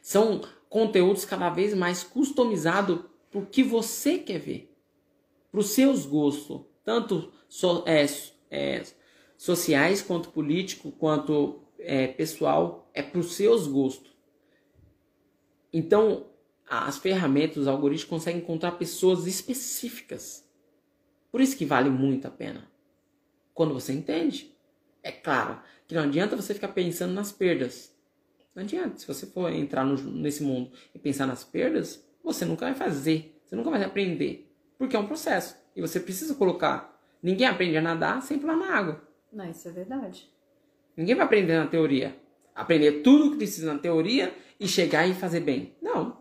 São 0.02 0.42
conteúdos 0.68 1.24
cada 1.24 1.50
vez 1.50 1.74
mais 1.74 2.04
customizados 2.04 3.00
para 3.30 3.40
o 3.40 3.46
que 3.46 3.64
você 3.64 4.18
quer 4.18 4.40
ver, 4.40 4.76
para 5.50 5.62
os 5.62 5.70
seus 5.70 6.06
gostos, 6.06 6.64
tanto 6.84 7.32
so- 7.48 7.86
é, 7.88 8.06
é, 8.50 8.84
sociais 9.38 10.02
quanto 10.02 10.32
político, 10.32 10.92
quanto 10.92 11.62
é, 11.80 12.08
pessoal, 12.08 12.90
é 12.94 13.02
para 13.02 13.22
os 13.22 13.36
seus 13.36 13.68
gostos. 13.68 14.12
Então, 15.72 16.26
as 16.72 16.98
ferramentas, 16.98 17.58
os 17.58 17.68
algoritmos 17.68 18.10
conseguem 18.10 18.42
encontrar 18.42 18.72
pessoas 18.74 19.28
específicas. 19.28 20.48
Por 21.32 21.42
isso 21.42 21.58
que 21.58 21.66
vale 21.66 21.90
muito 21.90 22.28
a 22.28 22.32
pena. 22.32 22.66
Quando 23.54 23.74
você 23.74 23.92
entende. 23.94 24.56
É 25.04 25.12
claro 25.12 25.60
que 25.88 25.96
não 25.96 26.04
adianta 26.04 26.36
você 26.36 26.54
ficar 26.54 26.70
pensando 26.70 27.14
nas 27.14 27.32
perdas. 27.32 27.94
Não 28.56 28.64
adianta. 28.64 29.00
Se 29.00 29.08
você 29.08 29.26
for 29.26 29.52
entrar 29.52 29.84
no- 29.84 29.98
nesse 30.12 30.44
mundo 30.44 30.72
e 30.94 31.00
pensar 31.00 31.26
nas 31.26 31.44
perdas, 31.44 32.06
você 32.24 32.46
nunca 32.46 32.66
vai 32.66 32.76
fazer. 32.76 33.36
Você 33.44 33.56
nunca 33.56 33.70
vai 33.70 33.84
aprender. 33.84 34.50
Porque 34.78 34.96
é 34.96 35.00
um 35.00 35.08
processo. 35.08 35.58
E 35.76 35.82
você 35.82 36.00
precisa 36.00 36.36
colocar. 36.36 37.02
Ninguém 37.22 37.48
aprende 37.48 37.78
a 37.78 37.82
nadar 37.82 38.22
sem 38.22 38.40
pular 38.40 38.56
na 38.56 38.74
água. 38.76 39.02
Não, 39.32 39.50
isso 39.50 39.68
é 39.68 39.72
verdade. 39.72 40.30
Ninguém 40.96 41.16
vai 41.16 41.26
aprender 41.26 41.58
na 41.58 41.68
teoria. 41.68 42.16
Aprender 42.54 43.02
tudo 43.02 43.28
o 43.28 43.32
que 43.32 43.38
precisa 43.38 43.74
na 43.74 43.80
teoria 43.80 44.34
e 44.60 44.68
chegar 44.68 45.08
e 45.08 45.14
fazer 45.14 45.40
bem. 45.40 45.76
Não. 45.82 46.21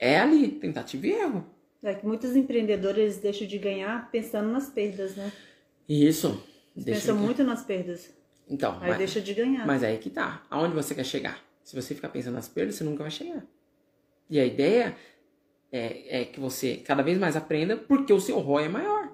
É 0.00 0.18
ali, 0.18 0.48
tentativa 0.48 1.06
e 1.06 1.10
erro. 1.12 1.46
É 1.82 1.94
que 1.94 2.06
muitos 2.06 2.34
empreendedores 2.34 3.18
deixam 3.18 3.46
de 3.46 3.58
ganhar 3.58 4.10
pensando 4.10 4.50
nas 4.50 4.68
perdas, 4.70 5.14
né? 5.14 5.30
Isso. 5.88 6.42
Pensam 6.84 7.16
muito 7.16 7.44
nas 7.44 7.62
perdas. 7.62 8.10
Então, 8.48 8.78
Aí 8.80 8.88
mas, 8.88 8.98
deixa 8.98 9.20
de 9.20 9.32
ganhar. 9.34 9.66
mas 9.66 9.84
aí 9.84 9.98
que 9.98 10.10
tá. 10.10 10.42
Aonde 10.50 10.74
você 10.74 10.94
quer 10.94 11.04
chegar? 11.04 11.42
Se 11.62 11.76
você 11.76 11.94
ficar 11.94 12.08
pensando 12.08 12.34
nas 12.34 12.48
perdas, 12.48 12.74
você 12.76 12.84
nunca 12.84 13.02
vai 13.04 13.10
chegar. 13.10 13.44
E 14.28 14.40
a 14.40 14.44
ideia 14.44 14.96
é, 15.70 16.20
é 16.22 16.24
que 16.24 16.40
você 16.40 16.76
cada 16.78 17.02
vez 17.02 17.18
mais 17.18 17.36
aprenda 17.36 17.76
porque 17.76 18.12
o 18.12 18.20
seu 18.20 18.38
ROI 18.38 18.64
é 18.64 18.68
maior. 18.68 19.12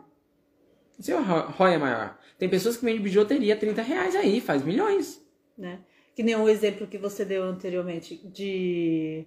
O 0.98 1.02
seu 1.02 1.22
ro- 1.22 1.50
ROI 1.50 1.74
é 1.74 1.78
maior. 1.78 2.18
Tem 2.38 2.48
pessoas 2.48 2.76
que 2.76 2.84
vendem 2.84 3.02
bijuteria 3.02 3.54
a 3.54 3.58
30 3.58 3.82
reais 3.82 4.14
aí, 4.14 4.40
faz 4.40 4.62
milhões. 4.64 5.20
né? 5.56 5.80
Que 6.14 6.22
nem 6.22 6.34
o 6.36 6.48
exemplo 6.48 6.86
que 6.86 6.96
você 6.98 7.24
deu 7.24 7.42
anteriormente 7.42 8.16
de 8.28 9.26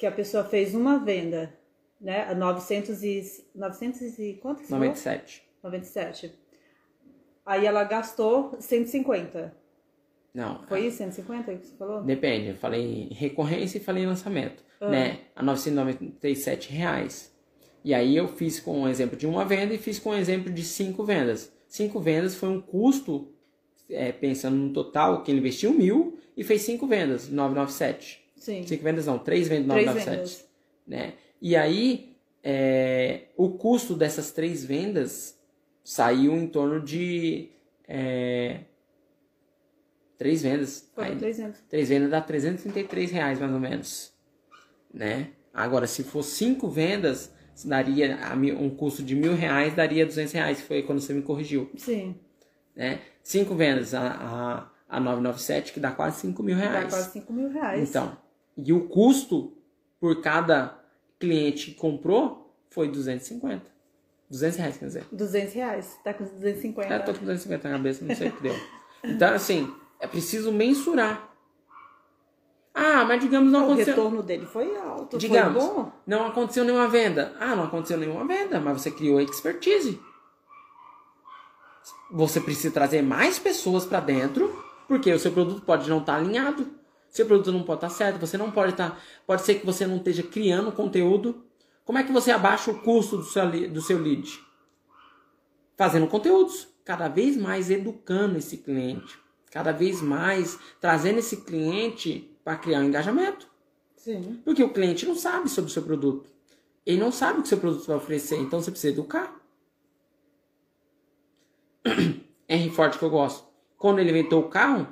que 0.00 0.06
a 0.06 0.10
pessoa 0.10 0.42
fez 0.42 0.74
uma 0.74 0.98
venda, 0.98 1.52
né? 2.00 2.22
A 2.22 2.34
900 2.34 3.02
e 3.02 3.22
900 3.54 4.18
e 4.18 4.32
quanto 4.40 4.60
que 4.62 4.64
você 4.64 4.70
falou? 4.70 4.86
97. 4.86 5.42
97. 5.62 6.32
Aí 7.44 7.66
ela 7.66 7.84
gastou 7.84 8.56
150. 8.58 9.54
Não. 10.32 10.62
Foi 10.66 10.86
isso, 10.86 10.96
150 10.98 11.54
que 11.54 11.66
você 11.66 11.76
falou? 11.76 12.02
Depende, 12.02 12.48
eu 12.48 12.56
falei 12.56 13.08
em 13.10 13.14
recorrência 13.14 13.76
e 13.76 13.80
falei 13.82 14.04
em 14.04 14.06
lançamento, 14.06 14.64
Ah. 14.80 14.88
né? 14.88 15.18
A 15.36 15.42
997 15.42 16.72
reais. 16.72 17.30
E 17.84 17.92
aí 17.92 18.16
eu 18.16 18.26
fiz 18.26 18.58
com 18.58 18.80
um 18.80 18.88
exemplo 18.88 19.18
de 19.18 19.26
uma 19.26 19.44
venda 19.44 19.74
e 19.74 19.78
fiz 19.78 19.98
com 19.98 20.10
um 20.10 20.16
exemplo 20.16 20.50
de 20.50 20.62
cinco 20.62 21.04
vendas. 21.04 21.52
Cinco 21.68 22.00
vendas 22.00 22.34
foi 22.34 22.48
um 22.48 22.60
custo, 22.60 23.34
é, 23.90 24.12
pensando 24.12 24.56
no 24.56 24.72
total, 24.72 25.22
que 25.22 25.30
ele 25.30 25.40
investiu 25.40 25.74
mil 25.74 26.18
e 26.34 26.42
fez 26.42 26.62
cinco 26.62 26.86
vendas, 26.86 27.28
997. 27.28 28.18
Sim. 28.40 28.66
Cinco 28.66 28.82
vendas 28.82 29.06
não, 29.06 29.18
três 29.18 29.46
vendas, 29.46 29.70
Três 29.72 29.86
997. 29.86 30.16
vendas. 30.16 30.50
Né? 30.86 31.14
E 31.40 31.54
aí, 31.54 32.16
é, 32.42 33.26
o 33.36 33.50
custo 33.50 33.94
dessas 33.94 34.32
três 34.32 34.64
vendas 34.64 35.38
saiu 35.84 36.32
em 36.36 36.48
torno 36.48 36.80
de... 36.82 37.50
é, 37.86 38.60
três 40.18 40.42
vendas. 40.42 40.90
Foram 40.94 41.08
Aí- 41.10 41.16
300. 41.18 41.60
Três 41.68 41.88
vendas 41.88 42.10
dá 42.10 42.20
333 42.20 43.10
reais 43.10 43.38
mais 43.38 43.52
ou 43.52 43.60
menos, 43.60 44.12
né? 44.92 45.28
Agora, 45.52 45.86
se 45.86 46.04
for 46.04 46.22
cinco 46.22 46.68
vendas, 46.68 47.32
daria 47.64 48.16
um 48.58 48.70
custo 48.70 49.02
de 49.02 49.14
mil 49.16 49.34
reais, 49.34 49.74
daria 49.74 50.06
200 50.06 50.32
reais, 50.32 50.60
que 50.60 50.66
foi 50.66 50.82
quando 50.82 51.00
você 51.00 51.12
me 51.12 51.22
corrigiu, 51.22 51.70
Sim. 51.76 52.14
né? 52.74 53.00
Cinco 53.22 53.54
vendas, 53.54 53.92
a, 53.94 54.70
a, 54.88 54.96
a 54.96 55.00
997, 55.00 55.72
que 55.72 55.80
dá 55.80 55.90
quase 55.90 56.20
5 56.20 56.42
mil 56.42 56.56
Dá 56.56 56.62
reais. 56.70 56.88
quase 56.88 57.12
5 57.12 57.32
mil 57.32 57.48
reais. 57.50 57.88
Então, 57.88 58.16
e 58.64 58.72
o 58.72 58.88
custo 58.88 59.52
por 60.00 60.20
cada 60.20 60.78
cliente 61.18 61.66
que 61.72 61.74
comprou 61.74 62.54
foi 62.70 62.88
250. 62.88 63.64
200 64.30 64.58
reais, 64.58 64.76
quer 64.76 64.86
dizer. 64.86 65.04
200 65.10 65.54
reais. 65.54 65.98
Tá 66.04 66.14
com 66.14 66.24
250. 66.24 66.94
É, 66.94 66.98
tô 67.00 67.12
com 67.12 67.20
250 67.20 67.68
na 67.68 67.76
cabeça, 67.76 68.04
não 68.04 68.14
sei 68.14 68.28
o 68.28 68.32
que 68.32 68.42
deu. 68.42 68.54
Então, 69.04 69.34
assim, 69.34 69.72
é 69.98 70.06
preciso 70.06 70.52
mensurar. 70.52 71.28
Ah, 72.72 73.04
mas 73.04 73.20
digamos 73.20 73.50
não 73.50 73.62
O 73.62 73.64
aconteceu. 73.64 73.94
retorno 73.96 74.22
dele 74.22 74.46
foi 74.46 74.76
alto. 74.76 75.18
Digamos, 75.18 75.62
Foi 75.64 75.74
bom. 75.74 75.92
não 76.06 76.26
aconteceu 76.28 76.64
nenhuma 76.64 76.86
venda. 76.88 77.34
Ah, 77.40 77.56
não 77.56 77.64
aconteceu 77.64 77.98
nenhuma 77.98 78.24
venda, 78.24 78.60
mas 78.60 78.80
você 78.80 78.90
criou 78.92 79.20
expertise. 79.20 80.00
Você 82.12 82.40
precisa 82.40 82.72
trazer 82.72 83.02
mais 83.02 83.38
pessoas 83.38 83.84
para 83.84 84.00
dentro, 84.00 84.64
porque 84.88 85.12
o 85.12 85.18
seu 85.18 85.32
produto 85.32 85.62
pode 85.62 85.88
não 85.88 85.98
estar 85.98 86.16
alinhado. 86.16 86.66
Seu 87.10 87.26
produto 87.26 87.50
não 87.50 87.64
pode 87.64 87.78
estar 87.78 87.90
certo, 87.90 88.20
você 88.20 88.38
não 88.38 88.50
pode 88.50 88.72
estar. 88.72 89.02
Pode 89.26 89.42
ser 89.42 89.56
que 89.56 89.66
você 89.66 89.86
não 89.86 89.96
esteja 89.96 90.22
criando 90.22 90.70
conteúdo. 90.70 91.44
Como 91.84 91.98
é 91.98 92.04
que 92.04 92.12
você 92.12 92.30
abaixa 92.30 92.70
o 92.70 92.80
custo 92.80 93.16
do 93.16 93.24
seu, 93.24 93.50
do 93.68 93.82
seu 93.82 93.98
lead? 93.98 94.40
Fazendo 95.76 96.06
conteúdos, 96.06 96.68
cada 96.84 97.08
vez 97.08 97.36
mais 97.36 97.68
educando 97.68 98.38
esse 98.38 98.58
cliente, 98.58 99.18
cada 99.50 99.72
vez 99.72 100.00
mais 100.00 100.56
trazendo 100.80 101.18
esse 101.18 101.38
cliente 101.38 102.30
para 102.44 102.56
criar 102.56 102.78
um 102.78 102.84
engajamento. 102.84 103.48
Sim. 103.96 104.40
Porque 104.44 104.62
o 104.62 104.72
cliente 104.72 105.04
não 105.04 105.16
sabe 105.16 105.48
sobre 105.48 105.68
o 105.68 105.74
seu 105.74 105.82
produto. 105.82 106.30
Ele 106.86 107.00
não 107.00 107.10
sabe 107.10 107.40
o 107.40 107.42
que 107.42 107.48
seu 107.48 107.58
produto 107.58 107.86
vai 107.86 107.96
oferecer, 107.96 108.36
então 108.38 108.60
você 108.60 108.70
precisa 108.70 108.92
educar. 108.92 109.34
Henry 112.48 112.70
Ford 112.70 112.96
que 112.96 113.04
eu 113.04 113.10
gosto. 113.10 113.48
Quando 113.76 113.98
ele 113.98 114.10
inventou 114.10 114.40
o 114.40 114.48
carro, 114.48 114.86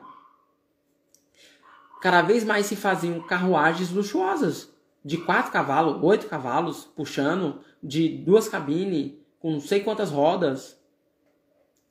cada 2.00 2.22
vez 2.22 2.44
mais 2.44 2.66
se 2.66 2.76
faziam 2.76 3.20
carruagens 3.20 3.90
luxuosas. 3.90 4.72
De 5.04 5.16
quatro 5.16 5.52
cavalos, 5.52 6.02
oito 6.02 6.26
cavalos, 6.26 6.84
puxando, 6.84 7.60
de 7.82 8.08
duas 8.08 8.48
cabines, 8.48 9.14
com 9.38 9.52
não 9.52 9.60
sei 9.60 9.80
quantas 9.80 10.10
rodas. 10.10 10.78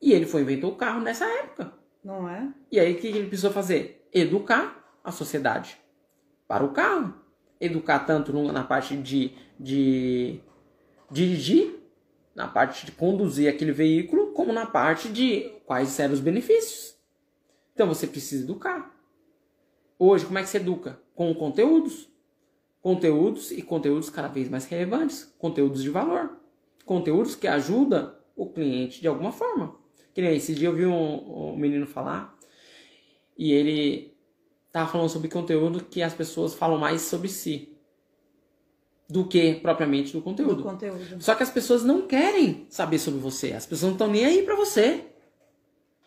E 0.01 0.11
ele 0.13 0.25
foi 0.25 0.41
inventou 0.41 0.71
o 0.71 0.75
carro 0.75 1.01
nessa 1.01 1.25
época. 1.25 1.73
Não 2.03 2.29
é? 2.29 2.47
E 2.71 2.79
aí 2.79 2.93
o 2.93 2.97
que 2.97 3.07
ele 3.07 3.27
precisou 3.27 3.51
fazer? 3.51 4.07
Educar 4.13 4.99
a 5.03 5.11
sociedade 5.11 5.77
para 6.47 6.63
o 6.63 6.71
carro. 6.71 7.13
Educar 7.59 7.99
tanto 7.99 8.31
na 8.51 8.63
parte 8.63 8.95
de, 8.95 9.33
de 9.59 10.39
dirigir, 11.09 11.79
na 12.35 12.47
parte 12.47 12.85
de 12.85 12.91
conduzir 12.91 13.49
aquele 13.49 13.71
veículo, 13.71 14.27
como 14.33 14.53
na 14.53 14.67
parte 14.67 15.09
de 15.09 15.51
quais 15.65 15.99
eram 15.99 16.13
os 16.13 16.19
benefícios. 16.19 16.95
Então 17.73 17.87
você 17.87 18.05
precisa 18.05 18.43
educar. 18.43 18.96
Hoje, 19.99 20.25
como 20.25 20.37
é 20.37 20.43
que 20.43 20.49
se 20.49 20.57
educa? 20.57 20.99
Com 21.15 21.33
conteúdos. 21.33 22.07
Conteúdos 22.81 23.51
e 23.51 23.61
conteúdos 23.61 24.09
cada 24.09 24.27
vez 24.27 24.49
mais 24.49 24.65
relevantes. 24.65 25.33
Conteúdos 25.37 25.81
de 25.83 25.89
valor. 25.89 26.37
Conteúdos 26.85 27.35
que 27.35 27.47
ajudam 27.47 28.13
o 28.35 28.47
cliente 28.47 29.01
de 29.01 29.07
alguma 29.07 29.31
forma. 29.31 29.75
Que 30.13 30.21
nem 30.21 30.35
esse 30.35 30.53
dia 30.53 30.67
eu 30.69 30.73
vi 30.75 30.85
um, 30.85 31.51
um 31.51 31.55
menino 31.57 31.85
falar 31.85 32.37
e 33.37 33.51
ele 33.51 34.15
tava 34.71 34.91
falando 34.91 35.09
sobre 35.09 35.27
conteúdo 35.29 35.83
que 35.83 36.01
as 36.01 36.13
pessoas 36.13 36.53
falam 36.55 36.77
mais 36.79 37.01
sobre 37.01 37.29
si 37.29 37.73
do 39.09 39.25
que 39.27 39.55
propriamente 39.55 40.11
do 40.11 40.19
Do 40.19 40.23
conteúdo. 40.23 40.63
conteúdo. 40.63 41.21
Só 41.21 41.35
que 41.35 41.43
as 41.43 41.49
pessoas 41.51 41.83
não 41.83 42.07
querem 42.07 42.65
saber 42.69 42.99
sobre 42.99 43.19
você. 43.19 43.53
As 43.53 43.65
pessoas 43.65 43.89
não 43.89 43.95
estão 43.95 44.07
nem 44.11 44.25
aí 44.25 44.43
pra 44.43 44.55
você. 44.55 45.05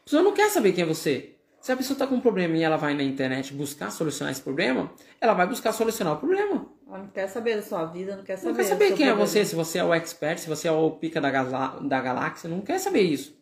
A 0.00 0.04
pessoa 0.04 0.22
não 0.22 0.32
quer 0.32 0.50
saber 0.50 0.72
quem 0.72 0.82
é 0.84 0.86
você. 0.86 1.36
Se 1.60 1.70
a 1.70 1.76
pessoa 1.76 1.98
tá 1.98 2.06
com 2.06 2.14
um 2.14 2.20
problema 2.20 2.56
e 2.56 2.62
ela 2.62 2.76
vai 2.76 2.94
na 2.94 3.02
internet 3.02 3.52
buscar 3.52 3.90
solucionar 3.90 4.32
esse 4.32 4.40
problema, 4.40 4.90
ela 5.20 5.34
vai 5.34 5.46
buscar 5.46 5.72
solucionar 5.72 6.14
o 6.14 6.16
problema. 6.16 6.66
Ela 6.88 6.98
não 6.98 7.08
quer 7.08 7.28
saber 7.28 7.56
da 7.56 7.62
sua 7.62 7.84
vida, 7.84 8.16
não 8.16 8.24
quer 8.24 8.36
saber. 8.36 8.48
Não 8.48 8.56
quer 8.56 8.64
saber 8.64 8.92
quem 8.96 9.08
é 9.08 9.14
você, 9.14 9.44
se 9.44 9.54
você 9.54 9.78
é 9.78 9.84
o 9.84 9.92
expert, 9.92 10.38
se 10.38 10.48
você 10.48 10.68
é 10.68 10.72
o 10.72 10.90
pica 10.92 11.20
da, 11.20 11.30
gala- 11.30 11.78
da 11.80 12.00
galáxia, 12.00 12.48
não 12.48 12.62
quer 12.62 12.78
saber 12.78 13.02
isso. 13.02 13.38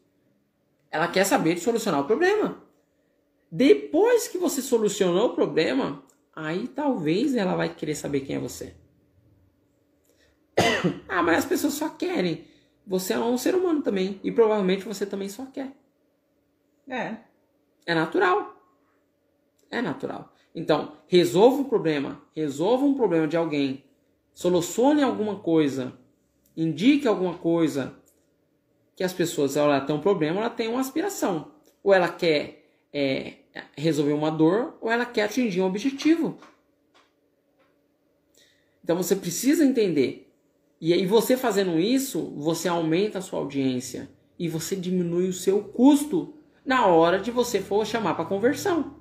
Ela 0.90 1.06
quer 1.06 1.24
saber 1.24 1.54
de 1.54 1.60
solucionar 1.60 2.00
o 2.00 2.04
problema. 2.06 2.60
Depois 3.50 4.26
que 4.26 4.36
você 4.36 4.60
solucionou 4.60 5.28
o 5.28 5.34
problema, 5.34 6.02
aí 6.34 6.66
talvez 6.66 7.36
ela 7.36 7.54
vai 7.54 7.72
querer 7.72 7.94
saber 7.94 8.22
quem 8.22 8.34
é 8.36 8.38
você. 8.40 8.74
ah, 11.08 11.22
mas 11.22 11.38
as 11.38 11.44
pessoas 11.44 11.74
só 11.74 11.88
querem. 11.88 12.44
Você 12.84 13.12
é 13.12 13.18
um 13.18 13.38
ser 13.38 13.54
humano 13.54 13.80
também. 13.80 14.18
E 14.24 14.32
provavelmente 14.32 14.84
você 14.84 15.06
também 15.06 15.28
só 15.28 15.46
quer. 15.46 15.72
É. 16.88 17.27
É 17.88 17.94
natural. 17.94 18.54
É 19.70 19.80
natural. 19.80 20.34
Então, 20.54 20.92
resolva 21.06 21.62
o 21.62 21.64
problema. 21.64 22.20
Resolva 22.36 22.84
um 22.84 22.92
problema 22.92 23.26
de 23.26 23.34
alguém. 23.34 23.82
Solucione 24.34 25.02
alguma 25.02 25.36
coisa. 25.38 25.94
Indique 26.54 27.08
alguma 27.08 27.38
coisa. 27.38 27.94
Que 28.94 29.02
as 29.02 29.14
pessoas, 29.14 29.56
ela 29.56 29.80
tem 29.80 29.96
um 29.96 30.02
problema, 30.02 30.38
ela 30.38 30.50
tem 30.50 30.68
uma 30.68 30.80
aspiração. 30.80 31.50
Ou 31.82 31.94
ela 31.94 32.10
quer 32.10 32.70
é, 32.92 33.36
resolver 33.74 34.12
uma 34.12 34.30
dor, 34.30 34.76
ou 34.82 34.90
ela 34.90 35.06
quer 35.06 35.22
atingir 35.22 35.62
um 35.62 35.66
objetivo. 35.66 36.36
Então 38.84 38.98
você 38.98 39.16
precisa 39.16 39.64
entender. 39.64 40.30
E 40.78 40.92
aí 40.92 41.06
você 41.06 41.38
fazendo 41.38 41.78
isso, 41.78 42.34
você 42.36 42.68
aumenta 42.68 43.16
a 43.16 43.22
sua 43.22 43.38
audiência. 43.38 44.10
E 44.38 44.46
você 44.46 44.76
diminui 44.76 45.30
o 45.30 45.32
seu 45.32 45.64
custo 45.64 46.34
na 46.68 46.84
hora 46.86 47.18
de 47.18 47.30
você 47.30 47.62
for 47.62 47.86
chamar 47.86 48.12
para 48.14 48.26
conversão. 48.26 48.94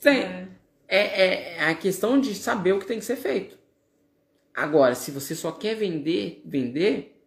Tem, 0.00 0.22
É. 0.22 0.48
é, 0.88 1.56
é 1.56 1.64
a 1.64 1.74
questão 1.74 2.18
de 2.18 2.34
saber 2.34 2.72
o 2.72 2.78
que 2.78 2.86
tem 2.86 2.98
que 2.98 3.04
ser 3.04 3.16
feito. 3.16 3.58
Agora, 4.54 4.94
se 4.94 5.10
você 5.10 5.34
só 5.34 5.52
quer 5.52 5.74
vender, 5.74 6.40
vender, 6.42 7.22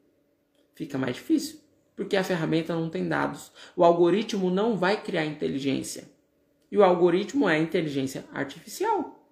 fica 0.73 0.97
mais 0.97 1.17
difícil. 1.17 1.61
Porque 1.95 2.17
a 2.17 2.23
ferramenta 2.23 2.73
não 2.73 2.89
tem 2.89 3.07
dados. 3.07 3.51
O 3.75 3.83
algoritmo 3.83 4.49
não 4.49 4.75
vai 4.75 4.99
criar 4.99 5.23
inteligência. 5.25 6.09
E 6.71 6.77
o 6.79 6.83
algoritmo 6.83 7.47
é 7.47 7.59
inteligência 7.59 8.25
artificial. 8.33 9.23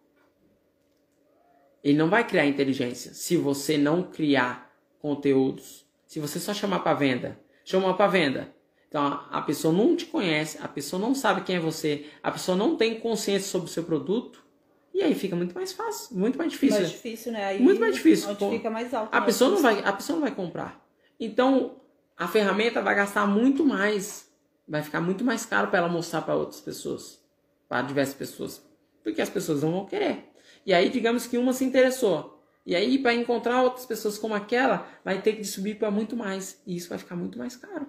Ele 1.83 1.97
não 1.97 2.11
vai 2.11 2.27
criar 2.27 2.45
inteligência 2.45 3.11
se 3.11 3.35
você 3.37 3.75
não 3.75 4.03
criar 4.03 4.71
conteúdos. 4.99 5.83
Se 6.05 6.19
você 6.19 6.39
só 6.39 6.53
chamar 6.53 6.81
para 6.81 6.93
venda. 6.93 7.48
Chamar 7.69 7.93
para 7.93 8.07
venda. 8.07 8.51
Então 8.87 9.05
a- 9.29 9.41
pessoa 9.43 9.71
não 9.71 9.95
te 9.95 10.07
conhece, 10.07 10.57
a 10.59 10.67
pessoa 10.67 10.99
não 10.99 11.13
sabe 11.13 11.41
quem 11.41 11.57
é 11.57 11.59
você, 11.59 12.07
a 12.23 12.31
pessoa 12.31 12.57
não 12.57 12.75
tem 12.75 12.99
consciência 12.99 13.47
sobre 13.47 13.69
o 13.69 13.71
seu 13.71 13.83
produto. 13.83 14.43
E 14.91 15.03
aí 15.03 15.13
fica 15.13 15.35
muito 15.35 15.53
mais 15.53 15.71
fácil, 15.71 16.17
muito 16.17 16.35
mais 16.35 16.51
difícil. 16.51 16.79
Mais 16.79 16.89
difícil, 16.91 17.31
né? 17.31 17.45
Aí, 17.45 17.61
Muito 17.61 17.79
mais 17.79 17.93
difícil, 17.93 18.31
Onde 18.31 18.57
fica 18.57 18.71
mais 18.71 18.91
alto. 18.91 19.15
A 19.15 19.19
né? 19.19 19.25
pessoa 19.27 19.51
não 19.51 19.61
vai, 19.61 19.83
a 19.83 19.93
pessoa 19.93 20.15
não 20.15 20.21
vai 20.25 20.33
comprar. 20.33 20.83
Então, 21.19 21.79
a 22.17 22.27
ferramenta 22.27 22.81
vai 22.81 22.95
gastar 22.95 23.27
muito 23.27 23.63
mais, 23.63 24.27
vai 24.67 24.81
ficar 24.81 24.99
muito 24.99 25.23
mais 25.23 25.45
caro 25.45 25.67
para 25.67 25.77
ela 25.77 25.89
mostrar 25.89 26.23
para 26.23 26.33
outras 26.33 26.59
pessoas, 26.59 27.23
para 27.67 27.83
diversas 27.83 28.15
pessoas, 28.15 28.65
porque 29.03 29.21
as 29.21 29.29
pessoas 29.29 29.61
não 29.61 29.71
vão 29.71 29.85
querer. 29.85 30.27
E 30.65 30.73
aí, 30.73 30.89
digamos 30.89 31.27
que 31.27 31.37
uma 31.37 31.53
se 31.53 31.63
interessou. 31.63 32.38
E 32.69 32.75
aí, 32.75 32.99
para 32.99 33.15
encontrar 33.15 33.63
outras 33.63 33.87
pessoas 33.87 34.15
como 34.15 34.35
aquela, 34.35 34.87
vai 35.03 35.19
ter 35.19 35.35
que 35.35 35.43
subir 35.43 35.79
para 35.79 35.89
muito 35.89 36.15
mais, 36.15 36.61
e 36.67 36.75
isso 36.75 36.87
vai 36.87 36.99
ficar 36.99 37.15
muito 37.15 37.35
mais 37.35 37.55
caro, 37.55 37.87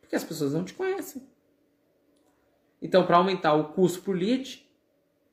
porque 0.00 0.16
as 0.16 0.24
pessoas 0.24 0.52
não 0.52 0.64
te 0.64 0.74
conhecem. 0.74 1.22
Então, 2.82 3.06
para 3.06 3.18
aumentar 3.18 3.54
o 3.54 3.72
custo 3.72 4.02
por 4.02 4.16
lead, 4.16 4.68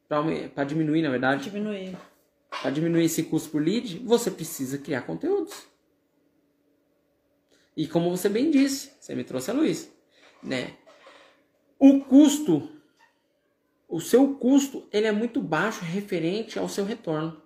para 0.07 0.63
diminuir, 0.63 1.01
na 1.01 1.09
verdade, 1.09 1.45
Diminuir. 1.45 1.97
para 2.61 2.69
diminuir 2.69 3.05
esse 3.05 3.23
custo 3.23 3.49
por 3.49 3.63
lead, 3.63 3.97
você 4.05 4.29
precisa 4.29 4.77
criar 4.77 5.01
conteúdos. 5.01 5.63
E 7.75 7.87
como 7.87 8.15
você 8.15 8.29
bem 8.29 8.51
disse, 8.51 8.91
você 8.99 9.15
me 9.15 9.23
trouxe 9.23 9.49
a 9.49 9.55
luz, 9.55 9.91
né? 10.43 10.77
O 11.79 12.01
custo, 12.01 12.69
o 13.89 13.99
seu 13.99 14.35
custo, 14.35 14.87
ele 14.93 15.07
é 15.07 15.11
muito 15.11 15.41
baixo 15.41 15.83
referente 15.83 16.59
ao 16.59 16.69
seu 16.69 16.85
retorno. 16.85 17.41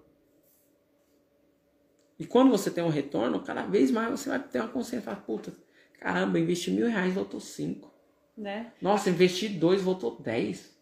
E 2.20 2.26
quando 2.26 2.50
você 2.50 2.72
tem 2.72 2.84
um 2.84 2.90
retorno, 2.90 3.40
cada 3.42 3.64
vez 3.64 3.92
mais 3.92 4.10
você 4.10 4.30
vai 4.30 4.40
ter 4.40 4.60
uma 4.60 4.70
consciência. 4.70 5.16
Puta, 5.16 5.54
caramba, 6.00 6.40
investi 6.40 6.72
mil 6.72 6.88
reais, 6.88 7.14
voltou 7.14 7.40
cinco. 7.40 7.94
Né? 8.36 8.72
Nossa, 8.82 9.10
investi 9.10 9.50
dois, 9.50 9.82
voltou 9.82 10.20
10. 10.20 10.76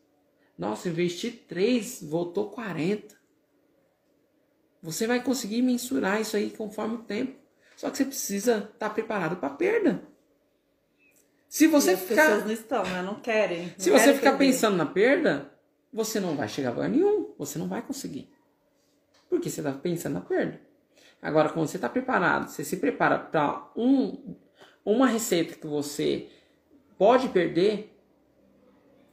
Nossa, 0.58 0.90
investi 0.90 1.32
três, 1.32 2.02
voltou 2.04 2.50
40. 2.50 3.16
Você 4.82 5.08
vai 5.08 5.22
conseguir 5.24 5.62
mensurar 5.62 6.22
isso 6.22 6.36
aí 6.38 6.50
conforme 6.52 6.96
o 6.96 7.04
tempo. 7.04 7.38
Só 7.76 7.90
que 7.90 7.98
você 7.98 8.06
precisa 8.06 8.70
estar 8.74 8.90
preparado 8.92 9.38
para 9.38 9.50
perda. 9.50 10.04
Se 11.50 11.66
E 11.66 11.68
você 11.68 11.92
as 11.92 12.00
ficar, 12.02 12.26
pessoas 12.28 12.46
não 12.46 12.52
estão, 12.52 12.84
né? 12.84 13.02
Não 13.02 13.16
querem. 13.20 13.68
não 13.68 13.74
se 13.78 13.90
você 13.90 14.06
querem 14.06 14.16
ficar 14.16 14.32
perder. 14.32 14.46
pensando 14.46 14.78
na 14.78 14.86
perda, 14.86 15.52
você 15.92 16.20
não 16.20 16.36
vai 16.36 16.48
chegar 16.48 16.70
a 16.70 16.74
lugar 16.74 16.90
nenhum. 16.90 17.34
Você 17.38 17.58
não 17.58 17.68
vai 17.68 17.82
conseguir. 17.82 18.30
Porque 19.30 19.50
você 19.50 19.62
está 19.62 19.72
pensando 19.74 20.14
na 20.14 20.22
perda. 20.22 20.60
Agora, 21.26 21.50
quando 21.50 21.68
você 21.68 21.78
está 21.78 21.90
preparado, 21.90 22.48
você 22.50 22.64
se 22.64 22.78
prepara 22.78 23.18
para 23.18 23.68
um, 23.76 24.36
uma 24.86 25.08
receita 25.08 25.56
que 25.56 25.66
você 25.66 26.30
pode 26.98 27.30
perder, 27.30 27.92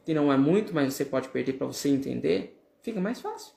que 0.05 0.13
não 0.13 0.31
é 0.33 0.37
muito, 0.37 0.75
mas 0.75 0.93
você 0.93 1.05
pode 1.05 1.29
perder 1.29 1.55
para 1.55 1.67
você 1.67 1.89
entender, 1.89 2.61
fica 2.83 3.01
mais 3.01 3.21
fácil. 3.21 3.55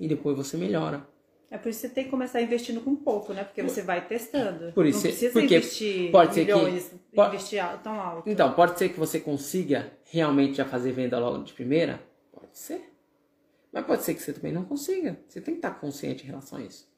E 0.00 0.08
depois 0.08 0.36
você 0.36 0.56
melhora. 0.56 1.06
É 1.50 1.58
por 1.58 1.68
isso 1.68 1.82
que 1.82 1.88
você 1.88 1.94
tem 1.94 2.04
que 2.04 2.10
começar 2.10 2.40
investindo 2.40 2.80
com 2.80 2.96
pouco, 2.96 3.32
né? 3.32 3.44
Porque 3.44 3.62
você 3.62 3.82
vai 3.82 4.06
testando. 4.06 4.72
Por 4.72 4.84
isso- 4.86 4.98
não 4.98 5.02
precisa 5.02 5.32
porque 5.32 5.56
investir 5.56 6.10
pode 6.10 6.34
ser 6.34 6.46
que- 6.46 6.54
milhões, 6.54 6.94
po- 7.14 7.24
investir 7.26 7.58
al- 7.64 7.78
tão 7.78 8.00
alto. 8.00 8.28
Então, 8.28 8.52
pode 8.54 8.78
ser 8.78 8.88
que 8.88 8.98
você 8.98 9.20
consiga 9.20 9.92
realmente 10.10 10.54
já 10.56 10.64
fazer 10.64 10.90
venda 10.92 11.18
logo 11.18 11.44
de 11.44 11.52
primeira? 11.52 12.00
Pode 12.32 12.56
ser. 12.58 12.92
Mas 13.72 13.84
pode 13.84 14.02
ser 14.04 14.14
que 14.14 14.22
você 14.22 14.32
também 14.32 14.52
não 14.52 14.64
consiga. 14.64 15.18
Você 15.28 15.40
tem 15.40 15.54
que 15.54 15.58
estar 15.58 15.72
consciente 15.72 16.24
em 16.24 16.26
relação 16.26 16.58
a 16.58 16.62
isso. 16.62 16.88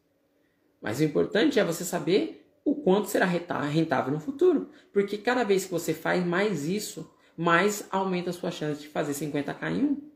Mas 0.80 1.00
o 1.00 1.04
importante 1.04 1.58
é 1.58 1.64
você 1.64 1.84
saber 1.84 2.46
o 2.64 2.74
quanto 2.74 3.08
será 3.08 3.26
rentável 3.26 4.12
no 4.12 4.20
futuro. 4.20 4.70
Porque 4.92 5.18
cada 5.18 5.44
vez 5.44 5.64
que 5.64 5.70
você 5.70 5.92
faz 5.92 6.24
mais 6.24 6.64
isso, 6.64 7.10
mais 7.36 7.86
aumenta 7.90 8.30
a 8.30 8.32
sua 8.32 8.50
chance 8.50 8.80
de 8.80 8.88
fazer 8.88 9.12
50k 9.12 9.72
em 9.72 9.84
um. 9.84 10.10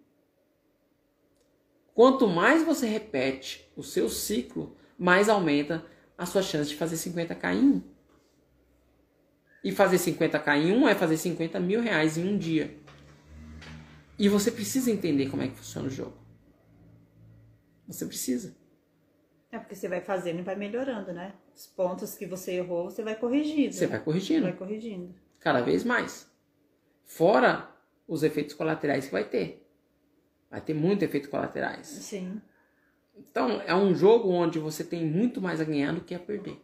Quanto 1.94 2.26
mais 2.26 2.62
você 2.62 2.86
repete 2.86 3.70
o 3.76 3.82
seu 3.82 4.08
ciclo, 4.08 4.76
mais 4.98 5.28
aumenta 5.28 5.84
a 6.16 6.24
sua 6.24 6.42
chance 6.42 6.70
de 6.70 6.76
fazer 6.76 6.96
50k 6.96 7.54
em 7.54 7.64
um. 7.64 7.82
E 9.64 9.70
fazer 9.70 9.96
50k 9.96 10.56
em 10.56 10.72
um 10.72 10.88
é 10.88 10.94
fazer 10.94 11.16
50 11.16 11.60
mil 11.60 11.80
reais 11.80 12.16
em 12.16 12.26
um 12.26 12.36
dia. 12.36 12.76
E 14.18 14.28
você 14.28 14.50
precisa 14.50 14.90
entender 14.90 15.28
como 15.28 15.42
é 15.42 15.48
que 15.48 15.56
funciona 15.56 15.88
o 15.88 15.90
jogo. 15.90 16.16
Você 17.86 18.06
precisa. 18.06 18.56
É 19.52 19.58
porque 19.58 19.74
você 19.76 19.86
vai 19.86 20.00
fazendo 20.00 20.38
e 20.38 20.42
vai 20.42 20.56
melhorando, 20.56 21.12
né? 21.12 21.34
Os 21.54 21.66
pontos 21.66 22.16
que 22.16 22.26
você 22.26 22.52
errou, 22.54 22.90
você 22.90 23.02
vai 23.02 23.14
corrigindo. 23.14 23.72
Você 23.74 23.86
vai 23.86 24.00
corrigindo 24.00 24.42
Vai 24.44 24.54
corrigindo. 24.56 25.14
cada 25.38 25.60
vez 25.60 25.84
mais. 25.84 26.26
Fora 27.04 27.70
os 28.08 28.22
efeitos 28.22 28.54
colaterais 28.54 29.04
que 29.06 29.12
vai 29.12 29.24
ter. 29.24 29.64
Vai 30.50 30.60
ter 30.62 30.72
muito 30.74 31.02
efeito 31.04 31.28
colaterais. 31.28 31.86
Sim. 31.86 32.40
Então, 33.14 33.60
é 33.66 33.74
um 33.74 33.94
jogo 33.94 34.30
onde 34.30 34.58
você 34.58 34.82
tem 34.82 35.04
muito 35.04 35.38
mais 35.40 35.60
a 35.60 35.64
ganhar 35.64 35.92
do 35.92 36.00
que 36.00 36.14
a 36.14 36.18
perder. 36.18 36.58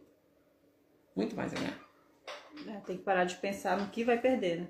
Muito 1.15 1.35
mais 1.35 1.53
a 1.53 1.57
ganhar. 1.57 1.79
É, 2.67 2.79
tem 2.81 2.97
que 2.97 3.03
parar 3.03 3.25
de 3.25 3.35
pensar 3.35 3.79
no 3.79 3.87
que 3.89 4.03
vai 4.03 4.19
perder, 4.19 4.61
né? 4.61 4.67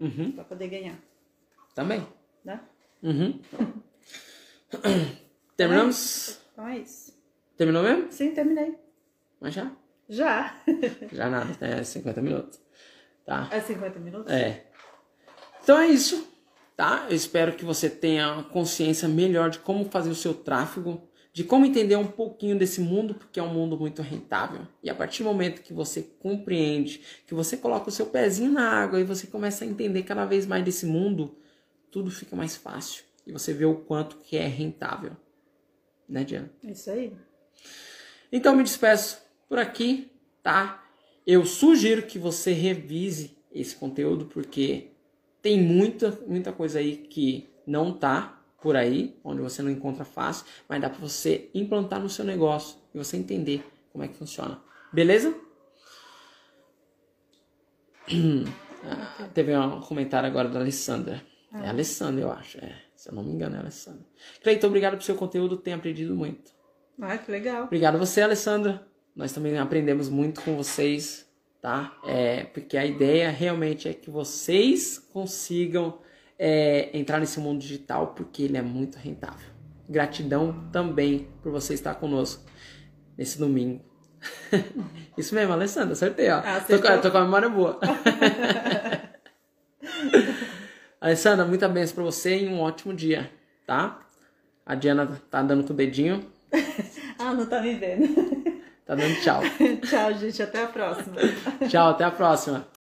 Uhum. 0.00 0.32
Pra 0.32 0.44
poder 0.44 0.68
ganhar, 0.68 0.98
Também. 1.74 2.06
né? 2.44 2.60
Uhum. 3.02 3.40
Terminamos? 5.56 6.40
Então 6.52 6.66
é 6.68 6.78
isso. 6.78 7.07
Terminou 7.58 7.82
mesmo? 7.82 8.12
Sim, 8.12 8.30
terminei. 8.30 8.78
Mas 9.40 9.52
já? 9.52 9.72
Já. 10.08 10.62
Já 11.12 11.28
nada, 11.28 11.54
é 11.60 11.82
50 11.82 12.22
minutos. 12.22 12.60
Tá? 13.26 13.48
É 13.50 13.60
50 13.60 13.98
minutos? 13.98 14.32
É. 14.32 14.64
Então 15.62 15.78
é 15.78 15.88
isso, 15.88 16.26
tá? 16.76 17.06
Eu 17.10 17.16
espero 17.16 17.52
que 17.52 17.64
você 17.64 17.90
tenha 17.90 18.44
consciência 18.44 19.06
melhor 19.06 19.50
de 19.50 19.58
como 19.58 19.84
fazer 19.86 20.08
o 20.08 20.14
seu 20.14 20.32
tráfego, 20.32 21.02
de 21.32 21.44
como 21.44 21.66
entender 21.66 21.96
um 21.96 22.06
pouquinho 22.06 22.56
desse 22.56 22.80
mundo, 22.80 23.14
porque 23.14 23.38
é 23.38 23.42
um 23.42 23.52
mundo 23.52 23.76
muito 23.76 24.00
rentável. 24.02 24.62
E 24.82 24.88
a 24.88 24.94
partir 24.94 25.24
do 25.24 25.28
momento 25.28 25.60
que 25.60 25.74
você 25.74 26.00
compreende, 26.20 27.02
que 27.26 27.34
você 27.34 27.56
coloca 27.56 27.88
o 27.88 27.92
seu 27.92 28.06
pezinho 28.06 28.52
na 28.52 28.70
água 28.70 29.00
e 29.00 29.04
você 29.04 29.26
começa 29.26 29.64
a 29.64 29.68
entender 29.68 30.04
cada 30.04 30.24
vez 30.24 30.46
mais 30.46 30.64
desse 30.64 30.86
mundo, 30.86 31.36
tudo 31.90 32.10
fica 32.10 32.34
mais 32.34 32.56
fácil. 32.56 33.04
E 33.26 33.32
você 33.32 33.52
vê 33.52 33.66
o 33.66 33.74
quanto 33.74 34.16
que 34.18 34.36
é 34.36 34.46
rentável. 34.46 35.12
Né, 36.08 36.24
Diana? 36.24 36.50
Isso 36.62 36.90
aí. 36.90 37.12
Então 38.30 38.54
me 38.54 38.62
despeço 38.62 39.22
por 39.48 39.58
aqui, 39.58 40.10
tá? 40.42 40.84
Eu 41.26 41.44
sugiro 41.44 42.02
que 42.02 42.18
você 42.18 42.52
revise 42.52 43.36
esse 43.52 43.74
conteúdo 43.76 44.26
porque 44.26 44.92
tem 45.42 45.60
muita, 45.60 46.10
muita 46.26 46.52
coisa 46.52 46.78
aí 46.78 46.96
que 46.96 47.48
não 47.66 47.92
tá 47.92 48.42
por 48.60 48.76
aí, 48.76 49.16
onde 49.22 49.40
você 49.40 49.62
não 49.62 49.70
encontra 49.70 50.04
fácil, 50.04 50.46
mas 50.68 50.80
dá 50.80 50.90
para 50.90 50.98
você 50.98 51.48
implantar 51.54 52.00
no 52.00 52.08
seu 52.08 52.24
negócio 52.24 52.78
e 52.94 52.98
você 52.98 53.16
entender 53.16 53.64
como 53.92 54.04
é 54.04 54.08
que 54.08 54.16
funciona. 54.16 54.60
Beleza? 54.92 55.34
Ah, 58.80 59.28
teve 59.34 59.56
um 59.56 59.80
comentário 59.80 60.28
agora 60.28 60.48
da 60.48 60.60
Alessandra. 60.60 61.20
É 61.52 61.66
a 61.66 61.70
Alessandra, 61.70 62.22
eu 62.22 62.30
acho. 62.30 62.58
É, 62.58 62.80
se 62.94 63.08
eu 63.08 63.12
não 63.12 63.24
me 63.24 63.32
engano, 63.32 63.56
é 63.56 63.58
a 63.58 63.62
Alessandra. 63.62 64.06
Cleiton, 64.40 64.68
obrigado 64.68 64.92
pelo 64.92 65.02
seu 65.02 65.16
conteúdo, 65.16 65.56
tenho 65.56 65.76
aprendido 65.76 66.14
muito. 66.14 66.52
Ah, 67.00 67.16
que 67.16 67.30
legal. 67.30 67.64
Obrigado 67.64 67.94
a 67.94 67.98
você, 67.98 68.20
Alessandra. 68.20 68.86
Nós 69.14 69.32
também 69.32 69.56
aprendemos 69.58 70.08
muito 70.08 70.40
com 70.42 70.56
vocês, 70.56 71.26
tá? 71.60 71.96
É, 72.04 72.44
porque 72.44 72.76
a 72.76 72.84
ideia 72.84 73.30
realmente 73.30 73.88
é 73.88 73.94
que 73.94 74.10
vocês 74.10 74.98
consigam 75.12 75.98
é, 76.38 76.96
entrar 76.96 77.18
nesse 77.18 77.40
mundo 77.40 77.60
digital, 77.60 78.14
porque 78.14 78.42
ele 78.42 78.56
é 78.56 78.62
muito 78.62 78.96
rentável. 78.96 79.48
Gratidão 79.88 80.68
também 80.70 81.28
por 81.42 81.50
você 81.50 81.74
estar 81.74 81.94
conosco 81.96 82.44
nesse 83.16 83.38
domingo. 83.38 83.84
Isso 85.16 85.34
mesmo, 85.34 85.52
Alessandra, 85.52 85.92
acertei, 85.92 86.30
ó. 86.30 86.38
Ah, 86.44 86.60
tô, 86.60 86.78
tô 87.00 87.10
com 87.10 87.18
a 87.18 87.24
memória 87.24 87.48
boa. 87.48 87.78
Alessandra, 91.00 91.44
muita 91.44 91.68
bênção 91.68 91.94
pra 91.94 92.04
você 92.04 92.38
e 92.38 92.48
um 92.48 92.60
ótimo 92.60 92.92
dia, 92.92 93.30
tá? 93.66 94.00
A 94.66 94.74
Diana 94.74 95.20
tá 95.30 95.42
dando 95.42 95.64
com 95.64 95.72
o 95.72 95.76
dedinho, 95.76 96.24
Ah, 97.20 97.34
não 97.34 97.46
tá 97.46 97.60
me 97.60 97.74
vendo. 97.74 98.06
tá 98.86 98.94
dando 98.94 99.20
tchau. 99.20 99.42
Tchau, 99.82 100.14
gente. 100.14 100.40
Até 100.40 100.62
a 100.62 100.68
próxima. 100.68 101.16
Tchau, 101.68 101.90
até 101.90 102.04
a 102.04 102.10
próxima. 102.12 102.77